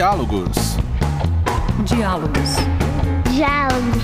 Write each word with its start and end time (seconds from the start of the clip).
Diálogos. 0.00 0.56
Diálogos. 1.84 2.56
Diálogos. 3.30 4.02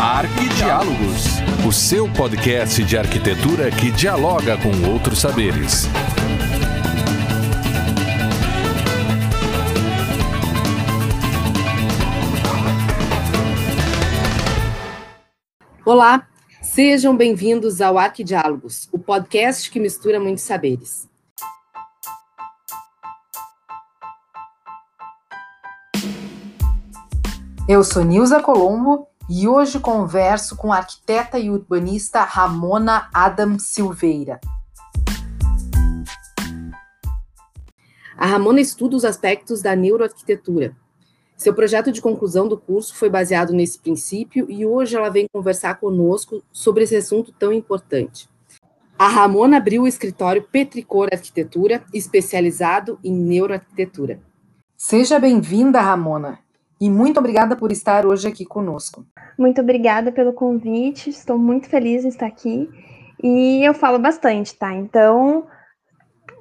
Arquidiálogos. 0.00 1.26
O 1.64 1.70
seu 1.70 2.12
podcast 2.12 2.82
de 2.82 2.98
arquitetura 2.98 3.70
que 3.70 3.92
dialoga 3.92 4.58
com 4.58 4.90
outros 4.90 5.20
saberes. 5.20 5.86
Olá, 15.86 16.26
sejam 16.60 17.16
bem-vindos 17.16 17.80
ao 17.80 17.96
Arquidiálogos, 17.96 18.88
o 18.90 18.98
podcast 18.98 19.70
que 19.70 19.78
mistura 19.78 20.18
muitos 20.18 20.42
saberes. 20.42 21.11
Eu 27.72 27.82
sou 27.82 28.04
Nilza 28.04 28.38
Colombo 28.38 29.08
e 29.30 29.48
hoje 29.48 29.80
converso 29.80 30.54
com 30.56 30.70
a 30.70 30.76
arquiteta 30.76 31.38
e 31.38 31.48
urbanista 31.48 32.22
Ramona 32.22 33.08
Adam 33.14 33.58
Silveira. 33.58 34.38
A 38.14 38.26
Ramona 38.26 38.60
estuda 38.60 38.94
os 38.94 39.06
aspectos 39.06 39.62
da 39.62 39.74
neuroarquitetura. 39.74 40.76
Seu 41.34 41.54
projeto 41.54 41.90
de 41.90 42.02
conclusão 42.02 42.46
do 42.46 42.58
curso 42.58 42.94
foi 42.94 43.08
baseado 43.08 43.54
nesse 43.54 43.78
princípio 43.78 44.50
e 44.50 44.66
hoje 44.66 44.94
ela 44.94 45.08
vem 45.08 45.26
conversar 45.32 45.80
conosco 45.80 46.42
sobre 46.52 46.84
esse 46.84 46.96
assunto 46.96 47.32
tão 47.32 47.54
importante. 47.54 48.28
A 48.98 49.08
Ramona 49.08 49.56
abriu 49.56 49.84
o 49.84 49.88
escritório 49.88 50.42
Petricor 50.42 51.08
Arquitetura, 51.10 51.82
especializado 51.94 52.98
em 53.02 53.14
neuroarquitetura. 53.14 54.20
Seja 54.76 55.18
bem-vinda, 55.18 55.80
Ramona, 55.80 56.38
e 56.82 56.90
muito 56.90 57.20
obrigada 57.20 57.54
por 57.54 57.70
estar 57.70 58.04
hoje 58.04 58.26
aqui 58.26 58.44
conosco. 58.44 59.06
Muito 59.38 59.60
obrigada 59.60 60.10
pelo 60.10 60.32
convite, 60.32 61.10
estou 61.10 61.38
muito 61.38 61.68
feliz 61.68 62.04
em 62.04 62.08
estar 62.08 62.26
aqui 62.26 62.68
e 63.22 63.64
eu 63.64 63.72
falo 63.72 64.00
bastante, 64.00 64.58
tá? 64.58 64.74
Então, 64.74 65.46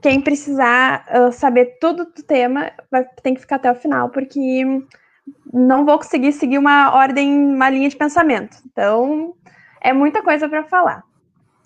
quem 0.02 0.20
precisar 0.20 1.06
uh, 1.16 1.32
saber 1.32 1.78
tudo 1.80 2.06
do 2.06 2.24
tema 2.24 2.72
vai, 2.90 3.06
tem 3.22 3.36
que 3.36 3.42
ficar 3.42 3.58
até 3.58 3.72
o 3.72 3.76
final, 3.76 4.10
porque 4.10 4.66
não 5.54 5.86
vou 5.86 5.98
conseguir 6.00 6.32
seguir 6.32 6.58
uma 6.58 6.92
ordem, 6.92 7.32
uma 7.32 7.70
linha 7.70 7.88
de 7.88 7.96
pensamento. 7.96 8.58
Então, 8.66 9.36
é 9.80 9.94
muita 9.94 10.24
coisa 10.24 10.50
para 10.50 10.64
falar. 10.64 11.04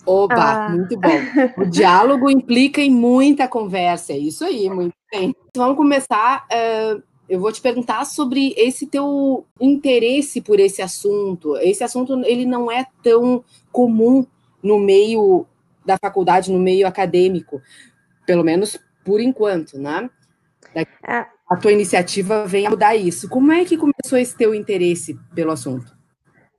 Oba, 0.06 0.36
ah. 0.36 0.70
muito 0.70 1.00
bom. 1.00 1.10
O 1.64 1.66
diálogo 1.66 2.30
implica 2.30 2.82
em 2.82 2.92
muita 2.92 3.48
conversa, 3.48 4.12
é 4.12 4.18
isso 4.18 4.44
aí, 4.44 4.70
muito 4.70 4.96
bem. 5.10 5.34
Então, 5.48 5.64
vamos 5.64 5.78
começar. 5.78 6.46
Uh, 6.52 7.15
eu 7.28 7.40
vou 7.40 7.52
te 7.52 7.62
perguntar 7.62 8.06
sobre 8.06 8.54
esse 8.56 8.88
teu 8.88 9.46
interesse 9.60 10.42
por 10.42 10.60
esse 10.60 10.82
assunto. 10.82 11.58
Esse 11.58 11.84
assunto 11.84 12.22
ele 12.26 12.46
não 12.46 12.72
é 12.72 12.86
tão 13.02 13.44
comum 13.72 14.26
no 14.62 14.80
meio 14.80 15.46
da 15.86 15.98
faculdade, 15.98 16.52
no 16.52 16.60
meio 16.60 16.88
acadêmico, 16.88 17.62
pelo 18.26 18.44
menos 18.44 18.80
por 19.04 19.20
enquanto, 19.20 19.78
né? 19.78 20.10
É. 20.76 21.26
A 21.48 21.56
tua 21.56 21.72
iniciativa 21.72 22.46
vem 22.48 22.66
a 22.66 22.72
mudar 22.72 22.96
isso. 22.96 23.30
Como 23.30 23.52
é 23.52 23.64
que 23.64 23.78
começou 23.78 24.18
esse 24.18 24.36
teu 24.36 24.54
interesse 24.54 25.18
pelo 25.36 25.52
assunto? 25.52 25.96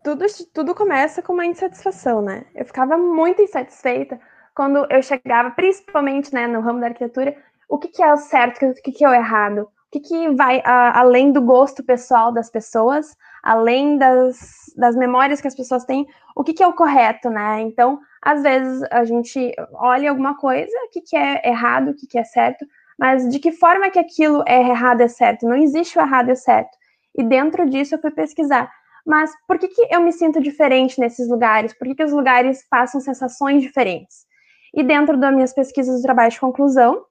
Tudo, 0.02 0.24
tudo 0.54 0.74
começa 0.74 1.20
com 1.20 1.32
uma 1.32 1.44
insatisfação, 1.44 2.22
né? 2.22 2.44
Eu 2.54 2.64
ficava 2.64 2.96
muito 2.96 3.42
insatisfeita 3.42 4.20
quando 4.54 4.86
eu 4.90 5.02
chegava, 5.02 5.50
principalmente 5.50 6.32
né, 6.32 6.46
no 6.46 6.60
ramo 6.60 6.80
da 6.80 6.86
arquitetura, 6.86 7.36
o 7.68 7.78
que, 7.78 7.88
que 7.88 8.02
é 8.02 8.12
o 8.12 8.16
certo, 8.16 8.64
o 8.64 8.74
que, 8.74 8.92
que 8.92 9.04
é 9.04 9.08
o 9.08 9.12
errado, 9.12 9.68
que, 10.00 10.08
que 10.08 10.30
vai 10.30 10.62
a, 10.64 11.00
além 11.00 11.32
do 11.32 11.40
gosto 11.40 11.82
pessoal 11.82 12.32
das 12.32 12.50
pessoas, 12.50 13.16
além 13.42 13.98
das, 13.98 14.38
das 14.76 14.96
memórias 14.96 15.40
que 15.40 15.48
as 15.48 15.54
pessoas 15.54 15.84
têm, 15.84 16.06
o 16.34 16.44
que, 16.44 16.52
que 16.52 16.62
é 16.62 16.66
o 16.66 16.74
correto, 16.74 17.30
né? 17.30 17.60
Então, 17.62 17.98
às 18.22 18.42
vezes 18.42 18.82
a 18.90 19.04
gente 19.04 19.54
olha 19.74 20.10
alguma 20.10 20.36
coisa, 20.36 20.72
o 20.86 20.90
que, 20.90 21.00
que 21.00 21.16
é 21.16 21.48
errado, 21.48 21.90
o 21.90 21.94
que, 21.94 22.06
que 22.06 22.18
é 22.18 22.24
certo, 22.24 22.66
mas 22.98 23.28
de 23.28 23.38
que 23.38 23.52
forma 23.52 23.90
que 23.90 23.98
aquilo 23.98 24.42
é 24.46 24.60
errado 24.60 25.00
é 25.00 25.08
certo? 25.08 25.46
Não 25.46 25.56
existe 25.56 25.98
o 25.98 26.02
errado 26.02 26.30
o 26.30 26.36
certo. 26.36 26.76
E 27.16 27.22
dentro 27.22 27.68
disso 27.68 27.94
eu 27.94 28.00
fui 28.00 28.10
pesquisar 28.10 28.70
mas 29.06 29.30
por 29.46 29.56
que, 29.56 29.68
que 29.68 29.86
eu 29.88 30.00
me 30.00 30.12
sinto 30.12 30.42
diferente 30.42 30.98
nesses 30.98 31.28
lugares? 31.28 31.72
Por 31.72 31.86
que, 31.86 31.94
que 31.94 32.04
os 32.04 32.12
lugares 32.12 32.66
passam 32.68 33.00
sensações 33.00 33.62
diferentes? 33.62 34.26
E 34.74 34.82
dentro 34.82 35.16
das 35.16 35.32
minhas 35.32 35.54
pesquisas 35.54 36.00
do 36.00 36.02
trabalho 36.02 36.32
de 36.32 36.40
conclusão, 36.40 37.04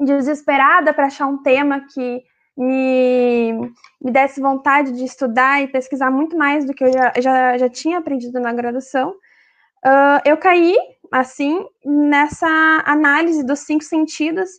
desesperada 0.00 0.92
para 0.92 1.06
achar 1.06 1.26
um 1.26 1.42
tema 1.42 1.80
que 1.92 2.22
me, 2.56 3.52
me 4.00 4.12
desse 4.12 4.40
vontade 4.40 4.92
de 4.92 5.04
estudar 5.04 5.62
e 5.62 5.68
pesquisar 5.68 6.10
muito 6.10 6.36
mais 6.36 6.64
do 6.64 6.72
que 6.72 6.84
eu 6.84 6.92
já, 6.92 7.12
já, 7.18 7.58
já 7.58 7.68
tinha 7.68 7.98
aprendido 7.98 8.40
na 8.40 8.52
graduação, 8.52 9.10
uh, 9.10 10.20
eu 10.24 10.36
caí, 10.36 10.76
assim, 11.12 11.64
nessa 11.84 12.46
análise 12.86 13.44
dos 13.44 13.60
cinco 13.60 13.84
sentidos 13.84 14.50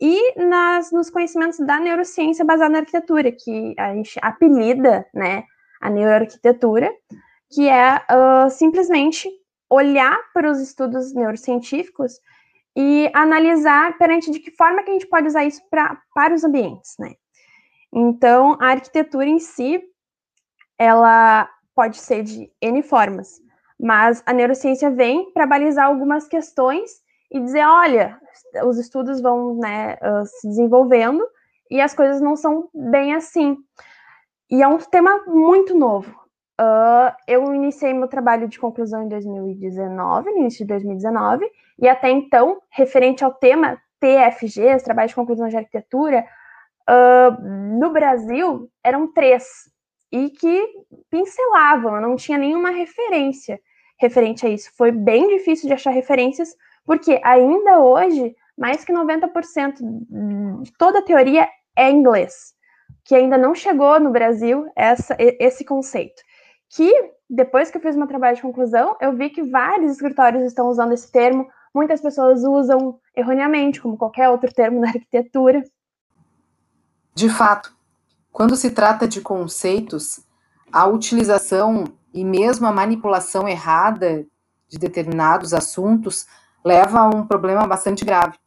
e 0.00 0.40
nas, 0.40 0.92
nos 0.92 1.10
conhecimentos 1.10 1.58
da 1.58 1.80
neurociência 1.80 2.44
baseada 2.44 2.72
na 2.72 2.78
arquitetura, 2.80 3.32
que 3.32 3.74
a 3.78 3.94
gente 3.94 4.18
apelida, 4.22 5.06
né, 5.12 5.44
a 5.80 5.90
neuroarquitetura, 5.90 6.90
que 7.50 7.68
é 7.68 7.96
uh, 7.96 8.50
simplesmente 8.50 9.28
olhar 9.70 10.16
para 10.32 10.50
os 10.50 10.60
estudos 10.60 11.12
neurocientíficos 11.14 12.12
e 12.80 13.10
analisar 13.12 13.98
perante 13.98 14.30
de 14.30 14.38
que 14.38 14.52
forma 14.52 14.84
que 14.84 14.90
a 14.90 14.92
gente 14.92 15.08
pode 15.08 15.26
usar 15.26 15.44
isso 15.44 15.60
pra, 15.68 16.00
para 16.14 16.32
os 16.32 16.44
ambientes, 16.44 16.94
né? 16.96 17.14
Então, 17.92 18.56
a 18.60 18.68
arquitetura 18.68 19.26
em 19.26 19.40
si, 19.40 19.82
ela 20.78 21.50
pode 21.74 21.98
ser 21.98 22.22
de 22.22 22.48
N 22.62 22.80
formas, 22.84 23.40
mas 23.80 24.22
a 24.24 24.32
neurociência 24.32 24.92
vem 24.92 25.32
para 25.32 25.44
balizar 25.44 25.86
algumas 25.86 26.28
questões 26.28 26.88
e 27.32 27.40
dizer, 27.40 27.66
olha, 27.66 28.16
os 28.64 28.78
estudos 28.78 29.20
vão 29.20 29.56
né, 29.56 29.96
se 30.26 30.46
desenvolvendo 30.46 31.26
e 31.68 31.80
as 31.80 31.92
coisas 31.92 32.20
não 32.20 32.36
são 32.36 32.68
bem 32.72 33.12
assim. 33.12 33.56
E 34.48 34.62
é 34.62 34.68
um 34.68 34.78
tema 34.78 35.24
muito 35.26 35.76
novo. 35.76 36.14
Uh, 36.60 37.14
eu 37.26 37.54
iniciei 37.54 37.92
meu 37.92 38.08
trabalho 38.08 38.48
de 38.48 38.58
conclusão 38.58 39.04
em 39.04 39.08
2019, 39.08 40.30
no 40.30 40.38
início 40.38 40.64
de 40.64 40.68
2019, 40.72 41.48
e 41.78 41.88
até 41.88 42.10
então, 42.10 42.60
referente 42.68 43.22
ao 43.22 43.32
tema 43.32 43.80
TFG, 44.00 44.82
trabalho 44.82 45.08
de 45.08 45.14
conclusão 45.14 45.48
de 45.48 45.56
arquitetura, 45.56 46.24
uh, 46.88 47.78
no 47.78 47.92
Brasil 47.92 48.68
eram 48.82 49.12
três, 49.12 49.70
e 50.10 50.30
que 50.30 50.66
pincelavam, 51.10 51.94
eu 51.94 52.02
não 52.02 52.16
tinha 52.16 52.38
nenhuma 52.38 52.70
referência 52.70 53.60
referente 54.00 54.46
a 54.46 54.48
isso. 54.48 54.70
Foi 54.76 54.90
bem 54.90 55.28
difícil 55.28 55.68
de 55.68 55.74
achar 55.74 55.90
referências, 55.90 56.56
porque 56.84 57.20
ainda 57.22 57.78
hoje, 57.80 58.34
mais 58.56 58.84
que 58.84 58.92
90% 58.92 59.74
de 60.62 60.72
toda 60.78 61.00
a 61.00 61.02
teoria 61.02 61.48
é 61.76 61.90
inglês 61.90 62.56
que 63.08 63.14
ainda 63.14 63.38
não 63.38 63.54
chegou 63.54 63.98
no 63.98 64.10
Brasil 64.10 64.70
essa, 64.76 65.16
esse 65.18 65.64
conceito. 65.64 66.22
Que, 66.68 67.12
depois 67.28 67.70
que 67.70 67.78
eu 67.78 67.80
fiz 67.80 67.96
meu 67.96 68.06
trabalho 68.06 68.36
de 68.36 68.42
conclusão, 68.42 68.96
eu 69.00 69.14
vi 69.14 69.30
que 69.30 69.42
vários 69.42 69.92
escritórios 69.92 70.42
estão 70.44 70.68
usando 70.68 70.92
esse 70.92 71.10
termo, 71.10 71.48
muitas 71.74 72.00
pessoas 72.00 72.44
usam 72.44 72.98
erroneamente, 73.16 73.80
como 73.80 73.96
qualquer 73.96 74.28
outro 74.28 74.52
termo 74.52 74.80
na 74.80 74.88
arquitetura. 74.88 75.62
De 77.14 77.28
fato, 77.28 77.74
quando 78.30 78.56
se 78.56 78.70
trata 78.70 79.08
de 79.08 79.20
conceitos, 79.20 80.20
a 80.72 80.86
utilização 80.86 81.84
e 82.12 82.24
mesmo 82.24 82.66
a 82.66 82.72
manipulação 82.72 83.48
errada 83.48 84.26
de 84.68 84.78
determinados 84.78 85.54
assuntos 85.54 86.26
leva 86.64 87.00
a 87.00 87.08
um 87.08 87.26
problema 87.26 87.66
bastante 87.66 88.04
grave. 88.04 88.38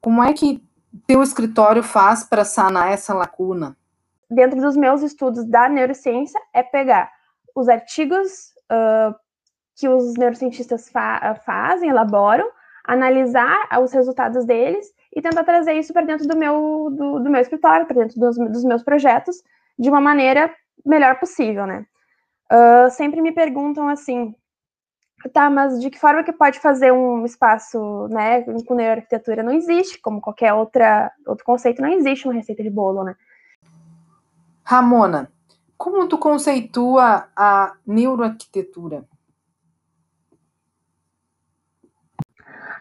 Como 0.00 0.22
é 0.22 0.32
que 0.32 0.62
teu 1.06 1.22
escritório 1.22 1.82
faz 1.82 2.24
para 2.24 2.44
sanar 2.44 2.90
essa 2.90 3.12
lacuna? 3.12 3.76
dentro 4.30 4.60
dos 4.60 4.76
meus 4.76 5.02
estudos 5.02 5.44
da 5.44 5.68
neurociência, 5.68 6.40
é 6.52 6.62
pegar 6.62 7.10
os 7.54 7.68
artigos 7.68 8.52
uh, 8.70 9.14
que 9.76 9.88
os 9.88 10.14
neurocientistas 10.14 10.88
fa 10.88 11.34
fazem, 11.44 11.90
elaboram, 11.90 12.48
analisar 12.84 13.68
os 13.80 13.92
resultados 13.92 14.44
deles 14.44 14.86
e 15.14 15.20
tentar 15.20 15.44
trazer 15.44 15.74
isso 15.74 15.92
para 15.92 16.06
dentro 16.06 16.26
do 16.26 16.36
meu, 16.36 16.88
do, 16.90 17.20
do 17.20 17.30
meu 17.30 17.40
escritório, 17.40 17.86
para 17.86 18.00
dentro 18.00 18.18
dos, 18.18 18.36
dos, 18.36 18.64
meus 18.64 18.82
projetos, 18.82 19.36
de 19.78 19.88
uma 19.88 20.00
maneira 20.00 20.52
melhor 20.84 21.18
possível, 21.20 21.66
né? 21.66 21.86
Uh, 22.50 22.90
sempre 22.90 23.20
me 23.20 23.30
perguntam 23.30 23.88
assim, 23.88 24.34
tá, 25.32 25.50
mas 25.50 25.80
de 25.80 25.90
que 25.90 25.98
forma 25.98 26.24
que 26.24 26.32
pode 26.32 26.60
fazer 26.60 26.92
um 26.92 27.24
espaço, 27.24 28.08
né, 28.08 28.42
com 28.66 28.74
neuroarquitetura? 28.74 29.42
Não 29.42 29.52
existe, 29.52 30.00
como 30.00 30.20
qualquer 30.20 30.54
outra, 30.54 31.12
outro 31.26 31.44
conceito, 31.44 31.82
não 31.82 31.88
existe 31.88 32.26
uma 32.26 32.34
receita 32.34 32.62
de 32.62 32.70
bolo, 32.70 33.04
né? 33.04 33.14
Ramona, 34.64 35.30
como 35.78 36.08
tu 36.08 36.18
conceitua 36.18 37.28
a 37.36 37.74
neuroarquitetura? 37.86 39.04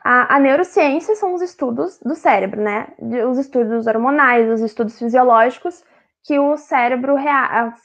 A, 0.04 0.36
a, 0.36 0.40
neurociência 0.40 1.16
são 1.16 1.34
os 1.34 1.42
estudos 1.42 2.00
do 2.00 2.16
cérebro, 2.16 2.62
né? 2.62 2.88
Os 3.30 3.38
estudos 3.38 3.86
hormonais, 3.86 4.50
os 4.50 4.62
estudos 4.62 4.98
fisiológicos 4.98 5.84
que 6.24 6.40
o 6.40 6.58
cérebro 6.58 7.16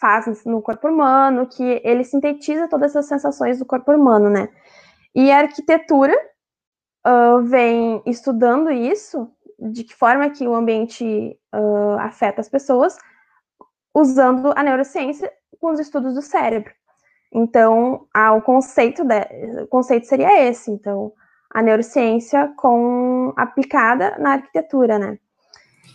faz 0.00 0.44
no 0.44 0.62
corpo 0.62 0.88
humano, 0.88 1.46
que 1.46 1.80
ele 1.84 2.02
sintetiza 2.02 2.68
todas 2.68 2.96
as 2.96 3.06
sensações 3.06 3.58
do 3.58 3.66
corpo 3.66 3.92
humano, 3.92 4.30
né? 4.30 4.48
E 5.14 5.30
a 5.30 5.40
arquitetura 5.40 6.14
uh, 7.06 7.42
vem 7.42 8.02
estudando 8.06 8.70
isso, 8.70 9.30
de 9.58 9.84
que 9.84 9.94
forma 9.94 10.30
que 10.30 10.48
o 10.48 10.54
ambiente 10.54 11.38
uh, 11.54 11.98
afeta 12.00 12.40
as 12.40 12.48
pessoas, 12.48 12.96
usando 13.94 14.52
a 14.56 14.62
neurociência 14.62 15.30
com 15.60 15.70
os 15.70 15.80
estudos 15.80 16.14
do 16.14 16.22
cérebro. 16.22 16.72
Então, 17.32 18.06
ah, 18.12 18.32
o 18.32 18.42
conceito 18.42 19.04
de, 19.04 19.62
o 19.62 19.66
conceito 19.66 20.06
seria 20.06 20.48
esse. 20.48 20.70
Então, 20.70 21.12
a 21.50 21.62
neurociência 21.62 22.52
com 22.56 23.32
aplicada 23.36 24.16
na 24.18 24.32
arquitetura, 24.32 24.98
né? 24.98 25.18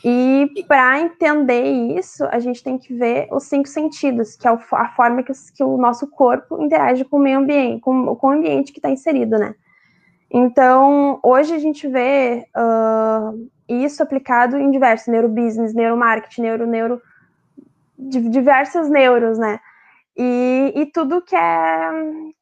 E 0.04 0.64
para 0.68 1.00
entender 1.00 1.64
isso, 1.98 2.24
a 2.26 2.40
gente 2.40 2.64
tem 2.64 2.78
que 2.78 2.94
ver 2.94 3.28
os 3.32 3.44
cinco 3.44 3.68
sentidos, 3.68 4.36
que 4.36 4.48
é 4.48 4.52
a 4.52 4.90
forma 4.90 5.24
que, 5.24 5.34
que 5.56 5.64
o 5.64 5.78
nosso 5.78 6.08
corpo 6.08 6.62
interage 6.62 7.04
com 7.04 7.18
o 7.18 7.20
meio 7.20 7.40
ambiente, 7.40 7.82
com, 7.82 8.16
com 8.16 8.28
o 8.28 8.32
ambiente 8.32 8.72
que 8.72 8.80
está 8.80 8.90
inserido, 8.90 9.38
né? 9.40 9.56
Então, 10.30 11.20
hoje 11.24 11.54
a 11.54 11.60
gente 11.60 11.88
vê 11.88 12.46
uh, 12.56 13.50
isso 13.68 14.04
aplicado 14.04 14.58
em 14.58 14.70
diversos 14.70 15.08
neurobusiness, 15.08 15.74
neuromarketing, 15.74 16.42
neuro, 16.42 16.68
neuro, 16.68 17.02
diversas 17.98 18.90
neuros, 18.90 19.38
né? 19.38 19.60
E, 20.16 20.74
e 20.76 20.86
tudo 20.88 21.22
que 21.22 21.36
é, 21.36 21.90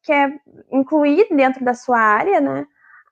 que 0.02 0.12
é 0.12 0.40
incluir 0.72 1.28
dentro 1.30 1.64
da 1.64 1.74
sua 1.74 2.00
área, 2.00 2.40
né? 2.40 2.66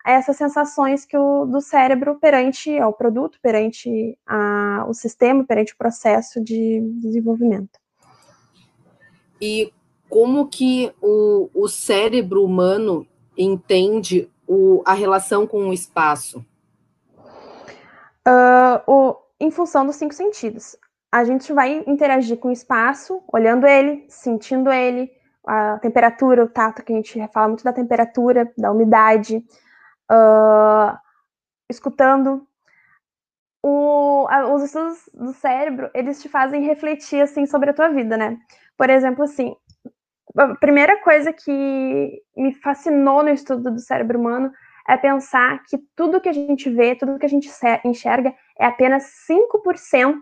Essas 0.05 0.35
sensações 0.35 1.05
que 1.05 1.17
o, 1.17 1.45
do 1.45 1.61
cérebro 1.61 2.15
perante 2.19 2.77
ao 2.77 2.93
produto, 2.93 3.39
perante 3.41 4.17
a, 4.25 4.85
o 4.87 4.93
sistema, 4.93 5.45
perante 5.45 5.73
o 5.73 5.77
processo 5.77 6.43
de 6.43 6.81
desenvolvimento. 7.01 7.79
E 9.41 9.73
como 10.09 10.47
que 10.47 10.93
o, 11.01 11.49
o 11.53 11.67
cérebro 11.67 12.43
humano 12.43 13.07
entende 13.37 14.29
o, 14.47 14.81
a 14.85 14.93
relação 14.93 15.47
com 15.47 15.69
o 15.69 15.73
espaço? 15.73 16.45
Uh, 18.27 18.79
o, 18.87 19.15
em 19.39 19.51
função 19.51 19.85
dos 19.85 19.97
cinco 19.97 20.13
sentidos. 20.13 20.77
A 21.13 21.23
gente 21.23 21.53
vai 21.53 21.83
interagir 21.85 22.39
com 22.39 22.47
o 22.47 22.51
espaço, 22.51 23.23
olhando 23.31 23.67
ele, 23.67 24.03
sentindo 24.09 24.71
ele, 24.71 25.11
a 25.45 25.77
temperatura, 25.77 26.43
o 26.43 26.49
tato, 26.49 26.83
que 26.83 26.91
a 26.91 26.95
gente 26.95 27.27
fala 27.31 27.49
muito 27.49 27.63
da 27.63 27.71
temperatura, 27.71 28.51
da 28.57 28.71
umidade, 28.71 29.37
uh, 30.11 30.97
escutando. 31.69 32.47
O, 33.61 34.25
a, 34.27 34.51
os 34.55 34.63
estudos 34.63 35.07
do 35.13 35.33
cérebro, 35.33 35.91
eles 35.93 36.19
te 36.19 36.27
fazem 36.27 36.65
refletir, 36.65 37.21
assim, 37.21 37.45
sobre 37.45 37.69
a 37.69 37.73
tua 37.75 37.89
vida, 37.89 38.17
né? 38.17 38.35
Por 38.75 38.89
exemplo, 38.89 39.23
assim, 39.23 39.55
a 40.35 40.55
primeira 40.55 40.99
coisa 41.03 41.31
que 41.31 42.23
me 42.35 42.55
fascinou 42.55 43.21
no 43.21 43.29
estudo 43.29 43.69
do 43.69 43.79
cérebro 43.79 44.19
humano 44.19 44.51
é 44.89 44.97
pensar 44.97 45.61
que 45.65 45.77
tudo 45.95 46.19
que 46.19 46.29
a 46.29 46.33
gente 46.33 46.71
vê, 46.71 46.95
tudo 46.95 47.19
que 47.19 47.25
a 47.27 47.29
gente 47.29 47.51
enxerga 47.85 48.33
é 48.57 48.65
apenas 48.65 49.03
5% 49.29 50.19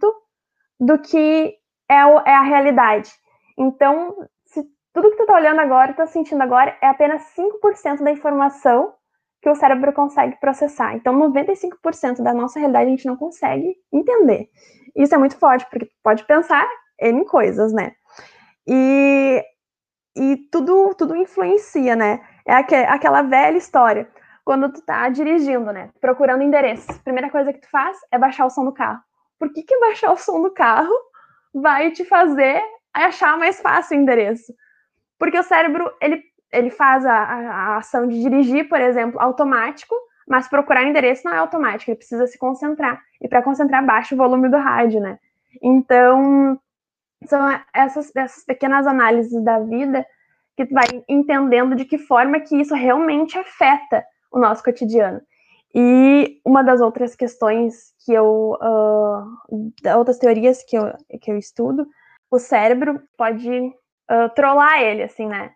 do 0.81 0.97
que 0.97 1.53
é, 1.87 2.05
o, 2.05 2.19
é, 2.21 2.33
a 2.33 2.41
realidade. 2.41 3.11
Então, 3.55 4.15
se 4.47 4.65
tudo 4.91 5.11
que 5.11 5.17
tu 5.17 5.25
tá 5.27 5.35
olhando 5.35 5.61
agora, 5.61 5.93
tá 5.93 6.07
sentindo 6.07 6.41
agora, 6.41 6.75
é 6.81 6.87
apenas 6.87 7.21
5% 7.37 8.03
da 8.03 8.11
informação 8.11 8.93
que 9.41 9.49
o 9.49 9.55
cérebro 9.55 9.93
consegue 9.93 10.39
processar. 10.39 10.95
Então, 10.95 11.13
95% 11.17 12.23
da 12.23 12.33
nossa 12.33 12.59
realidade 12.59 12.87
a 12.87 12.89
gente 12.89 13.05
não 13.05 13.15
consegue 13.15 13.75
entender. 13.93 14.49
Isso 14.95 15.13
é 15.13 15.17
muito 15.19 15.37
forte, 15.37 15.67
porque 15.69 15.87
pode 16.03 16.25
pensar 16.25 16.67
em 16.99 17.23
coisas, 17.23 17.71
né? 17.71 17.91
E 18.67 19.43
e 20.15 20.35
tudo, 20.51 20.93
tudo 20.95 21.15
influencia, 21.15 21.95
né? 21.95 22.19
É 22.45 22.53
aquela 22.53 23.21
velha 23.21 23.57
história. 23.57 24.09
Quando 24.43 24.71
tu 24.73 24.81
tá 24.81 25.07
dirigindo, 25.07 25.71
né? 25.71 25.89
Procurando 26.01 26.43
endereço. 26.43 27.01
Primeira 27.03 27.29
coisa 27.29 27.53
que 27.53 27.61
tu 27.61 27.69
faz 27.69 27.97
é 28.11 28.17
baixar 28.17 28.45
o 28.45 28.49
som 28.49 28.65
do 28.65 28.73
carro. 28.73 28.99
Por 29.41 29.51
que, 29.51 29.63
que 29.63 29.79
baixar 29.79 30.11
o 30.11 30.17
som 30.17 30.39
do 30.39 30.51
carro 30.51 30.93
vai 31.51 31.89
te 31.89 32.05
fazer 32.05 32.61
achar 32.93 33.39
mais 33.39 33.59
fácil 33.59 33.97
o 33.97 33.99
endereço? 33.99 34.53
Porque 35.17 35.39
o 35.39 35.41
cérebro, 35.41 35.91
ele, 35.99 36.23
ele 36.53 36.69
faz 36.69 37.03
a, 37.07 37.15
a 37.15 37.77
ação 37.77 38.07
de 38.07 38.21
dirigir, 38.21 38.69
por 38.69 38.79
exemplo, 38.79 39.19
automático, 39.19 39.95
mas 40.27 40.47
procurar 40.47 40.83
endereço 40.83 41.23
não 41.25 41.33
é 41.33 41.39
automático, 41.39 41.89
ele 41.89 41.97
precisa 41.97 42.27
se 42.27 42.37
concentrar. 42.37 43.01
E 43.19 43.27
para 43.27 43.41
concentrar, 43.41 43.83
baixa 43.83 44.13
o 44.13 44.17
volume 44.19 44.47
do 44.47 44.57
rádio, 44.57 45.01
né? 45.01 45.17
Então, 45.59 46.61
são 47.25 47.59
essas, 47.73 48.15
essas 48.15 48.45
pequenas 48.45 48.85
análises 48.85 49.43
da 49.43 49.57
vida 49.57 50.05
que 50.55 50.67
tu 50.67 50.73
vai 50.75 50.85
entendendo 51.09 51.75
de 51.75 51.85
que 51.85 51.97
forma 51.97 52.39
que 52.39 52.61
isso 52.61 52.75
realmente 52.75 53.39
afeta 53.39 54.05
o 54.31 54.37
nosso 54.37 54.63
cotidiano. 54.63 55.19
E 55.73 56.41
uma 56.45 56.63
das 56.63 56.81
outras 56.81 57.15
questões 57.15 57.93
que 58.05 58.13
eu, 58.13 58.57
uh, 58.61 59.97
outras 59.97 60.17
teorias 60.17 60.63
que 60.63 60.77
eu, 60.77 60.93
que 61.21 61.31
eu 61.31 61.37
estudo, 61.37 61.87
o 62.29 62.39
cérebro 62.39 63.01
pode 63.17 63.49
uh, 63.49 64.29
trollar 64.35 64.81
ele, 64.81 65.03
assim, 65.03 65.27
né? 65.27 65.51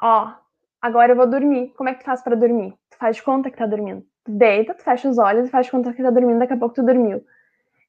Ó, 0.00 0.32
agora 0.80 1.12
eu 1.12 1.16
vou 1.16 1.26
dormir. 1.26 1.72
Como 1.76 1.88
é 1.88 1.94
que 1.94 2.00
tu 2.00 2.06
faz 2.06 2.22
para 2.22 2.36
dormir? 2.36 2.74
Tu 2.90 2.98
faz 2.98 3.16
de 3.16 3.22
conta 3.22 3.50
que 3.50 3.58
tá 3.58 3.66
dormindo. 3.66 4.04
Tu 4.24 4.32
deita, 4.32 4.74
tu 4.74 4.82
fecha 4.82 5.08
os 5.08 5.18
olhos 5.18 5.48
e 5.48 5.50
faz 5.50 5.66
de 5.66 5.72
conta 5.72 5.92
que 5.92 6.02
tá 6.02 6.10
dormindo, 6.10 6.38
daqui 6.38 6.52
a 6.52 6.56
pouco 6.56 6.74
tu 6.74 6.82
dormiu. 6.84 7.24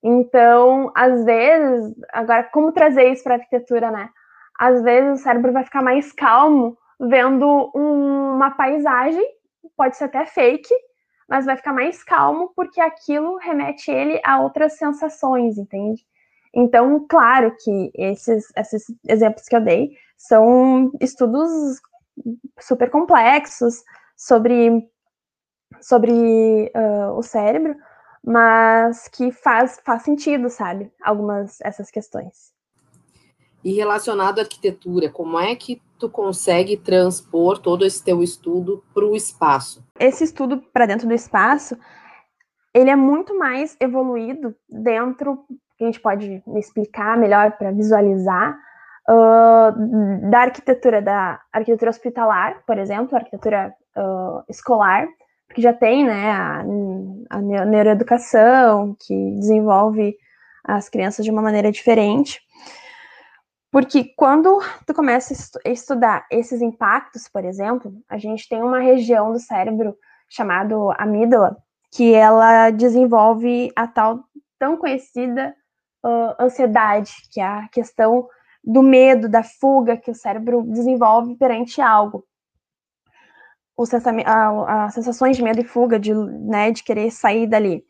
Então, 0.03 0.91
às 0.95 1.23
vezes, 1.25 1.95
agora 2.13 2.43
como 2.43 2.71
trazer 2.71 3.11
isso 3.11 3.23
para 3.23 3.35
arquitetura, 3.35 3.91
né? 3.91 4.09
Às 4.59 4.81
vezes 4.81 5.19
o 5.19 5.23
cérebro 5.23 5.51
vai 5.51 5.63
ficar 5.63 5.81
mais 5.81 6.11
calmo 6.11 6.77
vendo 6.99 7.71
um, 7.75 8.35
uma 8.35 8.51
paisagem, 8.51 9.23
pode 9.75 9.95
ser 9.97 10.05
até 10.05 10.25
fake, 10.25 10.73
mas 11.27 11.45
vai 11.45 11.57
ficar 11.57 11.73
mais 11.73 12.03
calmo 12.03 12.51
porque 12.55 12.79
aquilo 12.79 13.37
remete 13.37 13.91
ele 13.91 14.21
a 14.23 14.39
outras 14.41 14.73
sensações, 14.77 15.57
entende? 15.57 16.05
Então, 16.53 17.05
claro 17.07 17.55
que 17.63 17.91
esses, 17.95 18.45
esses 18.55 18.85
exemplos 19.07 19.45
que 19.45 19.55
eu 19.55 19.61
dei 19.61 19.91
são 20.17 20.91
estudos 20.99 21.79
super 22.59 22.89
complexos 22.89 23.83
sobre, 24.15 24.89
sobre 25.81 26.71
uh, 26.75 27.11
o 27.17 27.21
cérebro, 27.21 27.75
mas 28.23 29.07
que 29.07 29.31
faz, 29.31 29.79
faz 29.85 30.03
sentido, 30.03 30.49
sabe? 30.49 30.91
Algumas 31.01 31.61
essas 31.61 31.91
questões. 31.91 32.56
E 33.67 33.73
relacionado 33.73 34.39
à 34.39 34.43
arquitetura, 34.43 35.09
como 35.09 35.37
é 35.37 35.53
que 35.53 35.81
tu 35.99 36.09
consegue 36.09 36.77
transpor 36.77 37.57
todo 37.57 37.85
esse 37.85 38.01
teu 38.01 38.23
estudo 38.23 38.81
para 38.93 39.05
o 39.05 39.13
espaço? 39.13 39.85
Esse 39.99 40.23
estudo 40.23 40.63
para 40.71 40.85
dentro 40.85 41.05
do 41.05 41.13
espaço, 41.13 41.77
ele 42.73 42.89
é 42.89 42.95
muito 42.95 43.37
mais 43.37 43.75
evoluído 43.77 44.55
dentro, 44.69 45.43
que 45.77 45.83
a 45.83 45.85
gente 45.85 45.99
pode 45.99 46.41
explicar 46.55 47.17
melhor 47.17 47.57
para 47.57 47.73
visualizar, 47.73 48.57
uh, 49.09 50.29
da 50.29 50.43
arquitetura, 50.43 51.01
da 51.01 51.41
arquitetura 51.51 51.91
hospitalar, 51.91 52.63
por 52.65 52.77
exemplo, 52.77 53.17
arquitetura 53.17 53.75
uh, 53.97 54.45
escolar, 54.47 55.05
que 55.53 55.61
já 55.61 55.73
tem 55.73 56.05
né, 56.05 56.31
a, 56.31 56.63
a 57.31 57.65
neuroeducação, 57.65 58.95
que 58.97 59.31
desenvolve 59.31 60.15
as 60.63 60.87
crianças 60.87 61.25
de 61.25 61.31
uma 61.31 61.41
maneira 61.41 61.69
diferente. 61.69 62.46
Porque 63.71 64.13
quando 64.15 64.59
tu 64.85 64.93
começa 64.93 65.33
a 65.65 65.69
estudar 65.69 66.25
esses 66.31 66.61
impactos, 66.61 67.27
por 67.27 67.43
exemplo, 67.43 67.91
a 68.09 68.17
gente 68.17 68.47
tem 68.47 68.61
uma 68.61 68.79
região 68.79 69.31
do 69.31 69.39
cérebro 69.39 69.95
chamada 70.29 70.75
amígdala, 70.97 71.57
que 71.91 72.13
ela 72.13 72.69
desenvolve 72.69 73.71
a 73.75 73.87
tal 73.87 74.23
tão 74.57 74.77
conhecida 74.77 75.53
uh, 76.05 76.43
ansiedade, 76.43 77.11
que 77.31 77.39
é 77.39 77.45
a 77.45 77.67
questão 77.69 78.27
do 78.63 78.81
medo, 78.81 79.29
da 79.29 79.43
fuga 79.43 79.97
que 79.97 80.11
o 80.11 80.15
cérebro 80.15 80.63
desenvolve 80.63 81.35
perante 81.35 81.81
algo 81.81 82.25
as 84.65 84.93
sensações 84.93 85.37
de 85.37 85.43
medo 85.43 85.61
e 85.61 85.63
fuga, 85.63 85.99
de, 85.99 86.13
né, 86.13 86.71
de 86.71 86.83
querer 86.83 87.11
sair 87.11 87.45
dali. 87.45 87.83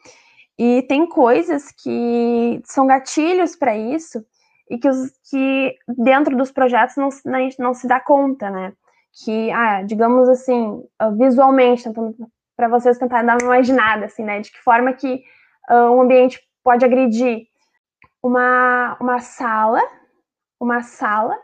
E 0.57 0.81
tem 0.83 1.07
coisas 1.07 1.71
que 1.71 2.61
são 2.65 2.87
gatilhos 2.87 3.55
para 3.55 3.77
isso 3.77 4.25
e 4.69 4.77
que, 4.77 4.87
os, 4.87 5.11
que 5.29 5.75
dentro 5.87 6.35
dos 6.35 6.51
projetos 6.51 6.95
não, 6.95 7.09
a 7.33 7.39
gente 7.39 7.59
não 7.59 7.73
se 7.73 7.87
dá 7.87 7.99
conta, 7.99 8.49
né? 8.49 8.73
Que, 9.23 9.51
ah, 9.51 9.81
digamos 9.83 10.29
assim, 10.29 10.83
visualmente, 11.17 11.83
tentando 11.83 12.15
para 12.55 12.67
vocês 12.67 12.97
tentar 12.97 13.23
dar 13.23 13.37
uma 13.41 13.55
imaginada, 13.55 14.05
assim, 14.05 14.23
né? 14.23 14.39
De 14.39 14.51
que 14.51 14.61
forma 14.63 14.93
que 14.93 15.23
uh, 15.69 15.91
um 15.91 16.01
ambiente 16.01 16.39
pode 16.63 16.83
agredir 16.83 17.47
uma, 18.21 18.97
uma 18.99 19.19
sala, 19.19 19.81
uma 20.59 20.81
sala 20.81 21.37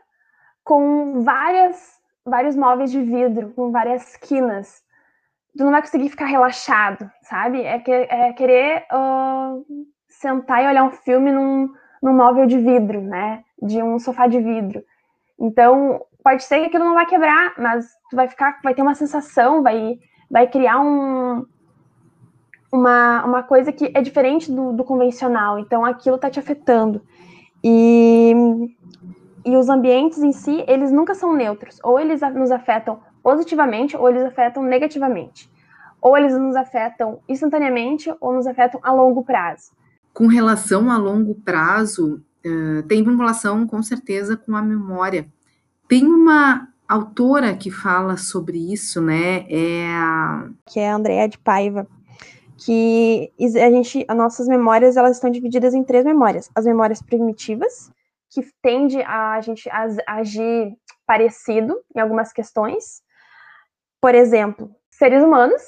com 0.63 1.21
várias 1.21 1.93
vários 2.25 2.55
móveis 2.55 2.91
de 2.91 3.01
vidro 3.01 3.51
com 3.53 3.71
várias 3.71 4.15
quinas. 4.17 4.81
tu 5.57 5.63
não 5.63 5.71
vai 5.71 5.81
conseguir 5.81 6.09
ficar 6.09 6.25
relaxado, 6.25 7.09
sabe? 7.23 7.61
É, 7.61 7.79
que, 7.79 7.91
é 7.91 8.33
querer 8.33 8.85
uh, 8.91 9.65
sentar 10.07 10.63
e 10.63 10.67
olhar 10.67 10.83
um 10.83 10.91
filme 10.91 11.31
num, 11.31 11.69
num 12.03 12.13
móvel 12.13 12.45
de 12.45 12.57
vidro, 12.57 13.01
né? 13.01 13.45
De 13.61 13.81
um 13.81 13.97
sofá 13.97 14.27
de 14.27 14.37
vidro. 14.37 14.83
Então, 15.39 16.05
pode 16.21 16.43
ser 16.43 16.59
que 16.59 16.65
aquilo 16.65 16.83
não 16.83 16.93
vai 16.93 17.05
quebrar, 17.05 17.53
mas 17.57 17.87
tu 18.09 18.17
vai 18.17 18.27
ficar, 18.27 18.59
vai 18.61 18.73
ter 18.73 18.81
uma 18.81 18.93
sensação, 18.93 19.63
vai, 19.63 19.97
vai 20.29 20.47
criar 20.47 20.81
um, 20.81 21.45
uma, 22.69 23.23
uma 23.23 23.43
coisa 23.43 23.71
que 23.71 23.89
é 23.95 24.01
diferente 24.01 24.51
do, 24.51 24.73
do 24.73 24.83
convencional. 24.83 25.57
Então, 25.57 25.85
aquilo 25.85 26.17
tá 26.17 26.29
te 26.29 26.39
afetando. 26.39 27.01
E, 27.63 28.33
e 29.45 29.55
os 29.55 29.69
ambientes 29.69 30.21
em 30.21 30.33
si, 30.33 30.61
eles 30.67 30.91
nunca 30.91 31.15
são 31.15 31.31
neutros. 31.33 31.79
Ou 31.85 31.97
eles 31.97 32.19
nos 32.33 32.51
afetam 32.51 32.99
positivamente 33.23 33.95
ou 33.95 34.09
eles 34.09 34.23
afetam 34.23 34.61
negativamente. 34.61 35.49
Ou 36.01 36.17
eles 36.17 36.37
nos 36.37 36.57
afetam 36.57 37.21
instantaneamente 37.29 38.13
ou 38.19 38.33
nos 38.33 38.45
afetam 38.45 38.81
a 38.83 38.91
longo 38.91 39.23
prazo. 39.23 39.71
Com 40.13 40.27
relação 40.27 40.91
a 40.91 40.97
longo 40.97 41.35
prazo, 41.35 42.23
uh, 42.45 42.83
tem 42.83 43.03
vinculação 43.03 43.65
com 43.65 43.81
certeza 43.81 44.37
com 44.37 44.55
a 44.55 44.61
memória. 44.61 45.27
Tem 45.87 46.05
uma 46.05 46.67
autora 46.87 47.55
que 47.55 47.71
fala 47.71 48.17
sobre 48.17 48.71
isso, 48.71 49.01
né? 49.01 49.45
É 49.49 49.87
a... 49.95 50.49
Que 50.67 50.79
é 50.79 50.91
a 50.91 50.95
Andrea 50.95 51.27
de 51.27 51.37
Paiva. 51.39 51.87
Que 52.65 53.31
a 53.39 53.69
gente, 53.71 54.05
as 54.07 54.17
nossas 54.17 54.47
memórias, 54.47 54.95
elas 54.95 55.17
estão 55.17 55.29
divididas 55.29 55.73
em 55.73 55.83
três 55.83 56.05
memórias. 56.05 56.49
As 56.53 56.65
memórias 56.65 57.01
primitivas, 57.01 57.91
que 58.29 58.45
tende 58.61 59.01
a, 59.01 59.33
a 59.33 59.41
gente 59.41 59.69
a 59.69 59.87
agir 60.07 60.77
parecido 61.05 61.75
em 61.95 61.99
algumas 61.99 62.31
questões. 62.31 63.01
Por 63.99 64.15
exemplo, 64.15 64.69
seres 64.91 65.23
humanos 65.23 65.61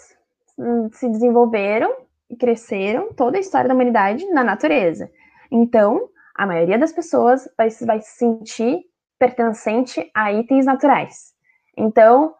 hum, 0.57 0.89
se 0.91 1.09
desenvolveram 1.09 2.04
cresceram 2.39 3.13
toda 3.13 3.37
a 3.37 3.39
história 3.39 3.67
da 3.67 3.73
humanidade 3.73 4.25
na 4.31 4.43
natureza. 4.43 5.09
Então, 5.51 6.09
a 6.35 6.45
maioria 6.45 6.77
das 6.77 6.91
pessoas 6.91 7.47
vai, 7.57 7.69
vai 7.69 8.01
se 8.01 8.17
sentir 8.17 8.79
pertencente 9.17 10.09
a 10.13 10.33
itens 10.33 10.65
naturais. 10.65 11.33
Então, 11.77 12.33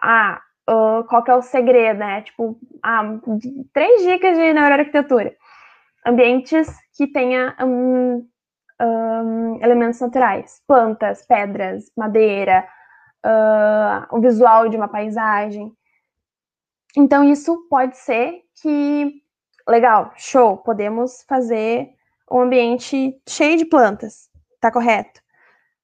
ah, 0.00 0.40
uh, 0.68 1.04
qual 1.04 1.22
que 1.22 1.30
é 1.30 1.34
o 1.34 1.42
segredo, 1.42 1.98
né? 1.98 2.22
Tipo, 2.22 2.58
ah, 2.82 3.18
três 3.72 4.02
dicas 4.02 4.36
de 4.36 4.52
neuroarquitetura. 4.52 5.34
Ambientes 6.04 6.68
que 6.96 7.06
tenha 7.06 7.56
um, 7.60 8.28
um, 8.80 9.62
elementos 9.62 10.00
naturais, 10.00 10.60
plantas, 10.66 11.24
pedras, 11.26 11.90
madeira, 11.96 12.66
uh, 13.24 14.16
o 14.16 14.20
visual 14.20 14.68
de 14.68 14.76
uma 14.76 14.88
paisagem. 14.88 15.72
Então, 16.96 17.24
isso 17.24 17.66
pode 17.70 17.96
ser 17.96 18.42
que, 18.62 19.22
legal, 19.68 20.12
show, 20.16 20.56
podemos 20.58 21.24
fazer 21.28 21.90
um 22.30 22.40
ambiente 22.40 23.20
cheio 23.28 23.58
de 23.58 23.64
plantas, 23.64 24.30
tá 24.60 24.70
correto? 24.70 25.20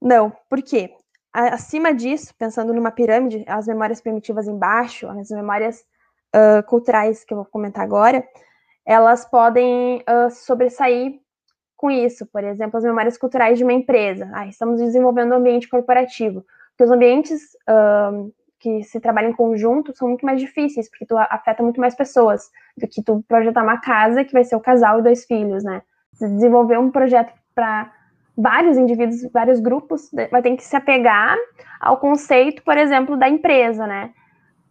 Não, 0.01 0.33
por 0.49 0.63
quê? 0.63 0.95
Acima 1.33 1.93
disso, 1.93 2.35
pensando 2.39 2.73
numa 2.73 2.91
pirâmide, 2.91 3.45
as 3.47 3.67
memórias 3.67 4.01
primitivas 4.01 4.49
embaixo, 4.49 5.09
as 5.09 5.31
memórias 5.31 5.85
uh, 6.35 6.63
culturais 6.67 7.25
que 7.25 7.35
eu 7.35 7.39
vou 7.39 7.47
comentar 7.47 7.85
agora, 7.85 8.27
elas 8.87 9.25
podem 9.27 9.99
uh, 10.09 10.31
sobressair 10.31 11.21
com 11.77 11.91
isso. 11.91 12.25
Por 12.27 12.43
exemplo, 12.43 12.79
as 12.79 12.85
memórias 12.85 13.19
culturais 13.19 13.59
de 13.59 13.65
uma 13.65 13.73
empresa. 13.73 14.31
Ah, 14.33 14.47
estamos 14.47 14.81
desenvolvendo 14.81 15.33
um 15.33 15.37
ambiente 15.37 15.69
corporativo. 15.69 16.45
Porque 16.71 16.85
os 16.85 16.91
ambientes 16.91 17.55
uh, 17.69 18.33
que 18.59 18.83
se 18.83 19.01
trabalham 19.01 19.31
em 19.31 19.37
conjunto 19.37 19.97
são 19.97 20.09
muito 20.09 20.27
mais 20.27 20.41
difíceis, 20.41 20.89
porque 20.91 21.07
tu 21.07 21.17
afeta 21.17 21.63
muito 21.63 21.81
mais 21.81 21.95
pessoas 21.95 22.51
do 22.77 22.87
que 22.89 23.03
tu 23.03 23.25
projetar 23.29 23.63
uma 23.63 23.81
casa 23.81 24.25
que 24.25 24.33
vai 24.33 24.45
ser 24.45 24.57
o 24.57 24.61
casal 24.61 24.99
e 24.99 25.03
dois 25.03 25.25
filhos, 25.25 25.65
né? 25.65 25.83
Desenvolver 26.21 26.79
um 26.79 26.91
projeto 26.91 27.33
para 27.55 27.93
vários 28.37 28.77
indivíduos, 28.77 29.31
vários 29.33 29.59
grupos, 29.59 30.13
né, 30.13 30.29
vai 30.29 30.41
ter 30.41 30.55
que 30.57 30.63
se 30.63 30.77
apegar 30.77 31.37
ao 31.81 31.97
conceito, 31.97 32.63
por 32.63 32.77
exemplo, 32.77 33.17
da 33.17 33.29
empresa, 33.29 33.87
né? 33.87 34.13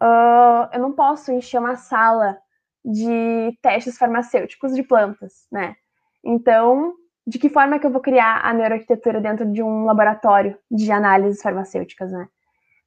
Uh, 0.02 0.70
eu 0.74 0.80
não 0.80 0.94
posso 0.94 1.32
encher 1.32 1.60
uma 1.60 1.76
sala 1.76 2.38
de 2.86 3.58
testes 3.62 3.98
farmacêuticos 3.98 4.74
de 4.74 4.84
plantas, 4.84 5.48
né? 5.52 5.76
Então, 6.24 6.94
de 7.26 7.38
que 7.38 7.50
forma 7.50 7.78
que 7.78 7.86
eu 7.86 7.92
vou 7.92 8.02
criar 8.02 8.40
a 8.42 8.54
neuroarquitetura 8.54 9.20
dentro 9.20 9.52
de 9.52 9.62
um 9.62 9.84
laboratório 9.84 10.58
de 10.72 10.90
análises 10.92 11.42
farmacêuticas, 11.42 12.12
né? 12.12 12.28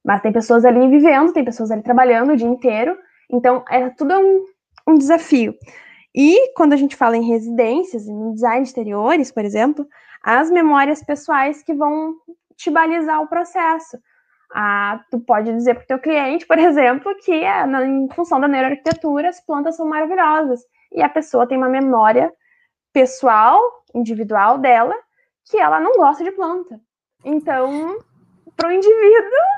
Mas 0.05 0.23
tem 0.23 0.33
pessoas 0.33 0.65
ali 0.65 0.89
vivendo, 0.89 1.33
tem 1.33 1.45
pessoas 1.45 1.71
ali 1.71 1.83
trabalhando 1.83 2.33
o 2.33 2.37
dia 2.37 2.49
inteiro, 2.49 2.97
então 3.31 3.65
é 3.69 3.91
tudo 3.91 4.15
um, 4.15 4.45
um 4.89 4.95
desafio. 4.95 5.55
E 6.15 6.53
quando 6.55 6.73
a 6.73 6.77
gente 6.77 6.97
fala 6.97 7.17
em 7.17 7.29
residências, 7.29 8.07
em 8.07 8.33
design 8.33 8.63
de 8.63 8.69
exteriores, 8.69 9.31
por 9.31 9.45
exemplo, 9.45 9.87
as 10.23 10.51
memórias 10.51 11.03
pessoais 11.03 11.63
que 11.63 11.75
vão 11.75 12.15
te 12.57 12.71
balizar 12.71 13.23
o 13.23 13.29
processo. 13.29 13.99
Ah, 14.53 15.01
tu 15.11 15.21
pode 15.21 15.53
dizer 15.53 15.75
para 15.75 15.85
o 15.85 15.87
teu 15.87 15.99
cliente, 15.99 16.47
por 16.47 16.59
exemplo, 16.61 17.15
que 17.25 17.33
é, 17.33 17.65
em 17.65 18.09
função 18.11 18.41
da 18.41 18.49
neuroarquitetura 18.49 19.29
as 19.29 19.41
plantas 19.41 19.77
são 19.77 19.87
maravilhosas. 19.89 20.61
E 20.93 21.03
a 21.03 21.09
pessoa 21.09 21.47
tem 21.47 21.57
uma 21.57 21.69
memória 21.69 22.33
pessoal, 22.93 23.61
individual 23.95 24.59
dela, 24.59 24.95
que 25.45 25.57
ela 25.57 25.79
não 25.79 25.93
gosta 25.93 26.25
de 26.25 26.33
planta. 26.33 26.81
Então, 27.25 27.99
para 28.57 28.69
o 28.69 28.73
indivíduo, 28.73 29.31
não, 29.31 29.49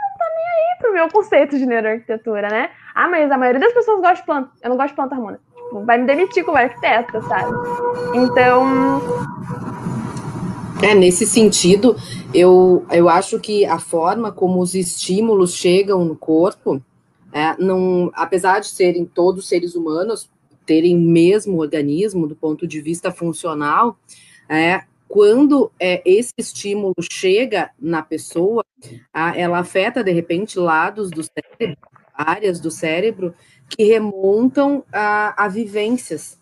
não 0.00 0.18
tá 0.18 0.26
nem 0.34 0.49
aí 0.60 0.78
pro 0.78 0.92
meu 0.92 1.08
conceito 1.08 1.58
de 1.58 1.66
neuroarquitetura, 1.66 2.48
né? 2.48 2.70
Ah, 2.94 3.08
mas 3.08 3.30
a 3.30 3.38
maioria 3.38 3.60
das 3.60 3.72
pessoas 3.72 4.00
gosta 4.00 4.16
de 4.16 4.24
planta. 4.24 4.50
Eu 4.62 4.70
não 4.70 4.76
gosto 4.76 4.90
de 4.90 4.96
planta, 4.96 5.14
Ramona. 5.14 5.40
Vai 5.84 5.98
me 5.98 6.06
demitir 6.06 6.44
como 6.44 6.56
arquiteta, 6.56 7.22
sabe? 7.22 7.52
Então. 8.14 9.00
É, 10.82 10.94
nesse 10.94 11.26
sentido, 11.26 11.96
eu, 12.34 12.84
eu 12.90 13.08
acho 13.08 13.38
que 13.38 13.64
a 13.66 13.78
forma 13.78 14.32
como 14.32 14.60
os 14.60 14.74
estímulos 14.74 15.54
chegam 15.54 16.04
no 16.04 16.16
corpo, 16.16 16.82
é, 17.32 17.54
não, 17.58 18.10
apesar 18.14 18.60
de 18.60 18.68
serem 18.68 19.04
todos 19.04 19.48
seres 19.48 19.74
humanos, 19.74 20.28
terem 20.66 20.96
mesmo 20.96 21.58
organismo 21.58 22.26
do 22.26 22.34
ponto 22.34 22.66
de 22.66 22.80
vista 22.80 23.12
funcional, 23.12 23.96
é, 24.48 24.82
quando 25.10 25.72
é, 25.80 26.00
esse 26.04 26.32
estímulo 26.38 26.94
chega 27.10 27.72
na 27.76 28.00
pessoa, 28.00 28.64
a, 29.12 29.36
ela 29.36 29.58
afeta, 29.58 30.04
de 30.04 30.12
repente, 30.12 30.56
lados 30.56 31.10
do 31.10 31.20
cérebro, 31.24 31.76
áreas 32.14 32.60
do 32.60 32.70
cérebro 32.70 33.34
que 33.68 33.82
remontam 33.82 34.84
a, 34.92 35.46
a 35.46 35.48
vivências. 35.48 36.38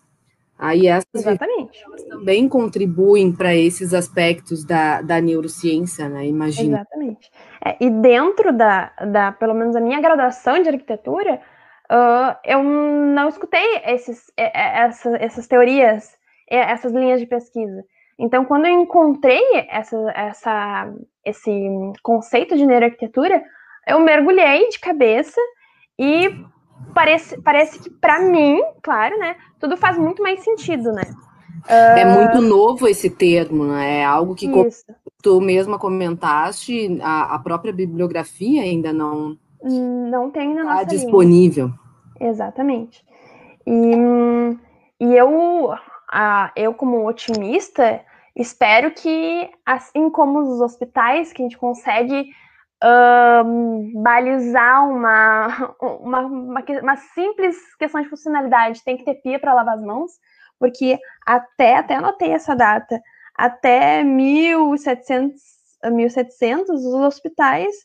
Aí 0.55 0.85
essas 0.85 1.07
Exatamente. 1.15 1.83
também 2.09 2.47
contribuem 2.47 3.31
para 3.31 3.55
esses 3.55 3.91
aspectos 3.91 4.63
da, 4.63 5.01
da 5.01 5.19
neurociência, 5.19 6.07
né? 6.07 6.27
Imagina. 6.27 6.81
Exatamente. 6.81 7.31
É, 7.65 7.75
e 7.83 7.89
dentro 7.89 8.53
da, 8.53 8.91
da, 9.11 9.31
pelo 9.31 9.55
menos 9.55 9.75
a 9.75 9.81
minha 9.81 9.99
graduação 9.99 10.61
de 10.61 10.69
arquitetura, 10.69 11.41
uh, 11.91 12.37
eu 12.45 12.61
não 12.63 13.29
escutei 13.29 13.81
esses, 13.83 14.31
essa, 14.37 15.17
essas 15.17 15.47
teorias, 15.47 16.15
essas 16.47 16.93
linhas 16.93 17.19
de 17.19 17.25
pesquisa. 17.25 17.83
Então, 18.19 18.43
quando 18.43 18.65
eu 18.65 18.81
encontrei 18.81 19.41
essa, 19.69 19.95
essa, 20.13 20.93
esse 21.23 21.51
conceito 22.03 22.57
de 22.57 22.65
neuroarquitetura, 22.65 23.41
eu 23.87 23.99
mergulhei 24.01 24.67
de 24.67 24.77
cabeça 24.77 25.39
e 25.97 26.29
parece, 26.93 27.41
parece 27.41 27.79
que, 27.79 27.89
para 27.89 28.19
mim, 28.19 28.61
claro, 28.83 29.17
né, 29.17 29.37
tudo 29.57 29.77
faz 29.77 29.97
muito 29.97 30.21
mais 30.21 30.41
sentido, 30.41 30.91
né? 30.91 31.03
É 31.67 32.05
muito 32.05 32.41
novo 32.41 32.87
esse 32.87 33.09
termo, 33.09 33.65
né? 33.65 33.99
É 33.99 34.05
algo 34.05 34.35
que 34.35 34.49
tu 35.21 35.41
mesma 35.41 35.77
comentaste, 35.77 36.99
a, 37.01 37.35
a 37.35 37.39
própria 37.39 37.73
bibliografia 37.73 38.61
ainda 38.61 38.93
não 38.93 39.37
não 39.61 40.31
tem 40.31 40.53
na 40.53 40.63
nossa 40.63 40.85
disponível. 40.85 41.65
Linha. 42.19 42.31
Exatamente. 42.31 43.03
E, 43.67 43.93
e 45.01 45.15
eu, 45.15 45.73
a, 46.09 46.49
eu 46.55 46.73
como 46.73 47.05
otimista, 47.05 48.01
espero 48.39 48.91
que, 48.91 49.51
assim 49.65 50.09
como 50.09 50.39
os 50.39 50.61
hospitais, 50.61 51.33
que 51.33 51.41
a 51.41 51.45
gente 51.45 51.57
consegue 51.57 52.31
um, 52.83 54.01
balizar 54.01 54.87
uma, 54.87 55.75
uma, 55.79 56.19
uma, 56.21 56.63
uma, 56.81 56.95
simples 56.95 57.57
questão 57.75 58.01
de 58.01 58.09
funcionalidade, 58.09 58.83
tem 58.83 58.95
que 58.95 59.03
ter 59.03 59.15
pia 59.15 59.39
para 59.39 59.53
lavar 59.53 59.75
as 59.75 59.83
mãos, 59.83 60.11
porque 60.57 60.97
até, 61.25 61.75
até 61.75 61.95
anotei 61.95 62.31
essa 62.31 62.55
data, 62.55 63.01
até 63.35 64.03
1700, 64.03 65.41
1700 65.91 66.69
os 66.85 66.93
hospitais 66.93 67.75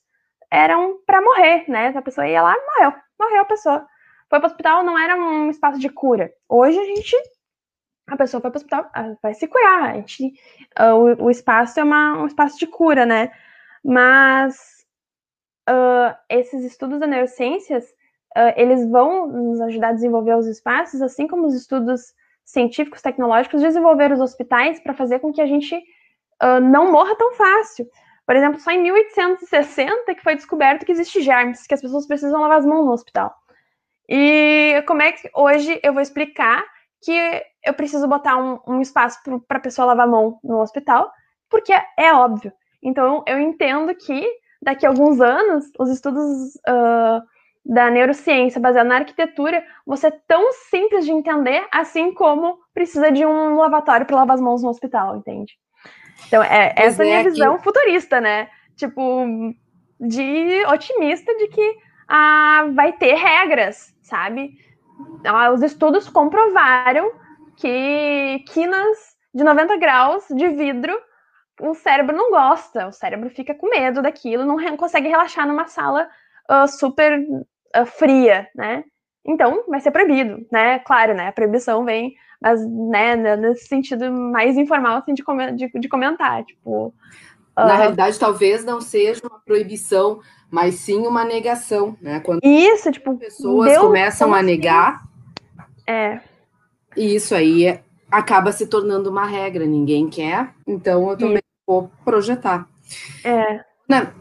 eram 0.51 0.99
para 1.05 1.21
morrer, 1.21 1.65
né? 1.69 1.89
A 1.89 2.03
pessoa 2.03 2.29
ia 2.29 2.43
lá 2.43 2.55
morreu, 2.55 2.93
morreu 3.19 3.43
a 3.43 3.47
pessoa. 3.47 3.87
Foi 4.31 4.39
para 4.39 4.49
o 4.49 4.51
hospital, 4.51 4.85
não 4.85 4.99
era 4.99 5.17
um 5.17 5.51
espaço 5.51 5.79
de 5.79 5.89
cura. 5.89 6.33
Hoje 6.49 6.79
a 6.79 6.85
gente 6.85 7.17
a 8.07 8.17
pessoa 8.17 8.41
foi 8.41 8.51
para 8.51 8.59
o 8.59 8.61
hospital, 8.61 8.91
ah, 8.95 9.15
vai 9.23 9.35
se 9.35 9.47
curar. 9.49 9.91
A 9.91 9.95
gente, 9.95 10.35
uh, 10.79 10.95
o, 10.95 11.25
o, 11.25 11.31
espaço 11.31 11.81
é 11.81 11.85
uma, 11.85 12.23
um 12.23 12.27
espaço 12.27 12.59
de 12.59 12.67
cura, 12.67 13.07
né? 13.07 13.33
Mas 13.83 14.85
uh, 15.69 16.15
esses 16.29 16.65
estudos 16.65 17.01
da 17.01 17.07
neurociências 17.07 17.85
uh, 18.37 18.53
eles 18.57 18.89
vão 18.89 19.27
nos 19.27 19.61
ajudar 19.63 19.89
a 19.89 19.93
desenvolver 19.93 20.37
os 20.37 20.47
espaços, 20.47 21.01
assim 21.01 21.27
como 21.27 21.47
os 21.47 21.55
estudos 21.55 22.15
científicos, 22.45 23.01
tecnológicos, 23.01 23.63
desenvolver 23.63 24.13
os 24.13 24.21
hospitais 24.21 24.81
para 24.81 24.93
fazer 24.93 25.19
com 25.21 25.33
que 25.33 25.41
a 25.41 25.47
gente 25.47 25.83
não 26.61 26.93
morra 26.93 27.17
tão 27.17 27.33
fácil. 27.33 27.89
Por 28.27 28.37
exemplo, 28.37 28.61
só 28.61 28.71
em 28.71 28.83
1860 28.83 30.15
que 30.15 30.23
foi 30.23 30.35
descoberto 30.35 30.85
que 30.85 30.93
existe 30.93 31.23
germes, 31.23 31.67
que 31.67 31.73
as 31.73 31.81
pessoas 31.81 32.07
precisam 32.07 32.43
lavar 32.43 32.59
as 32.59 32.67
mãos 32.67 32.85
no 32.85 32.93
hospital. 32.93 33.35
E 34.07 34.83
como 34.87 35.01
é 35.01 35.13
que 35.13 35.31
hoje 35.33 35.81
eu 35.83 35.95
vou 35.95 36.03
explicar 36.03 36.63
que 37.05 37.43
eu 37.65 37.75
preciso 37.75 38.09
botar 38.09 38.37
um, 38.37 38.59
um 38.67 38.81
espaço 38.81 39.19
para 39.47 39.59
a 39.59 39.63
pessoa 39.63 39.87
lavar 39.87 40.07
a 40.07 40.11
mão 40.11 40.39
no 40.43 40.61
hospital? 40.61 41.11
Porque 41.51 41.73
é, 41.73 41.85
é 41.99 42.13
óbvio. 42.13 42.53
Então, 42.83 43.23
eu 43.27 43.39
entendo 43.41 43.95
que 43.95 44.27
daqui 44.63 44.87
a 44.87 44.89
alguns 44.89 45.21
anos, 45.21 45.67
os 45.79 45.91
estudos 45.91 46.55
uh, 46.69 47.23
da 47.65 47.91
neurociência 47.91 48.61
baseados 48.61 48.89
na 48.89 48.97
arquitetura 48.97 49.65
vão 49.87 49.97
ser 49.97 50.13
tão 50.27 50.53
simples 50.71 51.05
de 51.05 51.13
entender, 51.13 51.67
assim 51.73 52.13
como 52.13 52.59
precisa 52.73 53.13
de 53.13 53.25
um 53.25 53.57
lavatório 53.57 54.07
para 54.07 54.17
lavar 54.17 54.35
as 54.35 54.41
mãos 54.41 54.63
no 54.63 54.69
hospital, 54.69 55.17
entende? 55.17 55.55
Então, 56.27 56.43
é, 56.43 56.75
essa 56.77 57.03
é 57.03 57.07
a 57.07 57.09
minha 57.09 57.21
é 57.21 57.25
visão 57.25 57.57
que... 57.57 57.65
futurista, 57.65 58.21
né? 58.21 58.49
Tipo, 58.77 59.27
de 60.01 60.65
otimista 60.67 61.35
de 61.37 61.49
que 61.49 61.77
ah, 62.09 62.67
vai 62.75 62.93
ter 62.93 63.15
regras, 63.15 63.95
sabe? 64.03 64.59
Ah, 65.25 65.51
os 65.51 65.63
estudos 65.63 66.09
comprovaram 66.09 67.13
que 67.57 68.45
quinas 68.49 68.99
de 69.35 69.43
90 69.43 69.77
graus 69.77 70.25
de 70.29 70.49
vidro 70.49 70.97
o 71.61 71.73
cérebro 71.75 72.17
não 72.17 72.31
gosta, 72.31 72.89
o 72.89 72.93
cérebro 72.93 73.31
fica 73.31 73.55
com 73.55 73.71
medo 73.71 74.03
daquilo, 74.03 74.45
não 74.45 74.77
consegue 74.77 75.09
relaxar 75.09 75.47
numa 75.47 75.69
sala 75.69 76.09
uh, 76.51 76.67
super 76.67 77.21
uh, 77.21 77.87
fria, 77.87 78.49
né? 78.55 78.83
Então, 79.25 79.65
vai 79.69 79.81
ser 79.81 79.93
proibido, 79.93 80.45
né? 80.51 80.81
Claro, 80.81 81.15
né? 81.15 81.29
A 81.29 81.33
proibição 81.33 81.85
vem 81.85 82.17
mas, 82.45 82.61
né, 82.69 83.17
nesse 83.37 83.67
sentido 83.67 84.13
mais 84.13 84.59
informal, 84.59 84.99
assim, 84.99 85.15
de, 85.15 85.25
de, 85.57 85.81
de 85.81 85.89
comentar, 85.89 86.45
tipo... 86.45 86.95
Na 87.57 87.75
uh... 87.75 87.79
realidade, 87.79 88.19
talvez 88.19 88.63
não 88.67 88.83
seja 88.83 89.23
uma 89.27 89.41
proibição, 89.41 90.21
mas 90.55 90.77
sim 90.77 91.07
uma 91.07 91.25
negação, 91.25 91.97
né? 92.01 92.21
Quando 92.21 92.41
isso, 92.45 92.91
tipo, 92.93 93.17
pessoas 93.19 93.77
começam 93.77 94.33
a 94.33 94.43
negar, 94.43 95.03
é. 95.87 96.21
e 96.97 97.15
isso 97.15 97.35
aí 97.35 97.81
acaba 98.11 98.53
se 98.53 98.67
tornando 98.67 99.11
uma 99.11 99.27
regra, 99.27 99.67
ninguém 99.67 100.09
quer, 100.09 100.55
então 100.67 101.11
eu 101.11 101.17
também 101.17 101.39
isso. 101.39 101.65
vou 101.67 101.91
projetar. 102.05 102.69
É. 103.25 103.65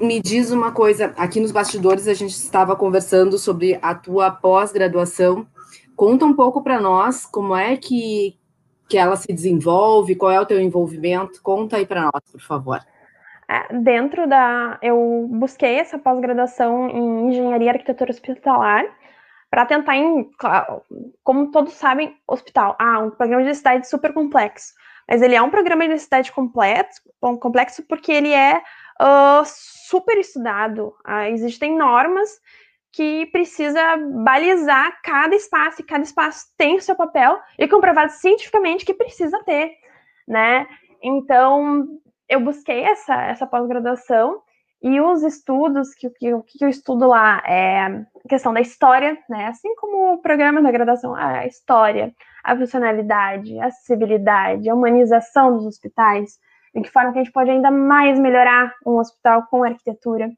me 0.02 0.20
diz 0.20 0.52
uma 0.52 0.72
coisa, 0.72 1.14
aqui 1.18 1.40
nos 1.40 1.52
bastidores 1.52 2.08
a 2.08 2.14
gente 2.14 2.32
estava 2.32 2.76
conversando 2.76 3.38
sobre 3.38 3.78
a 3.82 3.94
tua 3.94 4.32
pós-graduação 4.32 5.48
Conta 5.96 6.26
um 6.26 6.34
pouco 6.34 6.62
para 6.64 6.82
nós 6.82 7.26
como 7.26 7.56
é 7.56 7.78
que, 7.78 8.36
que 8.90 8.98
ela 8.98 9.16
se 9.16 9.32
desenvolve, 9.32 10.16
qual 10.16 10.32
é 10.32 10.42
o 10.42 10.46
teu 10.46 10.60
envolvimento. 10.60 11.42
Conta 11.42 11.78
aí 11.78 11.86
para 11.86 12.04
nós, 12.04 12.32
por 12.32 12.42
favor. 12.42 12.80
É, 13.50 13.74
dentro 13.74 14.28
da. 14.28 14.78
Eu 14.82 15.28
busquei 15.30 15.80
essa 15.80 16.00
pós-graduação 16.00 16.90
em 16.90 17.30
engenharia 17.30 17.68
e 17.68 17.70
arquitetura 17.70 18.12
hospitalar 18.12 18.86
para 19.50 19.66
tentar, 19.66 19.96
em, 19.96 20.30
como 21.24 21.52
todos 21.52 21.74
sabem, 21.74 22.18
hospital. 22.28 22.76
Ah, 22.80 23.00
um 23.00 23.12
programa 23.12 23.44
de 23.44 23.50
necessidade 23.50 23.88
super 23.88 24.14
complexo. 24.14 24.74
Mas 25.08 25.22
ele 25.22 25.36
é 25.36 25.42
um 25.42 25.50
programa 25.50 25.84
de 25.84 25.90
necessidade 25.90 26.32
complexo, 26.32 27.02
complexo 27.40 27.84
porque 27.84 28.12
ele 28.12 28.32
é 28.32 28.58
uh, 29.02 29.44
super 29.46 30.18
estudado. 30.18 30.96
Uh, 31.06 31.28
existem 31.32 31.78
normas 31.78 32.30
que 32.92 33.26
precisa 33.28 33.98
balizar 34.24 35.00
cada 35.04 35.36
espaço, 35.36 35.82
e 35.82 35.86
cada 35.86 36.04
espaço 36.04 36.46
tem 36.58 36.78
o 36.78 36.82
seu 36.82 36.96
papel, 36.96 37.40
e 37.58 37.68
comprovado 37.68 38.12
cientificamente 38.12 38.86
que 38.86 38.94
precisa 38.94 39.44
ter, 39.44 39.72
né? 40.28 40.68
Então, 41.02 42.00
eu 42.30 42.40
busquei 42.40 42.84
essa, 42.84 43.16
essa 43.24 43.48
pós-graduação, 43.48 44.42
e 44.84 45.00
os 45.00 45.24
estudos, 45.24 45.94
que, 45.96 46.10
que, 46.10 46.30
que 46.46 46.66
eu 46.66 46.68
estudo 46.68 47.08
lá 47.08 47.42
é 47.48 48.06
questão 48.28 48.54
da 48.54 48.60
história, 48.60 49.18
né? 49.30 49.48
Assim 49.48 49.74
como 49.76 50.16
o 50.16 50.22
programa 50.22 50.62
da 50.62 50.72
graduação, 50.72 51.16
a 51.16 51.48
história, 51.48 52.14
a 52.44 52.54
funcionalidade, 52.54 53.58
a 53.60 53.68
acessibilidade, 53.68 54.70
a 54.70 54.76
humanização 54.76 55.56
dos 55.56 55.66
hospitais, 55.66 56.38
de 56.76 56.82
que 56.82 56.92
forma 56.92 57.14
que 57.14 57.20
a 57.20 57.24
gente 57.24 57.32
pode 57.32 57.50
ainda 57.50 57.72
mais 57.72 58.20
melhorar 58.20 58.76
um 58.86 58.98
hospital 58.98 59.48
com 59.50 59.64
arquitetura. 59.64 60.30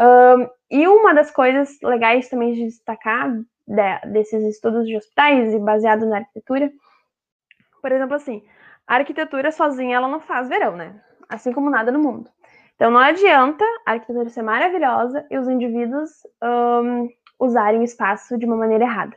Um, 0.00 0.48
e 0.70 0.88
uma 0.88 1.12
das 1.12 1.30
coisas 1.30 1.78
legais 1.82 2.30
também 2.30 2.54
de 2.54 2.64
destacar 2.64 3.30
de, 3.66 4.12
desses 4.12 4.42
estudos 4.44 4.86
de 4.86 4.96
hospitais 4.96 5.52
e 5.52 5.58
baseado 5.58 6.06
na 6.06 6.18
arquitetura, 6.18 6.72
por 7.82 7.92
exemplo, 7.92 8.14
assim, 8.14 8.42
a 8.86 8.96
arquitetura 8.96 9.52
sozinha 9.52 9.96
ela 9.96 10.08
não 10.08 10.20
faz 10.20 10.48
verão, 10.48 10.74
né? 10.74 10.98
Assim 11.34 11.52
como 11.52 11.68
nada 11.68 11.90
no 11.90 11.98
mundo. 11.98 12.30
Então 12.76 12.90
não 12.90 13.00
adianta 13.00 13.64
a 13.84 13.92
arquitetura 13.92 14.28
ser 14.28 14.42
maravilhosa 14.42 15.26
e 15.30 15.36
os 15.36 15.48
indivíduos 15.48 16.10
um, 16.42 17.08
usarem 17.40 17.80
o 17.80 17.84
espaço 17.84 18.38
de 18.38 18.46
uma 18.46 18.56
maneira 18.56 18.84
errada. 18.84 19.16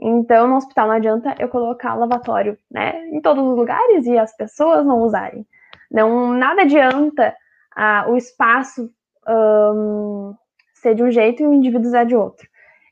Então, 0.00 0.48
no 0.48 0.56
hospital 0.56 0.88
não 0.88 0.94
adianta 0.94 1.34
eu 1.38 1.48
colocar 1.48 1.94
lavatório, 1.94 2.58
né, 2.70 3.06
em 3.08 3.20
todos 3.20 3.44
os 3.46 3.56
lugares 3.56 4.04
e 4.06 4.18
as 4.18 4.34
pessoas 4.36 4.84
não 4.84 5.00
usarem. 5.00 5.46
Não, 5.90 6.32
nada 6.32 6.62
adianta 6.62 7.36
ah, 7.76 8.06
o 8.08 8.16
espaço 8.16 8.90
um, 9.28 10.34
ser 10.74 10.94
de 10.94 11.02
um 11.02 11.10
jeito 11.10 11.42
e 11.42 11.46
o 11.46 11.52
indivíduo 11.52 11.86
usar 11.86 12.04
de 12.04 12.16
outro. 12.16 12.48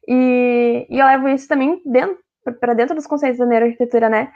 E, 0.06 0.86
e 0.88 0.98
eu 0.98 1.06
levo 1.06 1.28
isso 1.28 1.48
também 1.48 1.82
dentro 1.84 2.18
para 2.60 2.74
dentro 2.74 2.94
dos 2.94 3.06
conceitos 3.06 3.38
da 3.38 3.46
neuroarquitetura, 3.46 4.08
né? 4.08 4.32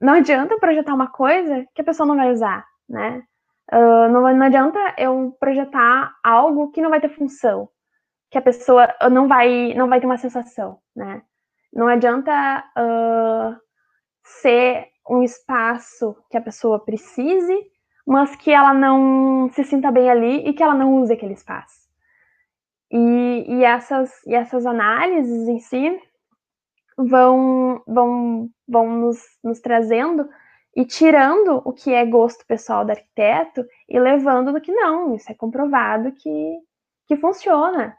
Não 0.00 0.14
adianta 0.14 0.58
projetar 0.58 0.94
uma 0.94 1.08
coisa 1.08 1.66
que 1.74 1.80
a 1.80 1.84
pessoa 1.84 2.06
não 2.06 2.16
vai 2.16 2.30
usar, 2.30 2.64
né? 2.88 3.22
Uh, 3.72 4.08
não, 4.10 4.20
não 4.34 4.42
adianta 4.46 4.78
eu 4.98 5.36
projetar 5.40 6.14
algo 6.22 6.70
que 6.70 6.82
não 6.82 6.90
vai 6.90 7.00
ter 7.00 7.08
função, 7.08 7.68
que 8.30 8.36
a 8.36 8.42
pessoa 8.42 8.88
não 9.10 9.26
vai 9.26 9.72
não 9.74 9.88
vai 9.88 10.00
ter 10.00 10.06
uma 10.06 10.18
sensação, 10.18 10.78
né? 10.94 11.22
Não 11.72 11.88
adianta 11.88 12.64
uh, 12.78 13.56
ser 14.22 14.88
um 15.08 15.22
espaço 15.22 16.16
que 16.30 16.36
a 16.36 16.40
pessoa 16.40 16.84
precise, 16.84 17.56
mas 18.06 18.36
que 18.36 18.50
ela 18.50 18.72
não 18.72 19.50
se 19.52 19.64
sinta 19.64 19.90
bem 19.90 20.10
ali 20.10 20.48
e 20.48 20.52
que 20.52 20.62
ela 20.62 20.74
não 20.74 20.94
use 20.96 21.12
aquele 21.12 21.34
espaço. 21.34 21.84
E, 22.90 23.44
e, 23.48 23.64
essas, 23.64 24.24
e 24.26 24.34
essas 24.34 24.64
análises 24.66 25.48
em 25.48 25.58
si 25.58 26.00
vão, 26.96 27.82
vão, 27.86 28.48
vão 28.68 28.88
nos, 28.96 29.18
nos 29.42 29.60
trazendo 29.60 30.28
e 30.76 30.84
tirando 30.84 31.62
o 31.64 31.72
que 31.72 31.92
é 31.92 32.04
gosto 32.04 32.44
pessoal 32.46 32.84
do 32.84 32.90
arquiteto 32.90 33.64
e 33.88 33.98
levando 33.98 34.52
do 34.52 34.60
que 34.60 34.72
não. 34.72 35.14
Isso 35.14 35.30
é 35.30 35.34
comprovado 35.34 36.10
que, 36.12 36.58
que 37.06 37.16
funciona. 37.16 37.96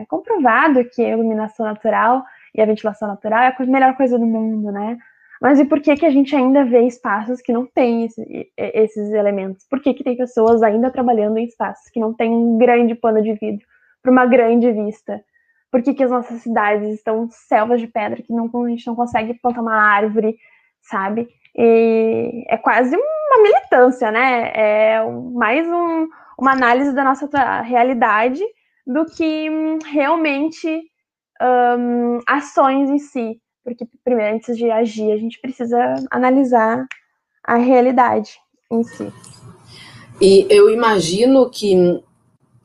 É 0.00 0.04
comprovado 0.06 0.84
que 0.90 1.02
a 1.02 1.10
iluminação 1.10 1.64
natural 1.64 2.22
e 2.54 2.60
a 2.60 2.66
ventilação 2.66 3.08
natural 3.08 3.42
é 3.42 3.56
a 3.58 3.66
melhor 3.66 3.96
coisa 3.96 4.18
do 4.18 4.26
mundo, 4.26 4.70
né? 4.70 4.98
Mas 5.40 5.58
e 5.58 5.64
por 5.64 5.80
que, 5.80 5.96
que 5.96 6.06
a 6.06 6.10
gente 6.10 6.36
ainda 6.36 6.64
vê 6.64 6.86
espaços 6.86 7.40
que 7.40 7.52
não 7.52 7.66
têm 7.66 8.04
esse, 8.04 8.52
esses 8.56 9.10
elementos? 9.10 9.66
Por 9.68 9.80
que, 9.80 9.92
que 9.92 10.04
tem 10.04 10.16
pessoas 10.16 10.62
ainda 10.62 10.90
trabalhando 10.90 11.36
em 11.36 11.44
espaços 11.46 11.90
que 11.90 11.98
não 11.98 12.14
têm 12.14 12.30
um 12.30 12.58
grande 12.58 12.94
pano 12.94 13.20
de 13.20 13.32
vidro 13.32 13.66
para 14.00 14.12
uma 14.12 14.24
grande 14.24 14.70
vista? 14.70 15.20
Por 15.68 15.82
que, 15.82 15.94
que 15.94 16.04
as 16.04 16.10
nossas 16.10 16.42
cidades 16.42 16.88
estão 16.90 17.28
selvas 17.30 17.80
de 17.80 17.88
pedra 17.88 18.22
que 18.22 18.32
não, 18.32 18.48
a 18.64 18.68
gente 18.68 18.86
não 18.86 18.94
consegue 18.94 19.34
plantar 19.34 19.62
uma 19.62 19.74
árvore, 19.74 20.36
sabe? 20.82 21.28
E 21.56 22.44
é 22.48 22.56
quase 22.56 22.96
uma 22.96 23.42
militância, 23.42 24.10
né? 24.10 24.52
É 24.54 25.04
mais 25.34 25.66
um, 25.66 26.08
uma 26.38 26.52
análise 26.52 26.94
da 26.94 27.04
nossa 27.04 27.28
realidade 27.60 28.42
do 28.86 29.04
que 29.04 29.50
hum, 29.50 29.78
realmente 29.84 30.82
um, 31.40 32.20
ações 32.26 32.90
em 32.90 32.98
si. 32.98 33.40
Porque, 33.64 33.86
primeiro, 34.04 34.36
antes 34.36 34.56
de 34.56 34.70
agir, 34.70 35.12
a 35.12 35.16
gente 35.16 35.40
precisa 35.40 35.94
analisar 36.10 36.86
a 37.44 37.56
realidade 37.56 38.38
em 38.70 38.82
si. 38.82 39.12
E 40.20 40.46
eu 40.50 40.70
imagino 40.70 41.48
que, 41.50 42.02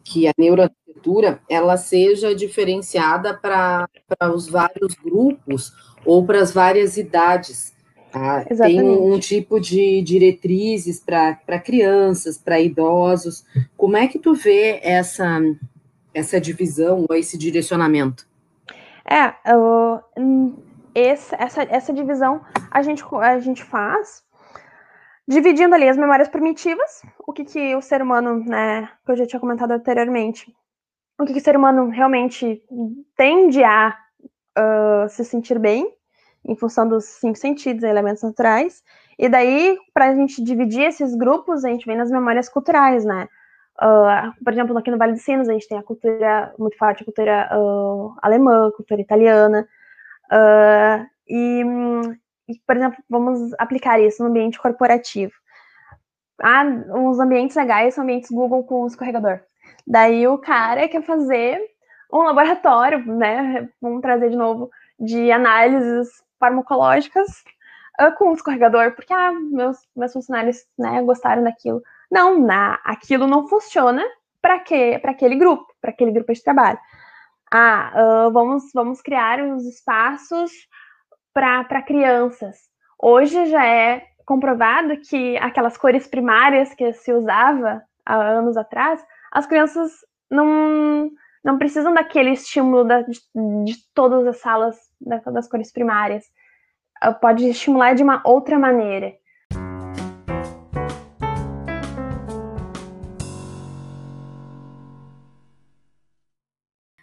que 0.03 0.27
a 0.27 0.33
neuroarquitetura 0.37 1.39
ela 1.49 1.77
seja 1.77 2.33
diferenciada 2.33 3.33
para 3.33 3.87
os 4.33 4.47
vários 4.47 4.95
grupos 4.95 5.71
ou 6.05 6.25
para 6.25 6.41
as 6.41 6.51
várias 6.51 6.97
idades. 6.97 7.75
Tá? 8.17 8.65
Tem 8.65 8.81
um 8.81 9.19
tipo 9.19 9.59
de 9.59 10.01
diretrizes 10.01 10.99
para 10.99 11.59
crianças, 11.59 12.37
para 12.37 12.59
idosos. 12.59 13.45
Como 13.75 13.97
é 13.97 14.07
que 14.07 14.19
tu 14.19 14.33
vê 14.33 14.79
essa, 14.83 15.39
essa 16.13 16.39
divisão 16.39 17.05
ou 17.09 17.15
esse 17.15 17.37
direcionamento? 17.37 18.27
É, 19.09 19.33
eu, 19.51 20.01
esse, 20.93 21.33
essa, 21.37 21.63
essa 21.63 21.93
divisão 21.93 22.41
a 22.71 22.81
gente, 22.81 23.03
a 23.21 23.39
gente 23.39 23.63
faz 23.63 24.23
dividindo 25.27 25.75
ali 25.75 25.87
as 25.87 25.97
memórias 25.97 26.29
primitivas, 26.29 27.01
o 27.19 27.33
que, 27.33 27.43
que 27.43 27.75
o 27.75 27.81
ser 27.81 28.01
humano, 28.01 28.43
né, 28.45 28.89
que 29.05 29.11
eu 29.11 29.17
já 29.17 29.27
tinha 29.27 29.39
comentado 29.39 29.71
anteriormente, 29.71 30.53
o 31.19 31.25
que, 31.25 31.33
que 31.33 31.39
o 31.39 31.43
ser 31.43 31.57
humano 31.57 31.89
realmente 31.89 32.63
tende 33.15 33.63
a 33.63 33.97
uh, 34.57 35.09
se 35.09 35.25
sentir 35.25 35.59
bem, 35.59 35.91
em 36.45 36.55
função 36.55 36.87
dos 36.87 37.05
cinco 37.05 37.37
sentidos, 37.37 37.83
elementos 37.83 38.23
naturais. 38.23 38.83
E 39.17 39.27
daí, 39.27 39.77
para 39.93 40.09
a 40.09 40.15
gente 40.15 40.43
dividir 40.43 40.83
esses 40.83 41.15
grupos, 41.15 41.65
a 41.65 41.69
gente 41.69 41.85
vem 41.85 41.97
nas 41.97 42.11
memórias 42.11 42.47
culturais, 42.49 43.03
né? 43.03 43.27
Uh, 43.81 44.43
por 44.43 44.53
exemplo, 44.53 44.77
aqui 44.77 44.89
no 44.89 44.97
Vale 44.97 45.13
dos 45.13 45.21
Sinos, 45.21 45.49
a 45.49 45.53
gente 45.53 45.67
tem 45.67 45.77
a 45.77 45.83
cultura 45.83 46.53
muito 46.57 46.77
forte, 46.77 47.01
a 47.01 47.05
cultura 47.05 47.49
uh, 47.53 48.15
alemã, 48.21 48.67
a 48.67 48.71
cultura 48.71 49.01
italiana. 49.01 49.67
Uh, 50.31 51.05
e, 51.27 51.63
e, 52.49 52.59
por 52.65 52.75
exemplo, 52.75 52.97
vamos 53.09 53.53
aplicar 53.59 53.99
isso 53.99 54.23
no 54.23 54.29
ambiente 54.29 54.59
corporativo. 54.59 55.33
Ah, 56.41 56.63
os 57.09 57.19
ambientes 57.19 57.55
legais 57.55 57.95
são 57.95 58.03
ambientes 58.03 58.29
Google 58.29 58.63
com 58.63 58.85
escorregador. 58.85 59.39
Daí 59.85 60.27
o 60.27 60.37
cara 60.37 60.87
quer 60.87 61.01
fazer 61.01 61.59
um 62.13 62.19
laboratório, 62.19 63.05
né? 63.05 63.67
Vamos 63.81 64.01
trazer 64.01 64.29
de 64.29 64.35
novo 64.35 64.69
de 64.99 65.31
análises 65.31 66.09
farmacológicas 66.39 67.43
uh, 67.99 68.15
com 68.17 68.33
escorregador, 68.33 68.93
porque 68.95 69.13
ah, 69.13 69.31
meus, 69.31 69.77
meus 69.95 70.13
funcionários 70.13 70.65
né, 70.77 71.01
gostaram 71.01 71.43
daquilo. 71.43 71.81
Não, 72.11 72.39
na, 72.39 72.79
aquilo 72.83 73.27
não 73.27 73.47
funciona 73.47 74.03
para 74.41 74.55
aquele 74.55 75.35
grupo, 75.35 75.67
para 75.81 75.91
aquele 75.91 76.11
grupo 76.11 76.33
de 76.33 76.43
trabalho. 76.43 76.79
Ah, 77.51 78.27
uh, 78.27 78.31
vamos, 78.31 78.71
vamos 78.73 79.01
criar 79.01 79.39
uns 79.39 79.65
espaços 79.65 80.51
para 81.33 81.81
crianças. 81.81 82.57
Hoje 82.99 83.45
já 83.47 83.65
é 83.65 84.03
comprovado 84.25 84.97
que 84.97 85.37
aquelas 85.37 85.77
cores 85.77 86.07
primárias 86.07 86.73
que 86.73 86.91
se 86.93 87.13
usava 87.13 87.81
há 88.05 88.15
anos 88.15 88.57
atrás, 88.57 89.05
as 89.31 89.45
crianças 89.45 89.91
não, 90.29 91.09
não 91.47 91.57
precisam 91.57 91.93
daquele 91.93 92.31
estímulo 92.31 92.83
da, 92.83 93.03
de, 93.03 93.21
de, 93.63 93.77
todas 93.93 94.27
as 94.27 94.37
salas 94.41 94.75
da, 94.99 95.19
das 95.31 95.47
cores 95.47 95.71
primárias. 95.71 96.25
Ah, 97.01 97.13
pode 97.13 97.47
estimular 97.47 97.95
de 97.95 98.03
uma 98.03 98.21
outra 98.25 98.59
maneira. 98.59 99.13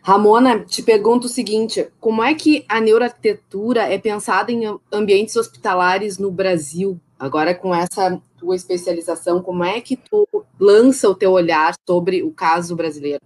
Ramona, 0.02 0.62
te 0.62 0.83
pergunto 0.83 1.26
o 1.26 1.30
seguinte: 1.30 1.90
como 1.98 2.22
é 2.22 2.35
que 2.35 2.66
a 2.68 2.83
neuroarquitetura 2.83 3.90
é 3.90 3.96
pensada 3.96 4.52
em 4.52 4.64
ambientes 4.92 5.37
hospitalares 5.37 6.18
no 6.18 6.30
Brasil? 6.30 7.00
Agora, 7.18 7.54
com 7.54 7.74
essa 7.74 8.20
tua 8.37 8.54
especialização, 8.54 9.40
como 9.40 9.64
é 9.64 9.80
que 9.80 9.96
tu 9.96 10.28
lança 10.61 11.09
o 11.09 11.14
teu 11.14 11.30
olhar 11.30 11.72
sobre 11.88 12.22
o 12.22 12.30
caso 12.30 12.76
brasileiro? 12.76 13.22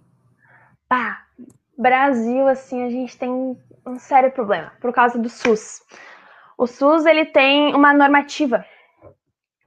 Tá, 0.89 1.23
Brasil, 1.77 2.47
assim, 2.47 2.83
a 2.83 2.89
gente 2.89 3.17
tem 3.17 3.55
um 3.85 3.99
sério 3.99 4.31
problema 4.31 4.73
por 4.81 4.91
causa 4.91 5.19
do 5.19 5.29
SUS. 5.29 5.81
O 6.57 6.67
SUS 6.67 7.05
ele 7.05 7.25
tem 7.25 7.73
uma 7.75 7.93
normativa 7.93 8.65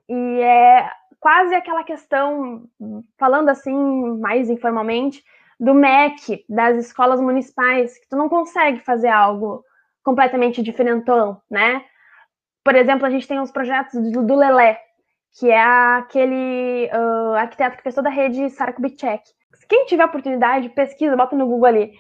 e 0.09 0.41
é 0.41 0.91
quase 1.21 1.55
aquela 1.55 1.85
questão, 1.85 2.65
falando 3.17 3.49
assim 3.49 3.73
mais 4.19 4.51
informalmente, 4.51 5.25
do 5.59 5.73
MEC, 5.73 6.45
das 6.49 6.77
escolas 6.77 7.21
municipais, 7.21 7.97
que 7.97 8.09
tu 8.09 8.17
não 8.17 8.29
consegue 8.29 8.81
fazer 8.81 9.09
algo 9.09 9.65
completamente 10.03 10.61
diferentão, 10.61 11.41
né? 11.49 11.85
Por 12.65 12.75
exemplo, 12.75 13.07
a 13.07 13.11
gente 13.11 13.29
tem 13.29 13.39
os 13.39 13.53
projetos 13.53 13.95
do, 14.11 14.25
do 14.25 14.35
Lelé, 14.35 14.81
que 15.39 15.49
é 15.49 15.63
aquele 15.63 16.91
uh, 16.93 17.35
arquiteto 17.35 17.77
que 17.77 17.83
fez 17.85 17.95
toda 17.95 18.09
a 18.09 18.13
rede 18.13 18.49
Kubitschek. 18.75 19.23
Quem 19.73 19.87
tiver 19.87 20.05
oportunidade, 20.05 20.69
pesquisa, 20.69 21.17
bota 21.17 21.35
no 21.35 21.47
Google 21.47 21.65
ali, 21.65 21.99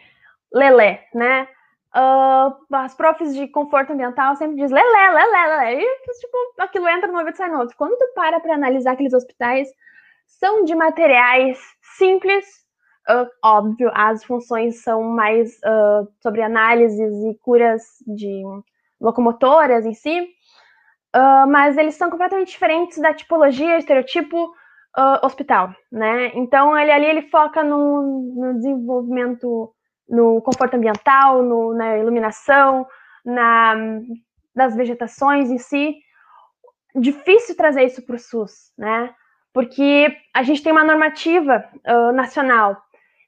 Lelé, 0.52 1.08
né? 1.14 1.48
Uh, 1.96 2.54
as 2.70 2.94
profs 2.94 3.35
de 3.35 3.48
conforto 3.48 3.94
ambiental 3.94 4.37
sempre 4.37 4.56
dizem 4.56 4.76
lelé, 4.76 5.11
lelé, 5.11 5.46
lelé, 5.46 5.80
e 5.80 6.02
tipo, 6.20 6.37
aquilo 6.58 6.87
entra 6.87 7.11
no 7.11 7.18
ouvido 7.18 7.32
e 7.32 7.37
sai 7.38 7.48
no 7.48 7.61
outro. 7.61 7.74
Quando 7.78 7.96
tu 7.96 8.12
para 8.14 8.40
para 8.40 8.52
analisar 8.52 8.92
aqueles 8.92 9.14
hospitais, 9.14 9.68
são 10.26 10.64
de 10.64 10.74
materiais 10.74 11.58
simples, 11.96 12.44
Uh, 13.11 13.26
óbvio, 13.42 13.90
as 13.94 14.22
funções 14.22 14.80
são 14.80 15.02
mais 15.02 15.56
uh, 15.64 16.06
sobre 16.20 16.40
análises 16.40 17.12
e 17.24 17.37
curas 17.40 17.82
de 18.06 18.44
locomotoras 19.00 19.85
em 19.85 19.92
si, 19.92 20.28
mas 21.48 21.76
eles 21.76 21.96
são 21.96 22.08
completamente 22.08 22.52
diferentes 22.52 22.98
da 22.98 23.12
tipologia, 23.12 23.76
estereotipo 23.76 24.54
hospital, 25.22 25.74
né? 25.90 26.33
Então, 26.35 26.78
ele 26.78 26.90
ali 26.90 27.07
ele 27.07 27.22
foca 27.22 27.62
no, 27.62 28.35
no 28.35 28.55
desenvolvimento, 28.55 29.72
no 30.09 30.40
conforto 30.42 30.74
ambiental, 30.74 31.42
no, 31.42 31.74
na 31.74 31.98
iluminação, 31.98 32.87
na, 33.24 33.74
das 34.55 34.76
vegetações 34.76 35.50
em 35.50 35.59
si. 35.59 35.96
Difícil 36.94 37.57
trazer 37.57 37.85
isso 37.85 38.05
para 38.05 38.16
o 38.16 38.18
SUS, 38.18 38.72
né? 38.76 39.14
Porque 39.52 40.14
a 40.35 40.42
gente 40.42 40.62
tem 40.62 40.72
uma 40.72 40.85
normativa 40.85 41.64
nacional 42.14 42.76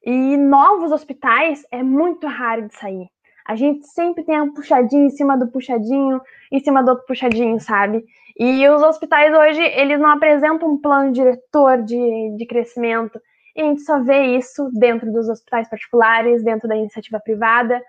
e 0.05 0.37
novos 0.37 0.93
hospitais 0.93 1.65
é 1.71 1.83
muito 1.83 2.27
raro 2.27 2.69
de 2.69 2.75
sair. 2.75 3.09
A 3.47 3.55
gente 3.57 3.87
sempre 3.87 4.25
tem 4.25 4.41
um 4.41 4.53
puxadinho 4.53 5.07
em 5.07 5.11
cima 5.11 5.37
do 5.37 5.49
puxadinho, 5.49 6.21
em 6.51 6.61
cima 6.61 6.83
do 6.83 6.91
outro 6.91 7.07
puxadinho, 7.07 7.61
sabe? 7.61 8.05
E 8.37 8.69
os 8.69 8.83
hospitais 8.83 9.33
hoje, 9.33 9.63
eles 9.63 10.01
não 10.01 10.11
apresentam 10.11 10.73
um 10.73 10.81
plano 10.81 11.13
diretor 11.13 11.83
de, 11.83 12.37
de 12.37 12.47
crescimento. 12.47 13.21
E 13.57 13.63
a 13.63 13.65
gente 13.65 13.83
só 13.83 14.01
vê 14.01 14.37
isso 14.37 14.69
dentro 14.73 15.13
dos 15.13 15.29
hospitais 15.29 15.69
particulares, 15.69 16.43
dentro 16.43 16.69
da 16.69 16.77
iniciativa 16.77 17.21
privada, 17.21 17.81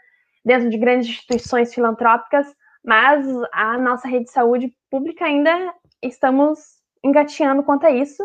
dentro 0.45 0.69
de 0.69 0.77
grandes 0.77 1.07
instituições 1.09 1.73
filantrópicas, 1.73 2.45
mas 2.85 3.25
a 3.51 3.77
nossa 3.79 4.07
rede 4.07 4.25
de 4.25 4.31
saúde 4.31 4.71
pública 4.91 5.25
ainda 5.25 5.73
estamos 6.03 6.59
engateando 7.03 7.63
quanto 7.63 7.87
a 7.87 7.91
isso, 7.91 8.23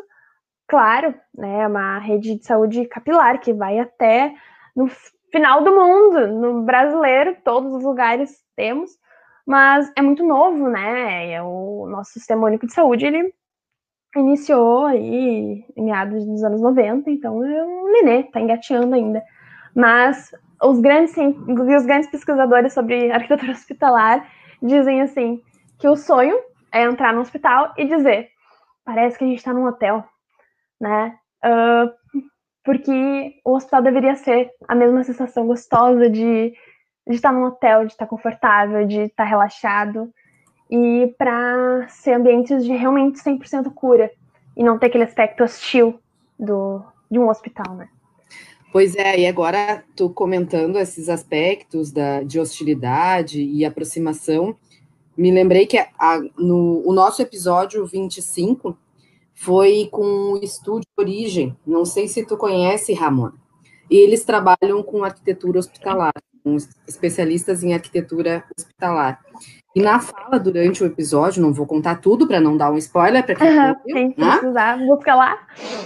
claro, 0.68 1.14
né, 1.34 1.66
uma 1.66 1.98
rede 1.98 2.34
de 2.34 2.44
saúde 2.44 2.84
capilar 2.84 3.40
que 3.40 3.54
vai 3.54 3.78
até 3.78 4.34
no 4.76 4.88
final 5.32 5.64
do 5.64 5.72
mundo, 5.72 6.26
no 6.26 6.62
brasileiro, 6.62 7.36
todos 7.42 7.72
os 7.72 7.82
lugares 7.82 8.38
temos, 8.54 8.90
mas 9.46 9.90
é 9.96 10.02
muito 10.02 10.24
novo, 10.24 10.68
né? 10.68 11.32
É 11.32 11.42
o 11.42 11.86
nosso 11.88 12.12
sistema 12.12 12.46
único 12.46 12.66
de 12.66 12.72
saúde, 12.72 13.06
ele 13.06 13.32
iniciou 14.16 14.86
aí 14.86 15.64
em 15.76 15.84
meados 15.84 16.24
dos 16.24 16.42
anos 16.42 16.60
90, 16.60 17.10
então 17.10 17.44
é 17.44 17.64
um 17.64 17.92
nenê, 17.92 18.24
tá 18.24 18.40
engateando 18.40 18.94
ainda. 18.94 19.22
Mas 19.74 20.34
os 20.62 20.80
grandes, 20.80 21.14
os 21.16 21.86
grandes 21.86 22.10
pesquisadores 22.10 22.72
sobre 22.72 23.10
arquitetura 23.12 23.52
hospitalar 23.52 24.28
dizem 24.62 25.00
assim 25.00 25.40
que 25.78 25.88
o 25.88 25.96
sonho 25.96 26.38
é 26.72 26.82
entrar 26.84 27.12
no 27.14 27.20
hospital 27.20 27.72
e 27.76 27.86
dizer 27.86 28.28
parece 28.84 29.18
que 29.18 29.24
a 29.24 29.26
gente 29.26 29.38
está 29.38 29.52
num 29.52 29.66
hotel, 29.66 30.04
né? 30.80 31.16
Uh, 31.44 31.90
porque 32.64 33.40
o 33.44 33.54
hospital 33.54 33.82
deveria 33.82 34.14
ser 34.16 34.50
a 34.68 34.74
mesma 34.74 35.02
sensação 35.04 35.46
gostosa 35.46 36.10
de, 36.10 36.52
de 37.10 37.16
estar 37.16 37.32
num 37.32 37.44
hotel, 37.44 37.84
de 37.84 37.92
estar 37.92 38.06
confortável, 38.06 38.86
de 38.86 39.00
estar 39.02 39.24
relaxado, 39.24 40.12
e 40.70 41.12
para 41.18 41.86
ser 41.88 42.12
ambientes 42.12 42.64
de 42.64 42.72
realmente 42.72 43.20
100% 43.20 43.72
cura, 43.74 44.10
e 44.56 44.62
não 44.62 44.78
ter 44.78 44.86
aquele 44.86 45.04
aspecto 45.04 45.42
hostil 45.42 46.00
do, 46.38 46.82
de 47.10 47.18
um 47.18 47.28
hospital, 47.28 47.74
né? 47.74 47.88
Pois 48.72 48.94
é, 48.94 49.18
e 49.18 49.26
agora 49.26 49.82
tu 49.96 50.10
comentando 50.10 50.78
esses 50.78 51.08
aspectos 51.08 51.90
da, 51.90 52.22
de 52.22 52.38
hostilidade 52.38 53.42
e 53.42 53.64
aproximação, 53.64 54.56
me 55.16 55.32
lembrei 55.32 55.66
que 55.66 55.76
a, 55.76 56.20
no 56.38 56.82
o 56.86 56.92
nosso 56.92 57.20
episódio 57.20 57.84
25, 57.84 58.78
foi 59.34 59.88
com 59.90 60.34
o 60.34 60.36
estúdio 60.38 60.86
Origem. 60.98 61.56
Não 61.66 61.86
sei 61.86 62.06
se 62.06 62.26
tu 62.26 62.36
conhece, 62.36 62.92
Ramon. 62.92 63.30
E 63.90 63.96
eles 63.96 64.22
trabalham 64.22 64.82
com 64.82 65.02
arquitetura 65.02 65.58
hospitalar, 65.58 66.12
especialistas 66.86 67.62
em 67.62 67.74
arquitetura 67.74 68.44
hospitalar. 68.56 69.20
E 69.74 69.80
na 69.80 70.00
fala 70.00 70.38
durante 70.38 70.82
o 70.82 70.86
episódio, 70.86 71.42
não 71.42 71.52
vou 71.52 71.66
contar 71.66 72.00
tudo 72.00 72.26
para 72.26 72.40
não 72.40 72.56
dar 72.56 72.72
um 72.72 72.78
spoiler 72.78 73.24
para 73.24 73.36
quem 73.36 73.48
uhum, 73.48 73.74
viu, 73.84 73.94
Tem 73.94 74.12
que 74.12 74.20
né? 74.20 74.38
precisar, 74.38 74.78
busca 74.78 75.14
lá. 75.14 75.38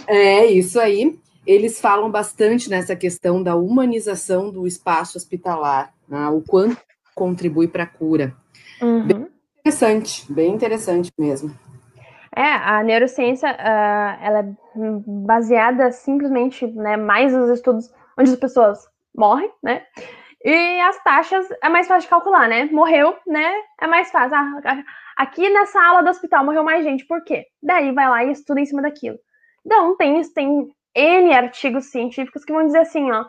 É, 0.07 0.47
isso 0.47 0.81
aí. 0.81 1.19
Eles 1.47 1.79
falam 1.79 2.11
bastante 2.11 2.71
nessa 2.71 2.97
questão 2.97 3.43
da 3.43 3.55
humanização 3.55 4.51
do 4.51 4.67
espaço 4.67 5.19
hospitalar, 5.19 5.93
né? 6.09 6.29
o 6.29 6.41
quanto 6.41 6.79
contribui 7.15 7.69
para 7.69 7.83
a 7.83 7.87
cura. 7.87 8.35
Uhum. 8.81 9.07
Bem 9.07 9.29
interessante, 9.61 10.33
bem 10.33 10.55
interessante 10.55 11.13
mesmo. 11.19 11.55
É, 12.35 12.53
a 12.55 12.83
neurociência, 12.83 13.49
uh, 13.49 14.25
ela 14.25 14.41
é 14.41 14.55
baseada 15.07 15.93
simplesmente, 15.93 16.67
né, 16.67 16.97
mais 16.97 17.33
nos 17.33 17.49
estudos 17.49 17.93
onde 18.19 18.31
as 18.33 18.37
pessoas 18.37 18.89
morrem, 19.17 19.49
né, 19.63 19.83
e 20.45 20.81
as 20.81 21.03
taxas 21.03 21.49
é 21.63 21.69
mais 21.71 21.89
fácil 21.89 22.03
de 22.03 22.11
calcular, 22.11 22.47
né, 22.47 22.67
morreu, 22.67 23.17
né, 23.27 23.53
é 23.81 23.87
mais 23.87 24.11
fácil. 24.11 24.37
Ah, 24.37 24.85
aqui 25.17 25.49
nessa 25.49 25.83
aula 25.83 26.03
do 26.03 26.11
hospital 26.11 26.45
morreu 26.45 26.63
mais 26.63 26.85
gente, 26.85 27.07
por 27.07 27.25
quê? 27.25 27.47
Daí 27.63 27.93
vai 27.93 28.09
lá 28.09 28.25
e 28.25 28.31
estuda 28.31 28.61
em 28.61 28.67
cima 28.67 28.83
daquilo. 28.83 29.19
Então, 29.65 29.97
tem, 29.97 30.21
tem 30.35 30.69
N 30.95 31.33
artigos 31.33 31.87
científicos 31.87 32.45
que 32.45 32.53
vão 32.53 32.67
dizer 32.67 32.81
assim, 32.81 33.11
ó, 33.11 33.25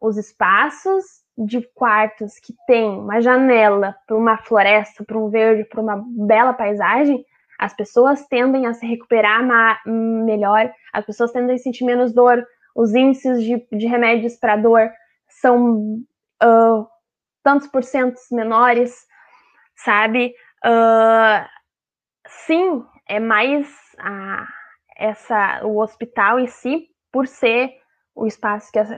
os 0.00 0.16
espaços 0.16 1.04
de 1.36 1.60
quartos 1.74 2.38
que 2.38 2.54
tem 2.66 2.88
uma 2.88 3.20
janela 3.20 3.94
para 4.06 4.16
uma 4.16 4.38
floresta, 4.38 5.04
para 5.04 5.18
um 5.18 5.28
verde, 5.28 5.64
para 5.64 5.80
uma 5.80 6.02
bela 6.06 6.54
paisagem, 6.54 7.24
as 7.58 7.74
pessoas 7.74 8.26
tendem 8.26 8.66
a 8.66 8.74
se 8.74 8.86
recuperar 8.86 9.42
melhor, 9.86 10.72
as 10.92 11.04
pessoas 11.04 11.30
tendem 11.32 11.56
a 11.56 11.58
sentir 11.58 11.84
menos 11.84 12.12
dor, 12.12 12.44
os 12.74 12.94
índices 12.94 13.42
de, 13.42 13.66
de 13.72 13.86
remédios 13.86 14.36
para 14.36 14.56
dor 14.56 14.90
são 15.28 16.02
uh, 16.44 16.86
tantos 17.42 17.68
porcentos 17.68 18.22
menores, 18.30 19.06
sabe? 19.76 20.34
Uh, 20.64 21.46
sim, 22.46 22.84
é 23.08 23.18
mais 23.18 23.68
a, 23.98 24.46
essa, 24.96 25.64
o 25.64 25.78
hospital 25.78 26.38
em 26.38 26.46
si, 26.46 26.88
por 27.12 27.26
ser 27.26 27.70
o 28.14 28.26
espaço 28.26 28.70
que 28.72 28.78
as, 28.78 28.88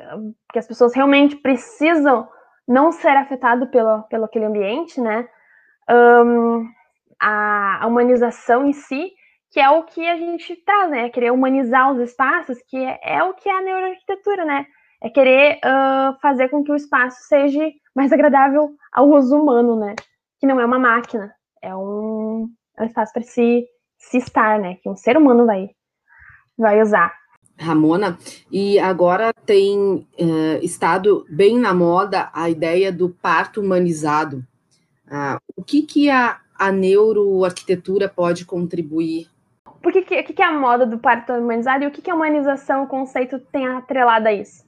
que 0.52 0.58
as 0.58 0.66
pessoas 0.66 0.94
realmente 0.94 1.36
precisam 1.36 2.28
não 2.68 2.92
ser 2.92 3.16
afetado 3.16 3.68
pelo, 3.68 4.02
pelo 4.04 4.24
aquele 4.24 4.44
ambiente, 4.44 5.00
né? 5.00 5.28
Um, 5.88 6.68
a, 7.20 7.84
a, 7.84 7.86
humanização 7.86 8.66
em 8.66 8.72
si, 8.72 9.12
que 9.50 9.60
é 9.60 9.70
o 9.70 9.84
que 9.84 10.06
a 10.06 10.16
gente 10.16 10.56
traz, 10.64 10.90
né? 10.90 11.08
Querer 11.10 11.30
humanizar 11.30 11.92
os 11.92 12.00
espaços, 12.00 12.58
que 12.68 12.76
é, 12.76 12.98
é 13.02 13.22
o 13.22 13.34
que 13.34 13.48
é 13.48 13.56
a 13.56 13.62
neuroarquitetura, 13.62 14.44
né? 14.44 14.66
É 15.02 15.10
querer 15.10 15.58
uh, 15.58 16.18
fazer 16.20 16.48
com 16.48 16.64
que 16.64 16.72
o 16.72 16.76
espaço 16.76 17.18
seja 17.28 17.70
mais 17.94 18.12
agradável 18.12 18.74
ao 18.92 19.08
uso 19.10 19.36
humano, 19.36 19.78
né? 19.78 19.94
Que 20.40 20.46
não 20.46 20.60
é 20.60 20.64
uma 20.64 20.78
máquina, 20.78 21.34
é 21.62 21.74
um, 21.74 22.48
é 22.76 22.82
um 22.82 22.86
espaço 22.86 23.12
para 23.12 23.22
se, 23.22 23.66
se 23.98 24.18
estar, 24.18 24.58
né? 24.58 24.76
Que 24.82 24.88
um 24.88 24.96
ser 24.96 25.16
humano 25.16 25.46
vai, 25.46 25.70
vai 26.56 26.82
usar. 26.82 27.12
Ramona, 27.58 28.18
e 28.50 28.78
agora 28.78 29.32
tem 29.32 30.06
estado 30.62 31.26
bem 31.30 31.58
na 31.58 31.72
moda 31.72 32.28
a 32.32 32.50
ideia 32.50 32.92
do 32.92 33.08
parto 33.08 33.62
humanizado. 33.62 34.44
Uh, 35.06 35.38
o 35.56 35.62
que, 35.62 35.82
que 35.82 36.10
a, 36.10 36.38
a 36.58 36.72
neuroarquitetura 36.72 38.08
pode 38.08 38.44
contribuir? 38.44 39.28
Por 39.80 39.92
que, 39.92 40.02
que, 40.02 40.22
que 40.22 40.42
é 40.42 40.44
a 40.44 40.52
moda 40.52 40.84
do 40.84 40.98
parto 40.98 41.32
humanizado 41.32 41.84
e 41.84 41.86
o 41.86 41.90
que, 41.90 42.02
que 42.02 42.10
a 42.10 42.14
humanização, 42.14 42.82
o 42.82 42.88
conceito, 42.88 43.38
tem 43.38 43.66
atrelado 43.68 44.26
a 44.26 44.32
isso? 44.32 44.65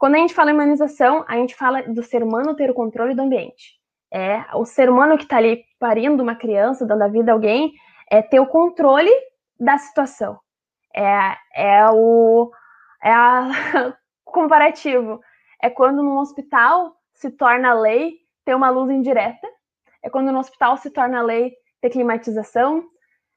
Quando 0.00 0.16
a 0.16 0.18
gente 0.18 0.34
fala 0.34 0.50
em 0.50 0.54
humanização, 0.54 1.24
a 1.28 1.36
gente 1.36 1.54
fala 1.54 1.82
do 1.82 2.02
ser 2.02 2.24
humano 2.24 2.56
ter 2.56 2.68
o 2.70 2.74
controle 2.74 3.14
do 3.14 3.22
ambiente. 3.22 3.78
É 4.12 4.44
o 4.54 4.64
ser 4.64 4.90
humano 4.90 5.16
que 5.16 5.22
está 5.22 5.36
ali 5.36 5.62
parindo 5.78 6.20
uma 6.20 6.34
criança, 6.34 6.84
dando 6.84 7.02
a 7.02 7.08
vida 7.08 7.30
a 7.30 7.34
alguém, 7.34 7.72
é 8.10 8.20
ter 8.20 8.40
o 8.40 8.46
controle 8.46 9.12
da 9.60 9.78
situação 9.78 10.40
é, 10.94 11.36
é 11.54 11.90
o 11.90 12.50
é 13.02 13.10
a, 13.12 13.50
comparativo. 14.24 15.20
É 15.62 15.70
quando 15.70 16.02
num 16.02 16.18
hospital 16.18 16.96
se 17.14 17.30
torna 17.30 17.72
lei 17.74 18.18
ter 18.44 18.54
uma 18.54 18.70
luz 18.70 18.90
indireta. 18.90 19.46
É 20.02 20.10
quando 20.10 20.32
no 20.32 20.38
hospital 20.38 20.76
se 20.76 20.90
torna 20.90 21.22
lei 21.22 21.54
ter 21.80 21.90
climatização. 21.90 22.84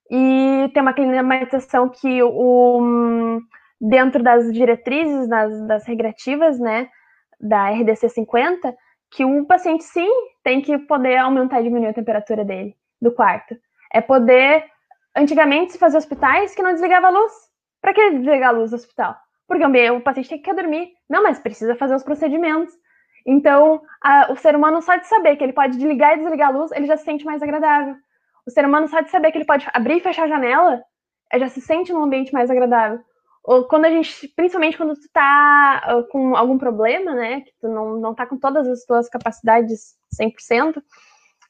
E 0.10 0.69
tem 0.73 0.82
uma 0.82 0.93
climatização 0.93 1.89
que 1.89 2.21
o, 2.21 3.39
dentro 3.84 4.24
das 4.24 4.52
diretrizes, 4.54 5.28
das, 5.28 5.67
das 5.67 5.86
regrativas, 5.86 6.58
né, 6.58 6.89
da 7.39 7.69
RDC 7.69 8.08
50, 8.08 8.74
que 9.12 9.26
o 9.26 9.46
paciente 9.46 9.84
sim 9.84 10.10
tem 10.41 10.62
que 10.62 10.78
poder 10.80 11.17
aumentar 11.17 11.60
e 11.60 11.65
diminuir 11.65 11.89
a 11.89 11.93
temperatura 11.93 12.46
dele, 12.46 12.76
do 13.02 13.12
quarto. 13.12 13.56
É 13.93 14.00
poder 14.00 14.65
antigamente 15.15 15.74
se 15.74 15.78
fazia 15.78 16.00
hospitais 16.00 16.56
que 16.56 16.63
não 16.63 16.72
desligava 16.72 17.08
a 17.08 17.10
luz. 17.10 17.34
Para 17.82 17.93
que 17.93 18.12
desligar 18.12 18.50
a 18.50 18.58
luz 18.58 18.72
do 18.72 18.78
hospital? 18.78 19.15
Porque 19.46 19.65
o 19.91 20.02
paciente 20.02 20.30
tem 20.30 20.41
que 20.41 20.54
dormir. 20.54 20.93
Não, 21.10 21.22
mas 21.22 21.38
precisa 21.38 21.76
fazer 21.76 21.93
os 21.93 22.04
procedimentos. 22.04 22.74
Então, 23.26 23.82
a, 24.02 24.32
o 24.32 24.38
ser 24.38 24.56
humano 24.56 24.82
só 24.82 24.96
de 24.96 25.08
saber 25.08 25.36
que 25.36 25.43
ele 25.43 25.54
pode 25.54 25.78
ligar 25.78 26.13
e 26.13 26.22
desligar 26.22 26.50
a 26.50 26.58
luz, 26.58 26.72
ele 26.72 26.88
já 26.88 26.96
se 26.96 27.04
sente 27.04 27.26
mais 27.26 27.43
agradável. 27.43 27.96
O 28.48 28.50
ser 28.50 28.65
humano 28.65 28.88
só 28.88 29.02
de 29.02 29.12
saber 29.12 29.32
que 29.32 29.38
ele 29.38 29.46
pode 29.46 29.67
abrir 29.74 29.98
e 29.98 30.00
fechar 30.00 30.24
a 30.24 30.28
janela, 30.28 30.82
já 31.36 31.50
se 31.50 31.60
sente 31.60 31.91
num 31.91 32.04
ambiente 32.04 32.34
mais 32.34 32.50
agradável. 32.50 33.00
Quando 33.43 33.86
a 33.86 33.89
gente, 33.89 34.29
principalmente 34.29 34.77
quando 34.77 34.95
tu 34.95 35.10
tá 35.12 35.84
uh, 35.97 36.08
com 36.10 36.36
algum 36.36 36.58
problema, 36.58 37.13
né, 37.13 37.41
que 37.41 37.51
tu 37.60 37.67
não, 37.67 37.99
não 37.99 38.15
tá 38.15 38.25
com 38.25 38.38
todas 38.38 38.65
as 38.67 38.86
tuas 38.86 39.10
capacidades 39.10 39.95
100%, 40.17 40.82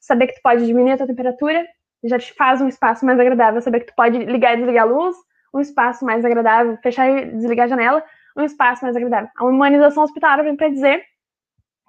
saber 0.00 0.26
que 0.26 0.34
tu 0.34 0.42
pode 0.42 0.66
diminuir 0.66 0.92
a 0.92 0.96
tua 0.96 1.06
temperatura, 1.06 1.64
já 2.02 2.18
te 2.18 2.34
faz 2.34 2.60
um 2.60 2.68
espaço 2.68 3.06
mais 3.06 3.18
agradável, 3.18 3.60
saber 3.62 3.80
que 3.80 3.86
tu 3.86 3.94
pode 3.94 4.18
ligar 4.18 4.54
e 4.54 4.56
desligar 4.56 4.84
a 4.84 4.90
luz, 4.90 5.16
um 5.54 5.60
espaço 5.60 6.04
mais 6.04 6.24
agradável, 6.24 6.76
fechar 6.82 7.08
e 7.08 7.26
desligar 7.30 7.66
a 7.66 7.68
janela, 7.68 8.04
um 8.36 8.42
espaço 8.42 8.84
mais 8.84 8.96
agradável. 8.96 9.30
A 9.36 9.44
humanização 9.44 10.02
hospitalar 10.02 10.42
vem 10.42 10.56
para 10.56 10.68
dizer 10.68 11.04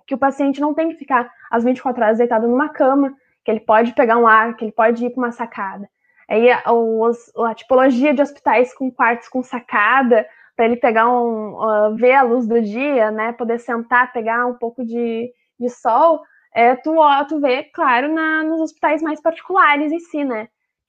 que 0.05 0.13
o 0.13 0.17
paciente 0.19 0.61
não 0.61 0.73
tem 0.73 0.89
que 0.89 0.95
ficar 0.95 1.31
as 1.49 1.63
24 1.63 2.03
horas 2.03 2.17
deitado 2.19 2.47
numa 2.47 2.69
cama, 2.69 3.15
que 3.43 3.51
ele 3.51 3.59
pode 3.59 3.93
pegar 3.93 4.17
um 4.17 4.27
ar, 4.27 4.55
que 4.55 4.65
ele 4.65 4.71
pode 4.71 5.03
ir 5.03 5.09
para 5.09 5.23
uma 5.23 5.31
sacada. 5.31 5.89
Aí 6.29 6.47
os, 6.67 7.31
a 7.37 7.53
tipologia 7.53 8.13
de 8.13 8.21
hospitais 8.21 8.73
com 8.73 8.91
quartos 8.91 9.27
com 9.27 9.43
sacada, 9.43 10.25
para 10.55 10.65
ele 10.65 10.77
pegar 10.77 11.09
um, 11.09 11.53
uh, 11.55 11.95
ver 11.95 12.13
a 12.13 12.23
luz 12.23 12.47
do 12.47 12.61
dia, 12.61 13.11
né, 13.11 13.33
poder 13.33 13.59
sentar, 13.59 14.13
pegar 14.13 14.45
um 14.45 14.53
pouco 14.53 14.85
de, 14.85 15.31
de 15.59 15.69
sol, 15.69 16.21
é, 16.53 16.75
tu, 16.75 16.95
tu 17.27 17.39
vê, 17.41 17.63
claro, 17.63 18.13
na, 18.13 18.43
nos 18.43 18.61
hospitais 18.61 19.01
mais 19.01 19.21
particulares 19.21 19.91
em 19.91 19.99
si, 19.99 20.23
né, 20.23 20.47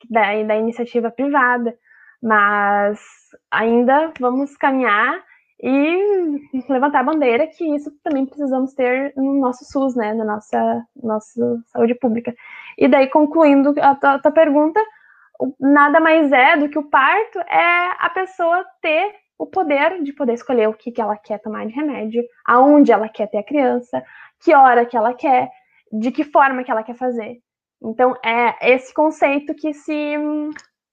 da, 0.09 0.43
da 0.45 0.57
iniciativa 0.57 1.11
privada, 1.11 1.77
mas 2.23 3.01
ainda 3.51 4.13
vamos 4.21 4.57
caminhar 4.57 5.21
e 5.61 6.63
levantar 6.69 7.01
a 7.01 7.05
bandeira 7.05 7.47
que 7.47 7.65
isso 7.75 7.91
também 8.05 8.27
precisamos 8.27 8.75
ter 8.75 9.13
no 9.17 9.41
nosso 9.41 9.65
SUS, 9.65 9.97
né, 9.97 10.15
na 10.15 10.25
nossa, 10.25 10.87
nossa 11.03 11.63
saúde 11.67 11.95
pública. 11.95 12.35
E 12.79 12.87
daí, 12.87 13.09
concluindo 13.09 13.75
a 13.81 13.95
tua, 13.95 14.15
a 14.15 14.19
tua 14.19 14.33
pergunta, 14.33 14.81
nada 15.61 16.01
mais 16.01 16.31
é 16.33 16.57
do 16.57 16.69
que 16.69 16.79
o 16.79 16.89
parto 16.89 17.39
é 17.41 17.91
a 17.99 18.11
pessoa 18.11 18.65
ter 18.81 19.15
o 19.39 19.47
poder 19.47 20.03
de 20.03 20.13
poder 20.13 20.35
escolher 20.35 20.69
o 20.69 20.75
que, 20.75 20.91
que 20.91 21.01
ela 21.01 21.17
quer 21.17 21.39
tomar 21.41 21.67
de 21.67 21.75
remédio, 21.75 22.25
aonde 22.45 22.91
ela 22.91 23.09
quer 23.09 23.29
ter 23.29 23.39
a 23.39 23.45
criança, 23.45 24.03
que 24.41 24.55
hora 24.55 24.87
que 24.87 24.97
ela 24.97 25.13
quer, 25.13 25.51
de 25.93 26.11
que 26.11 26.25
forma 26.25 26.65
que 26.65 26.71
ela 26.71 26.83
quer 26.83 26.97
fazer. 26.97 27.39
Então 27.83 28.15
é 28.25 28.73
esse 28.73 28.93
conceito 28.95 29.55
que 29.55 29.75
se 29.75 30.15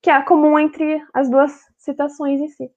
que 0.02 0.10
é 0.10 0.22
comum 0.22 0.60
entre 0.60 1.02
as 1.14 1.30
duas 1.30 1.58
citações 1.78 2.42
em 2.42 2.50
si. 2.50 2.70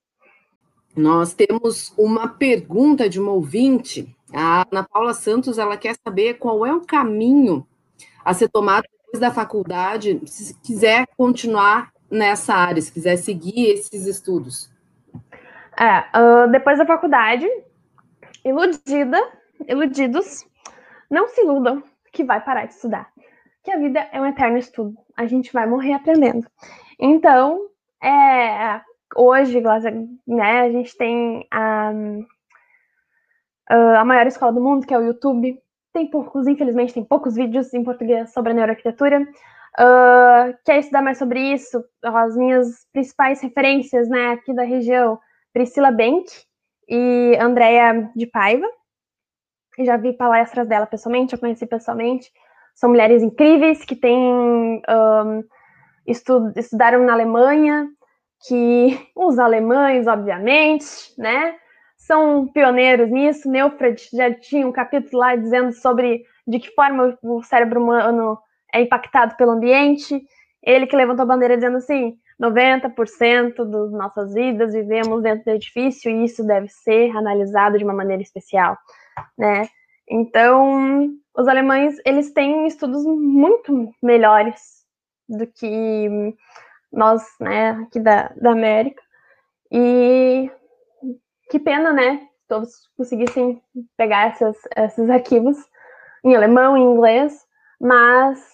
Nós 0.97 1.35
temos 1.35 1.93
uma 1.99 2.29
pergunta 2.29 3.09
de 3.09 3.21
uma 3.21 3.33
ouvinte. 3.33 4.17
A 4.33 4.65
Ana 4.71 4.85
Paula 4.85 5.13
Santos, 5.13 5.59
ela 5.59 5.77
quer 5.77 5.97
saber 6.03 6.35
qual 6.35 6.65
é 6.65 6.73
o 6.73 6.87
caminho 6.87 7.67
a 8.25 8.33
ser 8.33 8.49
tomado 8.49 8.87
da 9.19 9.31
faculdade, 9.31 10.21
se 10.27 10.55
quiser 10.61 11.07
continuar 11.17 11.91
nessa 12.11 12.55
área, 12.55 12.81
se 12.81 12.93
quiser 12.93 13.17
seguir 13.17 13.71
esses 13.71 14.07
estudos. 14.07 14.71
É, 15.79 16.19
uh, 16.19 16.51
depois 16.51 16.79
da 16.79 16.87
faculdade, 16.87 17.47
iludida, 18.45 19.21
iludidos, 19.69 20.47
não 21.11 21.29
se 21.29 21.43
iludam 21.43 21.83
que 22.13 22.25
vai 22.25 22.43
parar 22.43 22.67
de 22.67 22.75
estudar. 22.75 23.11
Que 23.63 23.71
a 23.71 23.79
vida 23.79 24.09
é 24.13 24.21
um 24.21 24.27
eterno 24.27 24.57
estudo. 24.57 24.97
A 25.17 25.27
gente 25.27 25.53
vai 25.53 25.67
morrer 25.67 25.93
aprendendo. 25.93 26.47
Então, 26.99 27.69
é, 28.03 28.81
hoje, 29.15 29.61
né, 30.27 30.61
a 30.61 30.71
gente 30.71 30.97
tem 30.97 31.47
a, 31.51 31.93
a 33.99 34.05
maior 34.05 34.27
escola 34.27 34.53
do 34.53 34.63
mundo, 34.63 34.87
que 34.87 34.95
é 34.95 34.99
o 34.99 35.05
YouTube. 35.05 35.61
Tem 35.97 36.07
poucos, 36.11 36.47
infelizmente, 36.47 36.93
tem 36.93 37.03
poucos 37.03 37.37
vídeos 37.37 37.73
em 37.73 37.83
português 37.83 38.31
sobre 38.31 38.53
a 38.53 38.55
neuroarquitetura. 38.55 39.23
Uh, 39.23 40.55
quer 40.63 40.81
estudar 40.81 41.01
mais 41.01 41.17
sobre 41.17 41.41
isso? 41.55 41.83
As 42.05 42.37
minhas 42.37 42.87
principais 42.93 43.41
referências, 43.41 44.07
né, 44.07 44.33
aqui 44.33 44.53
da 44.53 44.63
região, 44.63 45.19
Priscila 45.55 45.91
Bank 45.91 46.27
e 46.87 47.35
Andrea 47.41 48.11
de 48.15 48.27
Paiva. 48.27 48.67
Já 49.79 49.97
vi 49.97 50.13
palestras 50.13 50.69
dela 50.69 50.85
pessoalmente, 50.85 51.33
eu 51.33 51.39
conheci 51.39 51.65
pessoalmente. 51.65 52.31
São 52.75 52.91
mulheres 52.91 53.23
incríveis 53.23 53.83
que 53.83 53.97
têm 53.97 54.19
um, 54.19 55.43
estu 56.07 56.53
estudaram 56.57 57.07
na 57.07 57.15
Alemanha, 57.15 57.89
que 58.47 59.01
os 59.17 59.39
alemães, 59.39 60.07
obviamente, 60.07 61.15
né, 61.17 61.57
são 62.07 62.47
pioneiros 62.47 63.11
nisso. 63.11 63.51
Neufred 63.51 64.01
já 64.13 64.33
tinha 64.33 64.67
um 64.67 64.73
capítulo 64.73 65.19
lá 65.19 65.35
dizendo 65.37 65.73
sobre 65.73 66.25
de 66.47 66.61
que 66.61 66.71
forma 66.75 67.19
o 67.23 67.43
cérebro 67.43 67.83
humano 67.83 68.39
é 68.73 68.81
impactado 68.81 69.37
pelo 69.37 69.53
ambiente. 69.53 70.23
Ele 70.63 70.87
que 70.87 70.97
levantou 70.97 71.25
a 71.25 71.27
bandeira 71.27 71.57
dizendo 71.57 71.79
assim: 71.79 72.17
90% 72.41 73.65
das 73.65 73.93
nossas 73.93 74.35
vidas 74.35 74.73
vivemos 74.73 75.23
dentro 75.23 75.45
do 75.45 75.51
edifício 75.51 76.11
e 76.11 76.25
isso 76.25 76.47
deve 76.47 76.69
ser 76.69 77.17
analisado 77.17 77.79
de 77.79 77.85
uma 77.85 77.95
maneira 77.95 78.23
especial, 78.23 78.77
né? 79.37 79.69
Então, 80.09 81.11
os 81.37 81.49
alemães, 81.49 81.97
eles 82.05 82.33
têm 82.33 82.67
estudos 82.67 83.05
muito 83.05 83.93
melhores 84.01 84.85
do 85.29 85.47
que 85.47 86.09
nós, 86.93 87.25
né, 87.41 87.71
aqui 87.83 87.99
da, 87.99 88.33
da 88.37 88.53
América. 88.53 89.03
E 89.73 90.49
que 91.51 91.59
pena, 91.59 91.93
né, 91.93 92.27
todos 92.49 92.89
conseguissem 92.97 93.61
pegar 93.97 94.29
essas, 94.29 94.57
esses 94.77 95.11
arquivos 95.11 95.57
em 96.25 96.35
alemão, 96.35 96.77
em 96.77 96.83
inglês, 96.83 97.47
mas 97.81 98.45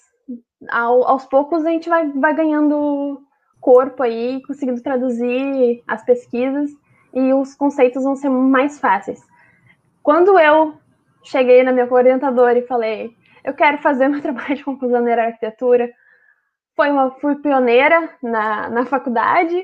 ao, 0.70 1.07
aos 1.07 1.24
poucos 1.26 1.64
a 1.64 1.70
gente 1.70 1.88
vai, 1.88 2.09
vai 2.12 2.35
ganhando 2.35 3.20
corpo 3.61 4.02
aí, 4.02 4.42
conseguindo 4.46 4.83
traduzir 4.83 5.83
as 5.87 6.05
pesquisas 6.05 6.70
e 7.14 7.33
os 7.33 7.55
conceitos 7.55 8.02
vão 8.02 8.16
ser 8.16 8.28
mais 8.28 8.78
fáceis. 8.78 9.20
Quando 10.02 10.38
eu 10.38 10.74
cheguei 11.22 11.62
na 11.62 11.72
minha 11.72 11.90
orientadora 11.90 12.59
e 12.59 12.66
falei, 12.66 13.16
eu 13.44 13.55
quero 13.55 13.78
fazer 13.78 14.09
meu 14.09 14.20
trabalho 14.22 14.57
de 14.57 14.64
conclusão 14.64 15.00
na 15.00 15.12
arquitetura, 15.14 15.92
foi 16.74 16.90
uma, 16.90 17.11
fui 17.12 17.37
pioneira 17.37 18.11
na, 18.22 18.68
na 18.68 18.87
faculdade. 18.87 19.62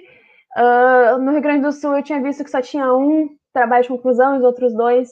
Uh, 0.58 1.18
no 1.18 1.30
Rio 1.30 1.40
Grande 1.40 1.62
do 1.62 1.70
Sul 1.70 1.96
eu 1.96 2.02
tinha 2.02 2.20
visto 2.20 2.42
que 2.42 2.50
só 2.50 2.60
tinha 2.60 2.92
um 2.92 3.28
trabalho 3.52 3.84
de 3.84 3.88
conclusão, 3.88 4.36
os 4.36 4.42
outros 4.42 4.74
dois 4.74 5.08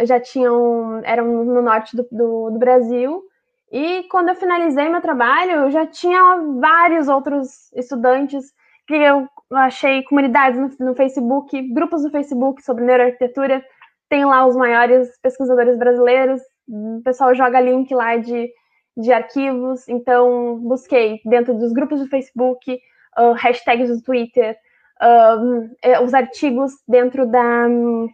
já 0.00 0.18
tinham 0.18 1.02
eram 1.04 1.44
no 1.44 1.60
norte 1.60 1.94
do, 1.94 2.06
do, 2.10 2.50
do 2.50 2.58
Brasil. 2.58 3.22
E 3.70 4.04
quando 4.04 4.30
eu 4.30 4.34
finalizei 4.34 4.88
meu 4.88 5.00
trabalho, 5.00 5.52
eu 5.52 5.70
já 5.70 5.86
tinha 5.86 6.36
vários 6.58 7.08
outros 7.08 7.72
estudantes 7.74 8.44
que 8.86 8.94
eu 8.94 9.28
achei 9.52 10.02
comunidades 10.04 10.58
no, 10.58 10.86
no 10.86 10.94
Facebook, 10.94 11.60
grupos 11.72 12.04
no 12.04 12.10
Facebook 12.10 12.62
sobre 12.62 12.84
neuroarquitetura. 12.84 13.62
Tem 14.08 14.24
lá 14.24 14.46
os 14.46 14.56
maiores 14.56 15.08
pesquisadores 15.22 15.78
brasileiros. 15.78 16.40
O 16.68 17.00
pessoal 17.02 17.34
joga 17.34 17.60
link 17.60 17.94
lá 17.94 18.16
de, 18.16 18.50
de 18.96 19.12
arquivos. 19.12 19.88
Então, 19.88 20.58
busquei 20.60 21.20
dentro 21.24 21.54
dos 21.54 21.72
grupos 21.72 22.00
do 22.00 22.08
Facebook, 22.08 22.78
uh, 23.18 23.32
hashtags 23.32 23.88
do 23.88 24.02
Twitter, 24.02 24.56
uh, 25.02 26.02
os 26.04 26.14
artigos 26.14 26.72
dentro 26.86 27.26
da 27.26 27.66
um, 27.68 28.08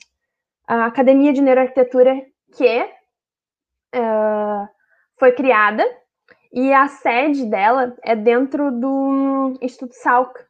Academia 0.66 1.32
de 1.32 1.40
Neuroarquitetura, 1.40 2.22
que 2.56 2.82
uh, 3.94 4.68
foi 5.18 5.32
criada 5.32 5.84
e 6.52 6.72
a 6.72 6.88
sede 6.88 7.44
dela 7.46 7.94
é 8.02 8.16
dentro 8.16 8.70
do 8.70 9.58
Instituto 9.60 9.94
Salk, 9.94 10.40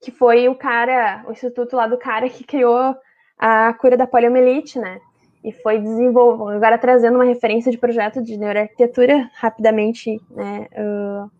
que 0.00 0.10
foi 0.10 0.48
o 0.48 0.54
cara, 0.54 1.24
o 1.26 1.32
instituto 1.32 1.76
lá 1.76 1.86
do 1.86 1.98
cara 1.98 2.28
que 2.28 2.44
criou 2.44 2.96
a 3.38 3.72
cura 3.74 3.96
da 3.96 4.06
poliomielite, 4.06 4.78
né? 4.78 5.00
E 5.42 5.52
foi 5.52 5.78
desenvolvido, 5.78 6.48
agora 6.48 6.78
trazendo 6.78 7.16
uma 7.16 7.24
referência 7.24 7.72
de 7.72 7.78
projeto 7.78 8.22
de 8.22 8.36
neuroarquitetura, 8.36 9.30
rapidamente, 9.34 10.20
né, 10.30 10.66
uh, 10.72 11.30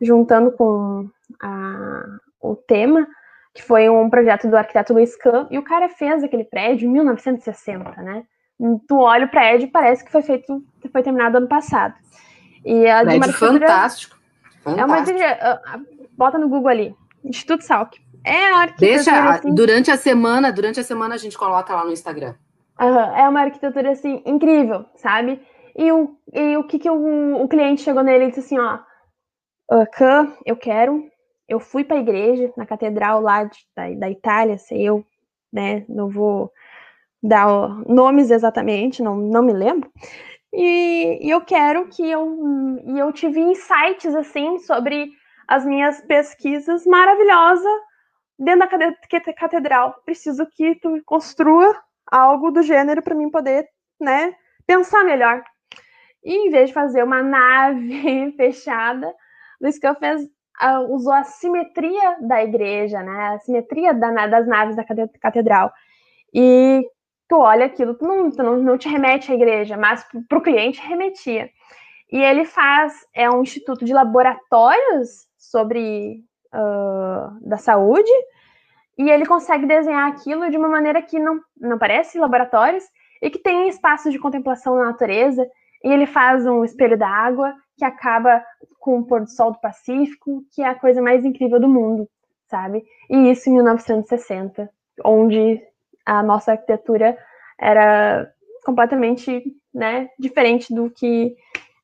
juntando 0.00 0.52
com 0.52 1.08
a, 1.40 2.04
o 2.40 2.56
tema, 2.56 3.06
que 3.54 3.62
foi 3.62 3.88
um 3.88 4.08
projeto 4.10 4.48
do 4.48 4.56
arquiteto 4.56 4.92
Luiz 4.92 5.16
Kahn, 5.16 5.46
e 5.50 5.58
o 5.58 5.62
cara 5.62 5.88
fez 5.88 6.22
aquele 6.22 6.44
prédio 6.44 6.88
em 6.88 6.92
1960, 6.92 8.02
né? 8.02 8.24
tu 8.86 8.98
olha 8.98 9.26
o 9.26 9.30
prédio 9.30 9.70
parece 9.70 10.04
que 10.04 10.12
foi 10.12 10.22
feito, 10.22 10.62
foi 10.90 11.02
terminado 11.02 11.36
ano 11.36 11.48
passado. 11.48 11.94
E 12.64 12.88
a 12.88 13.02
prédio 13.04 13.32
fantástico. 13.32 14.16
É 14.64 14.84
uma 14.84 15.04
bota 16.12 16.38
no 16.38 16.48
Google 16.48 16.68
ali, 16.68 16.96
Instituto 17.24 17.64
Salk. 17.64 17.98
É 18.24 18.52
a 18.52 18.66
Deixa 18.66 19.30
assim, 19.30 19.52
durante 19.52 19.90
a 19.90 19.96
semana, 19.96 20.52
durante 20.52 20.78
a 20.78 20.84
semana 20.84 21.16
a 21.16 21.18
gente 21.18 21.36
coloca 21.36 21.74
lá 21.74 21.84
no 21.84 21.92
Instagram. 21.92 22.34
Uhum, 22.80 23.16
é 23.16 23.28
uma 23.28 23.40
arquitetura 23.40 23.90
assim 23.90 24.22
incrível, 24.24 24.86
sabe? 24.96 25.40
E 25.76 25.90
o, 25.90 26.16
e 26.32 26.56
o 26.56 26.64
que, 26.64 26.78
que 26.78 26.90
o, 26.90 27.42
o 27.42 27.48
cliente 27.48 27.82
chegou 27.82 28.02
nele 28.02 28.24
e 28.24 28.28
disse 28.28 28.40
assim, 28.40 28.58
ó, 28.58 28.78
Khan, 29.94 30.32
eu 30.46 30.56
quero, 30.56 31.02
eu 31.48 31.60
fui 31.60 31.84
para 31.84 31.96
a 31.96 32.00
igreja, 32.00 32.52
na 32.56 32.66
catedral 32.66 33.20
lá 33.20 33.44
de, 33.44 33.58
da, 33.76 33.90
da 33.90 34.10
Itália, 34.10 34.58
sei 34.58 34.82
eu, 34.82 35.04
né, 35.52 35.84
não 35.88 36.08
vou 36.08 36.50
dar 37.22 37.46
nomes 37.86 38.30
exatamente, 38.30 39.02
não, 39.02 39.16
não 39.16 39.42
me 39.42 39.52
lembro. 39.52 39.90
E, 40.52 41.26
e, 41.26 41.30
eu 41.30 41.40
quero 41.42 41.88
que 41.88 42.08
eu. 42.10 42.36
E 42.84 42.98
eu 42.98 43.12
tive 43.12 43.40
insights, 43.40 44.14
assim, 44.14 44.58
sobre 44.58 45.10
as 45.48 45.64
minhas 45.64 46.00
pesquisas 46.02 46.86
maravilhosas 46.86 47.72
dentro 48.38 48.68
da 48.68 49.32
catedral. 49.34 49.94
Preciso 50.04 50.46
que 50.46 50.74
tu 50.76 51.00
construa 51.04 51.74
algo 52.10 52.50
do 52.50 52.62
gênero 52.62 53.02
para 53.02 53.14
mim 53.14 53.30
poder, 53.30 53.66
né, 54.00 54.34
pensar 54.66 55.04
melhor. 55.04 55.42
E 56.24 56.48
em 56.48 56.50
vez 56.50 56.68
de 56.68 56.74
fazer 56.74 57.02
uma 57.02 57.22
nave 57.22 58.32
fechada, 58.36 59.12
Luiz 59.60 59.78
Kahn 59.78 59.94
fez, 59.94 60.28
usou 60.88 61.12
a 61.12 61.24
simetria 61.24 62.16
da 62.20 62.42
igreja, 62.42 63.02
né, 63.02 63.34
a 63.34 63.38
simetria 63.38 63.92
da, 63.92 64.26
das 64.26 64.46
naves 64.46 64.76
da 64.76 64.84
catedral. 65.20 65.72
E 66.32 66.86
tu 67.28 67.38
olha 67.38 67.66
aquilo, 67.66 67.94
tu 67.94 68.06
não, 68.06 68.30
tu 68.30 68.42
não, 68.42 68.56
não 68.58 68.78
te 68.78 68.88
remete 68.88 69.32
à 69.32 69.34
igreja, 69.34 69.76
mas 69.76 70.06
para 70.28 70.38
o 70.38 70.42
cliente 70.42 70.80
remetia. 70.80 71.50
E 72.10 72.22
ele 72.22 72.44
faz, 72.44 73.06
é 73.14 73.30
um 73.30 73.42
instituto 73.42 73.84
de 73.84 73.92
laboratórios 73.94 75.26
sobre 75.38 76.22
uh, 76.54 77.48
da 77.48 77.56
saúde, 77.56 78.10
e 78.98 79.10
ele 79.10 79.24
consegue 79.24 79.66
desenhar 79.66 80.10
aquilo 80.10 80.50
de 80.50 80.58
uma 80.58 80.68
maneira 80.68 81.00
que 81.00 81.18
não, 81.18 81.40
não 81.58 81.78
parece 81.78 82.18
laboratórios, 82.18 82.84
e 83.22 83.30
que 83.30 83.38
tem 83.38 83.68
espaços 83.68 84.12
de 84.12 84.18
contemplação 84.18 84.76
na 84.76 84.86
natureza, 84.86 85.46
e 85.82 85.90
ele 85.90 86.06
faz 86.06 86.44
um 86.46 86.64
espelho 86.64 86.98
da 86.98 87.08
água 87.08 87.54
que 87.78 87.84
acaba 87.84 88.44
com 88.82 88.98
o 88.98 89.04
pôr 89.04 89.20
do 89.20 89.30
sol 89.30 89.52
do 89.52 89.60
Pacífico, 89.60 90.44
que 90.52 90.60
é 90.60 90.66
a 90.66 90.74
coisa 90.74 91.00
mais 91.00 91.24
incrível 91.24 91.60
do 91.60 91.68
mundo, 91.68 92.08
sabe? 92.48 92.82
E 93.08 93.30
isso 93.30 93.48
em 93.48 93.54
1960, 93.54 94.68
onde 95.04 95.62
a 96.04 96.20
nossa 96.20 96.50
arquitetura 96.50 97.16
era 97.58 98.28
completamente 98.64 99.40
né, 99.72 100.08
diferente 100.18 100.74
do 100.74 100.90
que 100.90 101.36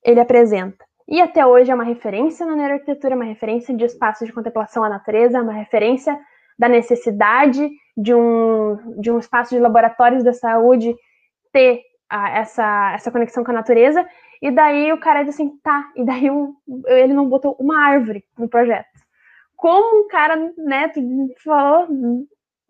ele 0.05 0.19
apresenta. 0.19 0.85
E 1.07 1.23
até 1.23 1.47
hoje 1.47 1.71
é 1.71 1.75
uma 1.75 1.85
referência 1.85 2.45
na 2.45 2.57
neuroarquitetura, 2.57 3.15
uma 3.15 3.25
referência 3.25 3.75
de 3.75 3.85
espaços 3.85 4.27
de 4.27 4.33
contemplação 4.33 4.83
à 4.83 4.89
natureza, 4.89 5.41
uma 5.41 5.53
referência 5.53 6.19
da 6.59 6.69
necessidade 6.69 7.71
de 7.97 8.13
um, 8.13 9.01
de 9.01 9.11
um 9.11 9.21
espaço 9.21 9.55
de 9.55 9.61
laboratórios 9.61 10.25
da 10.25 10.33
saúde 10.33 10.97
ter 11.53 11.81
a, 12.11 12.39
essa, 12.39 12.93
essa 12.93 13.13
conexão 13.13 13.45
com 13.45 13.53
a 13.53 13.55
natureza. 13.55 14.05
E 14.41 14.51
daí 14.51 14.93
o 14.93 15.01
cara 15.01 15.23
diz 15.23 15.35
assim, 15.35 15.59
tá, 15.63 15.91
e 15.97 16.05
daí 16.05 16.31
o, 16.31 16.55
ele 16.87 17.13
não 17.13 17.29
botou 17.29 17.57
uma 17.59 17.79
árvore 17.81 18.25
no 18.39 18.49
projeto. 18.49 18.87
Como 19.57 20.05
um 20.05 20.09
cara, 20.09 20.37
né, 20.57 20.93
falou 21.43 21.89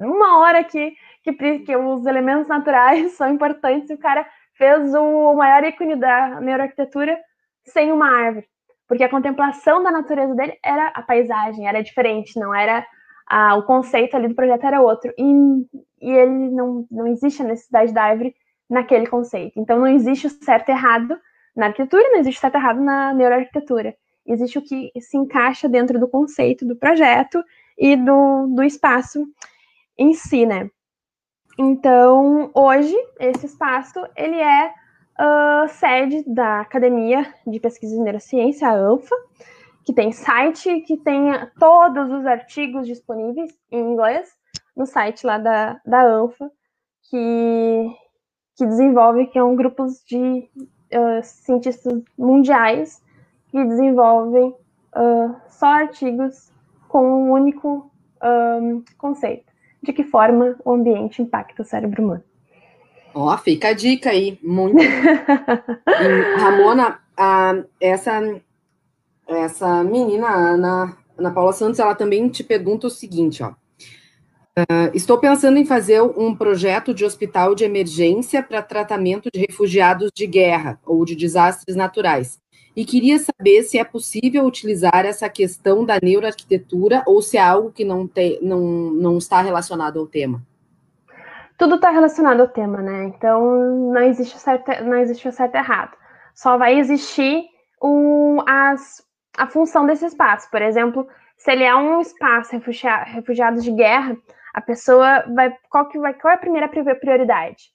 uma 0.00 0.38
hora 0.38 0.64
que 0.64 0.94
que, 1.33 1.59
que 1.61 1.76
os 1.76 2.07
elementos 2.07 2.48
naturais 2.48 3.12
são 3.16 3.31
importantes 3.31 3.90
e 3.90 3.94
o 3.94 3.98
cara 3.98 4.26
fez 4.54 4.94
o 4.94 5.35
maior 5.35 5.64
ícone 5.64 5.96
da 5.96 6.40
neuroarquitetura 6.40 7.18
sem 7.64 7.92
uma 7.92 8.09
árvore. 8.09 8.46
Porque 8.87 9.04
a 9.04 9.09
contemplação 9.09 9.83
da 9.83 9.90
natureza 9.90 10.35
dele 10.35 10.59
era 10.64 10.88
a 10.88 11.02
paisagem, 11.02 11.68
era 11.68 11.83
diferente, 11.83 12.38
não 12.38 12.54
era 12.54 12.85
a, 13.28 13.54
o 13.57 13.64
conceito 13.64 14.16
ali 14.16 14.28
do 14.28 14.35
projeto 14.35 14.64
era 14.64 14.81
outro. 14.81 15.12
E, 15.18 15.22
e 16.00 16.11
ele 16.11 16.50
não, 16.50 16.87
não 16.90 17.07
existe 17.07 17.42
a 17.42 17.44
necessidade 17.44 17.92
da 17.92 18.04
árvore 18.04 18.35
naquele 18.68 19.07
conceito. 19.07 19.61
Então 19.61 19.78
não 19.78 19.87
existe 19.87 20.26
o 20.26 20.31
certo 20.31 20.70
e 20.70 20.72
errado 20.72 21.18
na 21.59 21.66
arquitetura, 21.66 22.09
não 22.11 22.21
existe 22.21 22.40
certo 22.40 22.55
errado 22.55 22.81
na 22.81 23.12
neuroarquitetura. 23.12 23.97
Existe 24.25 24.59
o 24.59 24.62
que 24.62 24.92
se 25.01 25.16
encaixa 25.16 25.68
dentro 25.68 25.99
do 25.99 26.07
conceito 26.07 26.64
do 26.64 26.77
projeto 26.77 27.42
e 27.77 27.97
do, 27.97 28.47
do 28.55 28.62
espaço 28.62 29.27
em 29.99 30.14
si, 30.14 30.47
né? 30.47 30.71
Então, 31.59 32.49
hoje, 32.55 32.94
esse 33.18 33.47
espaço, 33.47 33.99
ele 34.16 34.40
é 34.40 34.68
uh, 34.68 35.68
sede 35.68 36.23
da 36.33 36.61
Academia 36.61 37.27
de 37.44 37.59
Pesquisa 37.59 37.97
de 37.97 38.03
Neurociência, 38.03 38.68
a 38.68 38.75
ANFA, 38.75 39.16
que 39.85 39.92
tem 39.92 40.12
site, 40.12 40.83
que 40.83 40.97
tem 40.99 41.33
todos 41.59 42.09
os 42.12 42.25
artigos 42.25 42.87
disponíveis 42.87 43.50
em 43.73 43.81
inglês 43.81 44.29
no 44.77 44.87
site 44.87 45.27
lá 45.27 45.38
da, 45.38 45.81
da 45.85 46.04
ANFA, 46.04 46.48
que, 47.11 47.90
que 48.56 48.65
desenvolve, 48.65 49.27
que 49.27 49.38
é 49.40 49.42
um 49.42 49.56
grupo 49.56 49.87
de 50.06 50.48
uh, 50.93 51.23
cientistas 51.23 52.03
mundiais 52.17 53.03
que 53.49 53.65
desenvolvem 53.65 54.55
uh, 54.95 55.35
só 55.49 55.67
artigos 55.67 56.51
com 56.89 57.05
um 57.05 57.33
único 57.33 57.91
um, 58.23 58.83
conceito 58.97 59.53
de 59.83 59.93
que 59.93 60.05
forma 60.05 60.57
o 60.65 60.73
ambiente 60.73 61.23
impacta 61.23 61.63
o 61.63 61.65
cérebro 61.65 62.03
humano. 62.03 62.25
Ó, 63.15 63.33
oh, 63.33 63.39
fica 63.39 63.69
a 63.69 63.73
dica 63.73 64.11
aí, 64.11 64.39
muito. 64.43 64.77
Ramona, 66.39 66.99
a, 67.17 67.55
essa, 67.81 68.21
essa 69.27 69.83
menina, 69.85 70.29
Ana, 70.29 70.97
Ana 71.17 71.31
Paula 71.31 71.53
Santos, 71.53 71.81
ela 71.81 71.95
também 71.95 72.29
te 72.29 72.45
pergunta 72.45 72.87
o 72.87 72.91
seguinte, 72.91 73.43
ó. 73.43 73.53
Uh, 74.59 74.90
estou 74.92 75.19
pensando 75.19 75.56
em 75.56 75.65
fazer 75.65 76.02
um 76.02 76.35
projeto 76.35 76.92
de 76.92 77.04
hospital 77.04 77.54
de 77.54 77.63
emergência 77.63 78.42
para 78.42 78.61
tratamento 78.61 79.31
de 79.33 79.38
refugiados 79.38 80.11
de 80.13 80.27
guerra 80.27 80.81
ou 80.85 81.04
de 81.04 81.15
desastres 81.15 81.77
naturais 81.77 82.40
e 82.75 82.85
queria 82.85 83.19
saber 83.19 83.63
se 83.63 83.79
é 83.79 83.85
possível 83.85 84.44
utilizar 84.44 85.04
essa 85.04 85.29
questão 85.29 85.85
da 85.85 85.98
neuroarquitetura 86.02 87.02
ou 87.06 87.21
se 87.23 87.37
é 87.37 87.40
algo 87.40 87.71
que 87.71 87.85
não, 87.85 88.06
te, 88.06 88.38
não, 88.42 88.61
não 88.61 89.19
está 89.19 89.40
relacionado 89.42 89.98
ao 89.98 90.06
tema. 90.06 90.42
tudo 91.56 91.75
está 91.77 91.90
relacionado 91.90 92.40
ao 92.40 92.48
tema, 92.48 92.81
né? 92.81 93.04
Então 93.06 93.92
não 93.92 94.02
existe 94.02 94.38
certo, 94.38 94.71
não 94.85 94.96
existe 94.96 95.29
o 95.29 95.33
certo 95.33 95.54
e 95.54 95.59
errado. 95.59 95.96
Só 96.35 96.56
vai 96.56 96.79
existir 96.79 97.44
o, 97.81 98.42
as, 98.46 99.04
a 99.37 99.46
função 99.46 99.87
desse 99.87 100.06
espaço. 100.06 100.50
Por 100.50 100.63
exemplo, 100.63 101.06
se 101.37 101.52
ele 101.52 101.65
é 101.65 101.75
um 101.75 102.00
espaço 102.00 102.52
refugiado, 102.52 103.11
refugiado 103.11 103.61
de 103.61 103.71
guerra, 103.71 104.17
a 104.55 104.61
pessoa 104.61 105.25
vai 105.35 105.55
qual 105.71 105.88
que 105.88 105.99
vai 105.99 106.15
qual 106.15 106.33
é 106.33 106.35
a 106.35 106.38
primeira 106.38 106.69
prioridade? 106.69 107.73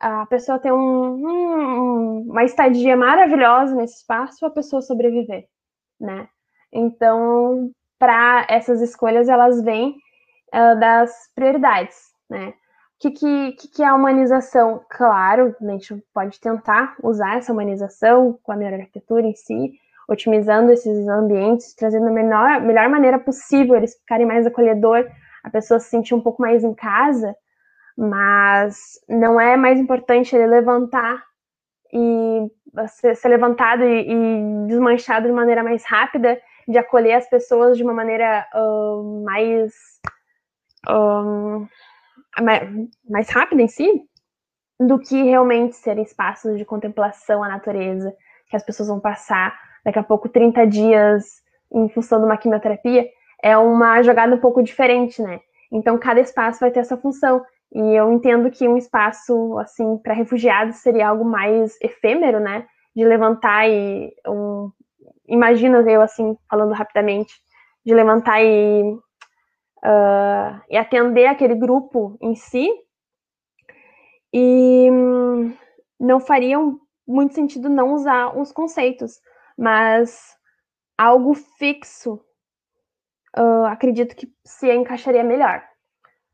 A 0.00 0.26
pessoa 0.26 0.58
ter 0.58 0.72
um, 0.72 0.78
um, 0.78 2.20
uma 2.30 2.44
estadia 2.44 2.96
maravilhosa 2.96 3.74
nesse 3.74 3.98
espaço, 3.98 4.46
a 4.46 4.50
pessoa 4.50 4.80
sobreviver, 4.80 5.46
né? 6.00 6.28
Então, 6.72 7.70
para 7.98 8.46
essas 8.48 8.80
escolhas, 8.80 9.28
elas 9.28 9.60
vêm 9.62 9.96
uh, 10.54 10.78
das 10.78 11.12
prioridades, 11.34 11.96
né? 12.30 12.48
O 12.50 13.00
que, 13.00 13.10
que, 13.52 13.68
que 13.68 13.82
é 13.82 13.86
a 13.86 13.94
humanização? 13.94 14.84
Claro, 14.88 15.54
a 15.60 15.70
gente 15.70 16.04
pode 16.12 16.40
tentar 16.40 16.96
usar 17.02 17.36
essa 17.36 17.52
humanização 17.52 18.38
com 18.42 18.50
a 18.50 18.56
neuroarquitetura 18.56 19.24
em 19.24 19.34
si, 19.34 19.72
otimizando 20.08 20.72
esses 20.72 21.06
ambientes, 21.06 21.74
trazendo 21.74 22.08
a 22.08 22.60
melhor 22.60 22.88
maneira 22.88 23.18
possível 23.18 23.76
eles 23.76 23.94
ficarem 23.94 24.26
mais 24.26 24.46
acolhedor, 24.46 25.08
a 25.48 25.50
pessoa 25.50 25.80
se 25.80 25.88
sentir 25.88 26.14
um 26.14 26.20
pouco 26.20 26.40
mais 26.40 26.62
em 26.62 26.74
casa, 26.74 27.34
mas 27.96 29.00
não 29.08 29.40
é 29.40 29.56
mais 29.56 29.80
importante 29.80 30.36
ele 30.36 30.46
levantar 30.46 31.24
e 31.92 32.50
ser, 32.88 33.16
ser 33.16 33.28
levantado 33.28 33.82
e, 33.82 34.12
e, 34.12 34.66
desmanchado 34.66 35.26
de 35.26 35.32
maneira 35.32 35.62
mais 35.62 35.84
rápida, 35.84 36.40
de 36.66 36.78
acolher 36.78 37.14
as 37.14 37.28
pessoas 37.28 37.76
de 37.76 37.82
uma 37.82 37.94
maneira 37.94 38.46
uh, 38.54 39.24
mais, 39.24 39.72
um, 40.88 41.66
mais 43.08 43.30
rápida 43.30 43.62
em 43.62 43.68
si, 43.68 44.02
do 44.78 44.98
que 44.98 45.20
realmente 45.22 45.74
serem 45.74 46.04
espaços 46.04 46.56
de 46.56 46.64
contemplação 46.64 47.42
à 47.42 47.48
natureza, 47.48 48.14
que 48.48 48.56
as 48.56 48.62
pessoas 48.62 48.88
vão 48.88 49.00
passar 49.00 49.58
daqui 49.84 49.98
a 49.98 50.04
pouco 50.04 50.28
30 50.28 50.66
dias 50.66 51.42
em 51.72 51.88
função 51.88 52.20
de 52.20 52.26
uma 52.26 52.36
quimioterapia, 52.36 53.08
é 53.42 53.56
uma 53.56 54.02
jogada 54.02 54.34
um 54.34 54.40
pouco 54.40 54.62
diferente, 54.62 55.22
né? 55.22 55.40
Então 55.70 55.98
cada 55.98 56.20
espaço 56.20 56.60
vai 56.60 56.70
ter 56.70 56.80
essa 56.80 56.96
função. 56.96 57.44
E 57.72 57.80
eu 57.94 58.10
entendo 58.12 58.50
que 58.50 58.66
um 58.66 58.76
espaço 58.76 59.58
assim 59.58 59.98
para 59.98 60.14
refugiados 60.14 60.76
seria 60.76 61.08
algo 61.08 61.24
mais 61.24 61.76
efêmero, 61.82 62.40
né? 62.40 62.66
De 62.96 63.04
levantar 63.04 63.68
e 63.68 64.12
um, 64.26 64.70
imagina 65.28 65.78
eu 65.90 66.00
assim 66.00 66.36
falando 66.48 66.72
rapidamente, 66.72 67.34
de 67.84 67.94
levantar 67.94 68.42
e 68.42 68.82
uh, 69.84 70.60
e 70.68 70.76
atender 70.76 71.26
aquele 71.26 71.54
grupo 71.54 72.16
em 72.20 72.34
si. 72.34 72.68
E 74.32 74.90
hum, 74.90 75.54
não 75.98 76.20
faria 76.20 76.58
muito 77.06 77.34
sentido 77.34 77.68
não 77.68 77.94
usar 77.94 78.38
os 78.38 78.52
conceitos, 78.52 79.20
mas 79.56 80.36
algo 80.96 81.32
fixo, 81.34 82.20
uh, 83.36 83.66
acredito 83.66 84.14
que 84.14 84.30
se 84.44 84.72
encaixaria 84.72 85.24
melhor 85.24 85.62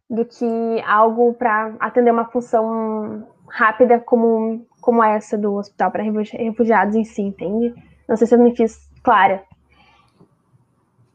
do 0.09 0.25
que 0.25 0.83
algo 0.87 1.35
para 1.35 1.75
atender 1.81 2.11
uma 2.11 2.27
função 2.27 3.27
rápida 3.49 3.99
como, 4.01 4.67
como 4.81 5.03
essa 5.03 5.37
do 5.37 5.55
hospital 5.55 5.91
para 5.91 6.03
refugiados 6.03 6.95
em 6.95 7.05
si, 7.05 7.23
entende? 7.23 7.75
Não 8.09 8.17
sei 8.17 8.27
se 8.27 8.35
eu 8.35 8.39
me 8.39 8.55
fiz 8.55 8.89
clara. 9.03 9.43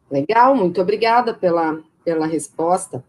Legal, 0.09 0.55
muito 0.55 0.81
obrigada 0.81 1.33
pela, 1.33 1.79
pela 2.03 2.25
resposta. 2.25 3.03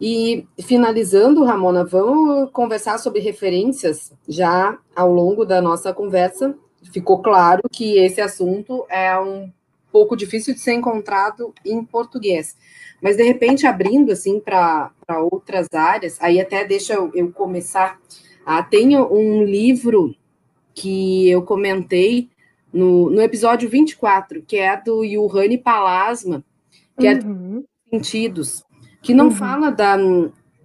E 0.00 0.46
finalizando, 0.60 1.44
Ramona, 1.44 1.84
vamos 1.84 2.50
conversar 2.50 2.98
sobre 2.98 3.20
referências 3.20 4.12
já 4.28 4.76
ao 4.94 5.10
longo 5.10 5.44
da 5.44 5.62
nossa 5.62 5.94
conversa 5.94 6.54
ficou 6.90 7.22
claro 7.22 7.62
que 7.70 7.98
esse 7.98 8.20
assunto 8.20 8.84
é 8.88 9.18
um 9.18 9.50
pouco 9.94 10.16
difícil 10.16 10.52
de 10.52 10.58
ser 10.58 10.72
encontrado 10.72 11.54
em 11.64 11.84
português. 11.84 12.56
Mas, 13.00 13.16
de 13.16 13.22
repente, 13.22 13.64
abrindo 13.64 14.10
assim 14.10 14.40
para 14.40 14.90
outras 15.30 15.68
áreas, 15.72 16.18
aí 16.20 16.40
até 16.40 16.64
deixa 16.64 16.94
eu, 16.94 17.12
eu 17.14 17.30
começar. 17.30 18.00
Ah, 18.44 18.60
tenho 18.60 19.06
um 19.14 19.44
livro 19.44 20.12
que 20.74 21.30
eu 21.30 21.42
comentei 21.42 22.28
no, 22.72 23.08
no 23.08 23.22
episódio 23.22 23.68
24, 23.68 24.42
que 24.42 24.56
é 24.56 24.76
do 24.76 25.04
Yuhani 25.04 25.58
Palasma, 25.58 26.44
que 26.98 27.06
é 27.06 27.14
uhum. 27.14 27.64
é 27.86 27.96
sentidos, 27.96 28.64
que 29.00 29.14
não 29.14 29.26
uhum. 29.26 29.30
fala 29.30 29.70
da, 29.70 29.96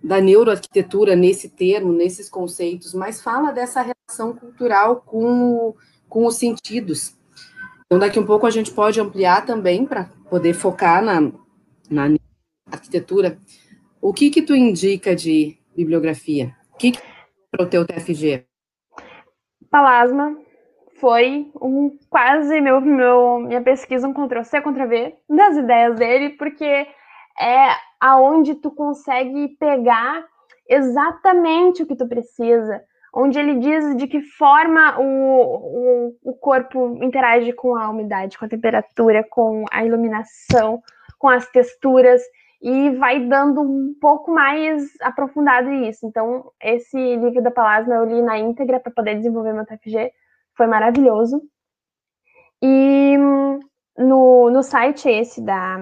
da 0.03 0.19
neuroarquitetura 0.19 1.15
nesse 1.15 1.49
termo, 1.49 1.93
nesses 1.93 2.27
conceitos, 2.27 2.95
mas 2.95 3.21
fala 3.21 3.51
dessa 3.51 3.81
relação 3.83 4.33
cultural 4.35 5.03
com 5.05 5.75
com 6.09 6.25
os 6.25 6.37
sentidos. 6.37 7.13
Então, 7.89 7.97
daqui 7.97 8.19
um 8.19 8.25
pouco 8.25 8.45
a 8.45 8.51
gente 8.51 8.71
pode 8.71 9.01
ampliar 9.01 9.43
também 9.47 9.83
para 9.83 10.11
poder 10.29 10.53
focar 10.53 11.03
na, 11.03 11.21
na 11.89 12.15
arquitetura. 12.71 13.39
O 13.99 14.13
que 14.13 14.29
que 14.29 14.43
tu 14.43 14.55
indica 14.55 15.15
de 15.15 15.57
bibliografia? 15.75 16.55
O 16.71 16.77
que, 16.77 16.91
que 16.91 16.99
para 17.49 17.65
o 17.65 17.67
teu 17.67 17.87
TFG? 17.87 18.45
Palasma 19.71 20.37
foi 20.99 21.51
um 21.59 21.97
quase 22.11 22.61
meu, 22.61 22.79
meu 22.79 23.39
minha 23.39 23.61
pesquisa 23.61 24.07
um 24.07 24.13
Ctrl 24.13 24.43
C 24.43 24.61
Ctrl 24.61 24.87
V 24.87 25.15
das 25.27 25.57
ideias 25.57 25.95
dele, 25.95 26.29
porque 26.37 26.63
é 27.41 27.75
aonde 27.99 28.53
tu 28.53 28.69
consegue 28.69 29.47
pegar 29.59 30.23
exatamente 30.69 31.81
o 31.81 31.87
que 31.87 31.95
tu 31.95 32.07
precisa 32.07 32.83
onde 33.13 33.39
ele 33.39 33.55
diz 33.55 33.95
de 33.95 34.07
que 34.07 34.21
forma 34.21 34.99
o, 34.99 35.03
o, 35.03 36.31
o 36.31 36.33
corpo 36.35 36.97
interage 37.03 37.53
com 37.53 37.75
a 37.75 37.89
umidade, 37.89 38.37
com 38.37 38.45
a 38.45 38.49
temperatura, 38.49 39.25
com 39.29 39.65
a 39.71 39.83
iluminação, 39.83 40.81
com 41.17 41.27
as 41.27 41.49
texturas, 41.49 42.21
e 42.61 42.91
vai 42.91 43.25
dando 43.25 43.61
um 43.61 43.93
pouco 43.99 44.31
mais 44.31 44.83
aprofundado 45.01 45.71
isso. 45.71 46.05
Então, 46.05 46.51
esse 46.61 46.97
livro 46.97 47.41
da 47.41 47.51
Palasma 47.51 47.95
eu 47.95 48.05
li 48.05 48.21
na 48.21 48.37
íntegra 48.37 48.79
para 48.79 48.91
poder 48.91 49.15
desenvolver 49.15 49.53
meu 49.53 49.65
TFG, 49.65 50.11
foi 50.55 50.67
maravilhoso. 50.67 51.41
E 52.61 53.17
no, 53.97 54.49
no 54.49 54.61
site 54.61 55.09
esse 55.09 55.41
da 55.41 55.77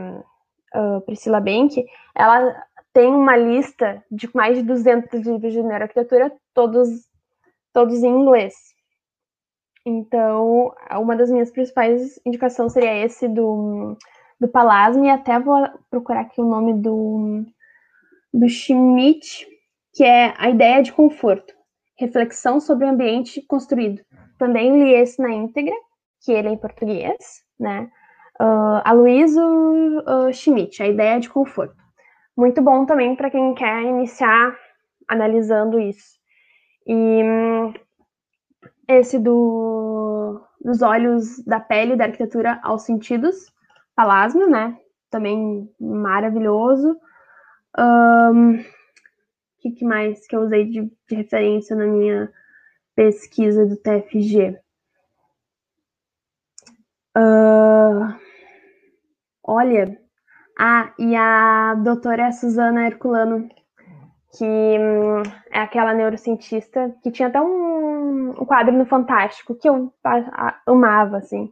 uh, 0.76 1.02
Priscila 1.02 1.40
Bank, 1.40 1.84
ela 2.16 2.56
tem 2.94 3.08
uma 3.14 3.36
lista 3.36 4.04
de 4.12 4.30
mais 4.36 4.58
de 4.58 4.64
200 4.64 5.26
livros 5.26 5.54
de 5.54 5.62
neuroarquitetura, 5.62 6.32
todos 6.54 7.07
todos 7.78 8.02
em 8.02 8.10
inglês. 8.10 8.56
Então, 9.86 10.74
uma 10.94 11.16
das 11.16 11.30
minhas 11.30 11.52
principais 11.52 12.20
indicações 12.26 12.74
seria 12.74 13.06
esse 13.06 13.28
do, 13.28 13.96
do 14.40 14.52
e 15.06 15.10
até 15.12 15.40
vou 15.40 15.64
procurar 15.88 16.22
aqui 16.22 16.42
o 16.42 16.50
nome 16.50 16.74
do, 16.74 17.46
do 18.34 18.50
Schmidt, 18.50 19.48
que 19.94 20.04
é 20.04 20.34
A 20.40 20.50
Ideia 20.50 20.82
de 20.82 20.92
Conforto, 20.92 21.54
Reflexão 22.00 22.60
sobre 22.60 22.88
o 22.88 22.90
Ambiente 22.90 23.44
Construído. 23.44 24.02
Também 24.40 24.84
li 24.84 24.96
esse 24.96 25.22
na 25.22 25.30
íntegra, 25.30 25.76
que 26.26 26.32
ele 26.32 26.48
é 26.48 26.52
em 26.54 26.58
português, 26.58 27.44
né? 27.60 27.92
Uh, 28.42 28.82
Aloysio 28.86 30.00
uh, 30.00 30.34
Schmidt, 30.34 30.82
A 30.82 30.88
Ideia 30.88 31.20
de 31.20 31.30
Conforto. 31.30 31.78
Muito 32.36 32.60
bom 32.60 32.88
também 32.88 33.16
para 33.16 33.30
quem 33.30 33.54
quer 33.54 33.84
iniciar 33.84 34.58
analisando 35.08 35.80
isso. 35.80 36.17
E 36.88 37.22
esse 38.88 39.20
do, 39.20 40.42
dos 40.62 40.82
olhos 40.82 41.44
da 41.44 41.60
pele, 41.60 41.98
da 41.98 42.06
arquitetura 42.06 42.60
aos 42.64 42.84
sentidos, 42.84 43.52
Palasma, 43.96 44.48
né? 44.48 44.80
Também 45.10 45.70
maravilhoso. 45.80 46.98
O 47.78 48.32
um, 48.32 48.64
que, 49.60 49.72
que, 49.72 49.86
mais 49.86 50.26
que 50.28 50.36
eu 50.36 50.42
usei 50.42 50.66
de, 50.66 50.92
de, 51.10 51.16
referência 51.16 51.76
na 51.76 51.86
minha 51.86 52.32
pesquisa 52.96 53.66
do 53.66 53.76
TFG? 53.76 54.58
Uh, 57.18 58.16
olha, 59.44 60.00
ah, 60.60 60.94
e 60.98 61.16
a 61.16 61.76
doutora 61.76 62.32
Suzana 62.32 62.86
Herculano 62.86 63.50
que 64.38 64.46
hum, 64.46 65.24
é 65.52 65.60
aquela 65.60 65.94
neurocientista 65.94 66.94
que 67.02 67.12
tinha 67.12 67.28
até 67.28 67.42
um, 67.42 68.30
um 68.30 68.46
quadro 68.46 68.74
no 68.74 68.86
Fantástico 68.86 69.56
que 69.56 69.68
eu 69.68 69.92
a, 70.04 70.18
a, 70.18 70.62
amava, 70.68 71.18
assim, 71.18 71.52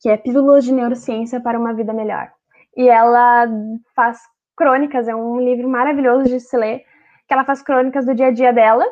que 0.00 0.08
é 0.08 0.16
Pílulas 0.16 0.64
de 0.64 0.72
Neurociência 0.72 1.40
para 1.40 1.58
uma 1.58 1.72
Vida 1.72 1.92
Melhor. 1.92 2.30
E 2.76 2.88
ela 2.88 3.46
faz 3.94 4.20
crônicas, 4.56 5.08
é 5.08 5.14
um 5.14 5.40
livro 5.40 5.68
maravilhoso 5.68 6.24
de 6.24 6.40
se 6.40 6.56
ler, 6.56 6.84
que 7.26 7.32
ela 7.32 7.44
faz 7.44 7.62
crônicas 7.62 8.04
do 8.04 8.14
dia 8.14 8.26
a 8.26 8.30
dia 8.32 8.52
dela, 8.52 8.84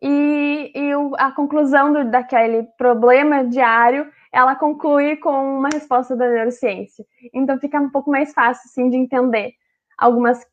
e, 0.00 0.72
e 0.74 0.90
a 1.18 1.32
conclusão 1.32 1.92
do, 1.92 2.10
daquele 2.10 2.64
problema 2.78 3.44
diário, 3.44 4.08
ela 4.32 4.54
conclui 4.54 5.16
com 5.16 5.58
uma 5.58 5.68
resposta 5.72 6.14
da 6.14 6.28
neurociência. 6.28 7.04
Então 7.34 7.58
fica 7.58 7.80
um 7.80 7.90
pouco 7.90 8.10
mais 8.10 8.32
fácil, 8.32 8.62
assim, 8.66 8.88
de 8.88 8.96
entender 8.96 9.52
algumas 9.98 10.46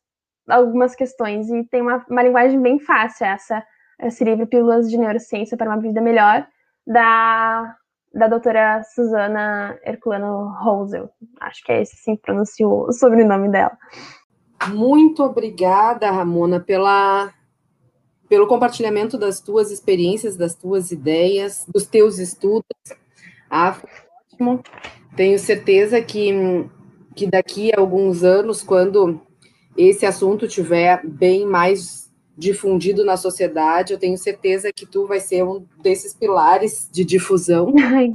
algumas 0.48 0.96
questões 0.96 1.50
e 1.50 1.64
tem 1.66 1.82
uma, 1.82 2.06
uma 2.10 2.24
linguagem 2.24 2.62
bem 2.62 2.80
fácil 2.80 3.26
essa 3.26 3.64
esse 4.02 4.26
livro 4.26 4.46
Pílulas 4.46 4.90
de 4.90 4.98
Neurociência 4.98 5.58
para 5.58 5.70
uma 5.70 5.80
Vida 5.80 6.02
Melhor 6.02 6.46
da 6.86 7.76
da 8.14 8.30
doutora 8.30 8.82
Susana 8.84 9.78
Herculano 9.84 10.48
Rosel. 10.62 11.10
Acho 11.42 11.62
que 11.66 11.72
é 11.74 11.82
esse 11.82 11.98
sim 11.98 12.16
pronunciou 12.16 12.88
o 12.88 12.94
sobrenome 12.94 13.50
dela. 13.50 13.78
Muito 14.70 15.22
obrigada, 15.22 16.10
Ramona, 16.10 16.60
pela 16.60 17.34
pelo 18.30 18.48
compartilhamento 18.48 19.18
das 19.18 19.40
tuas 19.40 19.70
experiências, 19.70 20.36
das 20.36 20.56
tuas 20.56 20.92
ideias, 20.92 21.66
dos 21.68 21.86
teus 21.86 22.18
estudos. 22.18 22.66
Ah, 23.50 23.78
ótimo. 24.32 24.64
Tenho 25.16 25.38
certeza 25.38 26.02
que, 26.02 26.34
que 27.16 27.28
daqui 27.28 27.72
a 27.72 27.80
alguns 27.80 28.24
anos, 28.24 28.64
quando 28.64 29.22
esse 29.78 30.06
assunto 30.06 30.48
tiver 30.48 31.02
bem 31.06 31.46
mais 31.46 32.06
difundido 32.38 33.06
na 33.06 33.16
sociedade, 33.16 33.94
eu 33.94 34.00
tenho 34.00 34.18
certeza 34.18 34.72
que 34.74 34.86
tu 34.86 35.08
vai 35.08 35.20
ser 35.20 35.44
um 35.44 35.66
desses 35.82 36.14
pilares 36.14 36.90
de 36.92 37.06
difusão. 37.06 37.74
Ai, 37.80 38.14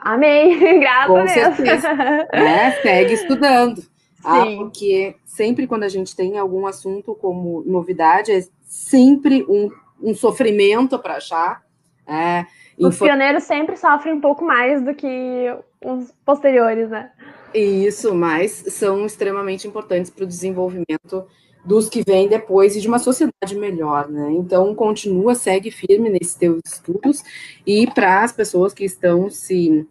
amei, 0.00 0.58
graças 0.80 1.06
Com 1.06 1.16
a 1.16 1.24
Deus. 1.24 1.32
certeza. 1.32 1.88
É, 2.32 2.70
segue 2.82 3.14
estudando. 3.14 3.82
Ah, 4.24 4.46
porque 4.56 5.16
sempre 5.24 5.66
quando 5.66 5.82
a 5.82 5.88
gente 5.88 6.14
tem 6.14 6.38
algum 6.38 6.66
assunto 6.66 7.14
como 7.14 7.62
novidade, 7.66 8.30
é 8.30 8.44
sempre 8.64 9.44
um, 9.48 9.68
um 10.00 10.14
sofrimento 10.14 10.98
para 10.98 11.16
achar. 11.16 11.62
É, 12.06 12.46
os 12.78 12.98
pioneiros 12.98 13.44
sempre 13.44 13.76
sofrem 13.76 14.14
um 14.14 14.20
pouco 14.20 14.44
mais 14.44 14.82
do 14.82 14.94
que 14.94 15.54
os 15.84 16.12
posteriores, 16.24 16.88
né? 16.90 17.10
Isso, 17.54 18.14
mas 18.14 18.50
são 18.68 19.04
extremamente 19.04 19.66
importantes 19.68 20.10
para 20.10 20.24
o 20.24 20.26
desenvolvimento 20.26 21.26
dos 21.64 21.88
que 21.88 22.02
vêm 22.02 22.28
depois 22.28 22.74
e 22.74 22.80
de 22.80 22.88
uma 22.88 22.98
sociedade 22.98 23.54
melhor, 23.54 24.08
né? 24.08 24.32
Então, 24.32 24.74
continua, 24.74 25.34
segue 25.34 25.70
firme 25.70 26.10
nesses 26.10 26.34
teus 26.34 26.60
estudos 26.66 27.22
e 27.66 27.86
para 27.86 28.22
as 28.22 28.32
pessoas 28.32 28.72
que 28.72 28.84
estão 28.84 29.30
se 29.30 29.86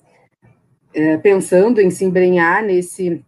é, 0.93 1.17
pensando 1.17 1.79
em 1.79 1.89
se 1.89 2.03
embrenhar 2.03 2.63
nesse, 2.63 3.23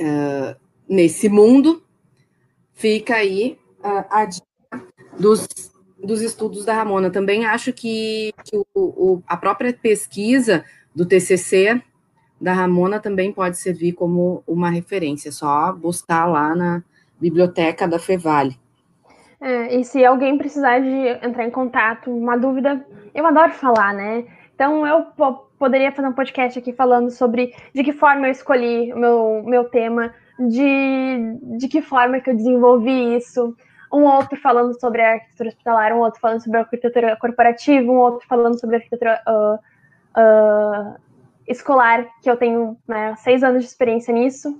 uh, 0.00 0.56
nesse 0.88 1.28
mundo, 1.28 1.82
fica 2.74 3.16
aí 3.16 3.58
uh, 3.80 4.04
a 4.10 4.24
dica 4.26 4.46
dos, 5.18 5.46
dos 6.04 6.20
estudos 6.20 6.64
da 6.64 6.74
Ramona. 6.74 7.10
Também 7.10 7.44
acho 7.46 7.72
que, 7.72 8.32
que 8.44 8.56
o, 8.56 8.66
o, 8.74 9.22
a 9.26 9.36
própria 9.36 9.72
pesquisa 9.72 10.64
do 10.94 11.06
TCC 11.06 11.82
da 12.40 12.52
Ramona 12.52 13.00
também 13.00 13.32
pode 13.32 13.58
servir 13.58 13.92
como 13.92 14.42
uma 14.46 14.70
referência, 14.70 15.32
só 15.32 15.72
buscar 15.72 16.26
lá 16.26 16.54
na 16.54 16.82
biblioteca 17.20 17.88
da 17.88 17.98
Fevale. 17.98 18.58
É, 19.40 19.76
e 19.76 19.84
se 19.84 20.04
alguém 20.04 20.38
precisar 20.38 20.80
de 20.80 21.26
entrar 21.26 21.44
em 21.44 21.50
contato, 21.50 22.10
uma 22.10 22.36
dúvida, 22.36 22.84
eu 23.14 23.26
adoro 23.26 23.52
falar, 23.52 23.92
né? 23.92 24.24
Então 24.54 24.86
eu 24.86 25.06
poderia 25.58 25.92
fazer 25.92 26.08
um 26.08 26.12
podcast 26.12 26.58
aqui 26.58 26.72
falando 26.72 27.10
sobre 27.10 27.54
de 27.74 27.82
que 27.82 27.92
forma 27.92 28.26
eu 28.26 28.32
escolhi 28.32 28.92
o 28.92 28.98
meu, 28.98 29.42
meu 29.44 29.64
tema, 29.64 30.14
de, 30.38 31.58
de 31.58 31.68
que 31.68 31.80
forma 31.82 32.20
que 32.20 32.30
eu 32.30 32.36
desenvolvi 32.36 33.16
isso, 33.16 33.56
um 33.94 34.04
outro 34.04 34.38
falando 34.40 34.78
sobre 34.78 35.02
a 35.02 35.12
arquitetura 35.12 35.48
hospitalar, 35.48 35.92
um 35.92 36.00
outro 36.00 36.20
falando 36.20 36.42
sobre 36.42 36.58
a 36.58 36.62
arquitetura 36.62 37.16
corporativa, 37.16 37.90
um 37.90 37.96
outro 37.96 38.26
falando 38.26 38.58
sobre 38.58 38.76
a 38.76 38.78
arquitetura 38.78 39.22
uh, 39.26 39.54
uh, 40.20 40.96
escolar, 41.46 42.06
que 42.22 42.28
eu 42.28 42.36
tenho 42.36 42.76
né, 42.86 43.14
seis 43.16 43.42
anos 43.42 43.62
de 43.62 43.68
experiência 43.68 44.12
nisso. 44.12 44.58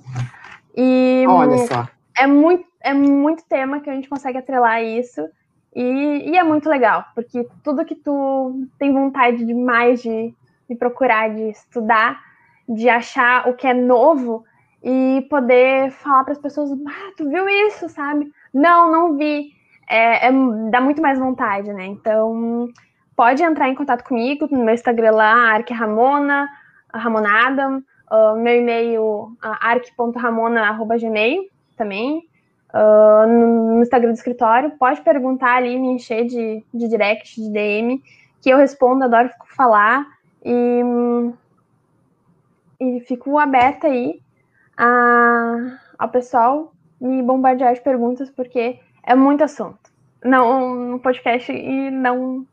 E 0.77 1.25
Olha 1.29 1.59
só. 1.67 1.89
É 2.17 2.27
muito, 2.27 2.65
é 2.81 2.95
muito 2.95 3.45
tema 3.45 3.81
que 3.81 3.91
a 3.91 3.95
gente 3.95 4.09
consegue 4.09 4.39
atrelar 4.39 4.83
isso. 4.83 5.29
E, 5.75 6.31
e 6.31 6.39
é 6.39 6.45
muito 6.45 6.69
legal, 6.69 7.05
porque 7.17 7.49
tudo 7.65 7.85
que 7.85 7.97
tu 7.97 8.69
tem 8.79 8.93
vontade 8.93 9.45
demais 9.45 10.01
de, 10.01 10.33
de 10.71 10.77
procurar, 10.77 11.35
de 11.35 11.51
estudar, 11.51 12.23
de 12.69 12.89
achar 12.89 13.49
o 13.49 13.55
que 13.55 13.67
é 13.67 13.75
novo 13.75 14.45
e 14.85 15.27
poder 15.29 15.91
falar 15.91 16.23
para 16.23 16.33
as 16.33 16.39
pessoas, 16.39 16.71
ah, 16.71 17.13
tu 17.17 17.29
viu 17.29 17.49
isso, 17.49 17.89
sabe? 17.89 18.31
Não, 18.55 18.91
não 18.91 19.17
vi. 19.17 19.53
É, 19.91 20.29
é, 20.29 20.33
dá 20.71 20.81
muito 20.81 21.03
mais 21.03 21.19
vontade, 21.19 21.73
né? 21.73 21.87
Então, 21.87 22.69
pode 23.17 23.43
entrar 23.43 23.69
em 23.69 23.75
contato 23.75 24.05
comigo 24.05 24.49
no 24.51 24.65
meu 24.65 24.75
Instagram 24.75 25.11
lá, 25.11 25.59
Ramona, 25.71 26.49
Ramonada, 26.95 27.83
uh, 28.11 28.37
meu 28.37 28.57
e-mail 28.61 29.03
uh, 29.03 29.37
arc.ramona.gmail 29.61 31.49
também, 31.77 32.29
uh, 32.73 33.27
no, 33.27 33.75
no, 33.75 33.83
Instagram 33.83 34.13
do 34.13 34.17
escritório. 34.17 34.71
Pode 34.79 35.03
perguntar 35.03 35.57
ali, 35.57 35.79
me 35.79 35.89
encher 35.89 36.25
de, 36.25 36.65
de 36.73 36.89
direct, 36.89 37.41
de 37.41 37.51
DM, 37.51 38.03
que 38.41 38.51
eu 38.51 38.57
respondo, 38.57 39.05
adoro 39.05 39.29
falar 39.57 40.07
e, 40.45 40.83
e 42.81 43.01
fico 43.01 43.39
aberta 43.39 43.89
aí 43.89 44.21
a, 44.77 45.79
ao 45.99 46.09
pessoal 46.09 46.74
me 47.01 47.23
bombardear 47.23 47.75
de 47.75 47.81
perguntas, 47.81 48.31
porque 48.31 48.79
é 49.03 49.15
muito 49.15 49.45
assunto. 49.45 49.79
Não, 50.25 50.95
um 50.95 50.99
podcast 50.99 51.53
e 51.53 51.91
não, 51.91 52.47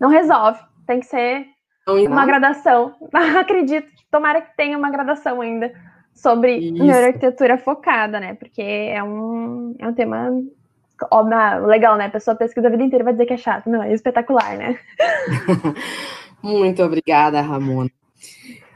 não 0.00 0.08
resolve. 0.08 0.60
Tem 0.86 1.00
que 1.00 1.06
ser 1.06 1.46
uma 1.86 2.24
gradação. 2.24 2.94
Acredito 3.38 3.86
que 3.94 4.04
tomara 4.10 4.40
que 4.40 4.56
tenha 4.56 4.78
uma 4.78 4.90
gradação 4.90 5.40
ainda 5.40 5.72
sobre 6.14 6.56
Isso. 6.56 6.82
neuroarquitetura 6.82 7.58
focada, 7.58 8.18
né? 8.18 8.34
Porque 8.34 8.62
é 8.62 9.02
um, 9.02 9.74
é 9.78 9.86
um 9.86 9.92
tema 9.92 10.30
óbvio, 11.10 11.66
legal, 11.66 11.96
né? 11.96 12.06
A 12.06 12.10
pessoa 12.10 12.36
pesquisa 12.36 12.68
a 12.68 12.70
vida 12.70 12.82
inteira 12.82 13.04
vai 13.04 13.12
dizer 13.12 13.26
que 13.26 13.34
é 13.34 13.38
chato. 13.38 13.68
Não, 13.68 13.82
é 13.82 13.92
espetacular, 13.92 14.56
né? 14.56 14.78
Muito 16.42 16.82
obrigada, 16.82 17.40
Ramona. 17.40 17.90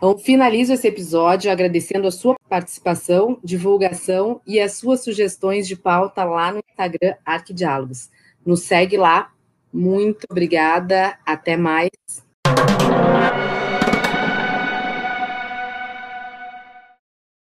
Então, 0.01 0.17
finalizo 0.17 0.73
esse 0.73 0.89
episódio 0.89 1.53
agradecendo 1.53 2.09
a 2.09 2.11
sua 2.11 2.35
participação, 2.49 3.39
divulgação 3.45 4.41
e 4.47 4.59
as 4.59 4.79
suas 4.79 5.05
sugestões 5.05 5.69
de 5.69 5.77
pauta 5.77 6.25
lá 6.25 6.51
no 6.51 6.63
Instagram 6.67 7.17
Arquidiálogos. 7.23 8.09
Nos 8.45 8.63
segue 8.63 8.97
lá. 8.97 9.31
Muito 9.71 10.25
obrigada. 10.31 11.19
Até 11.27 11.55
mais. 11.55 11.91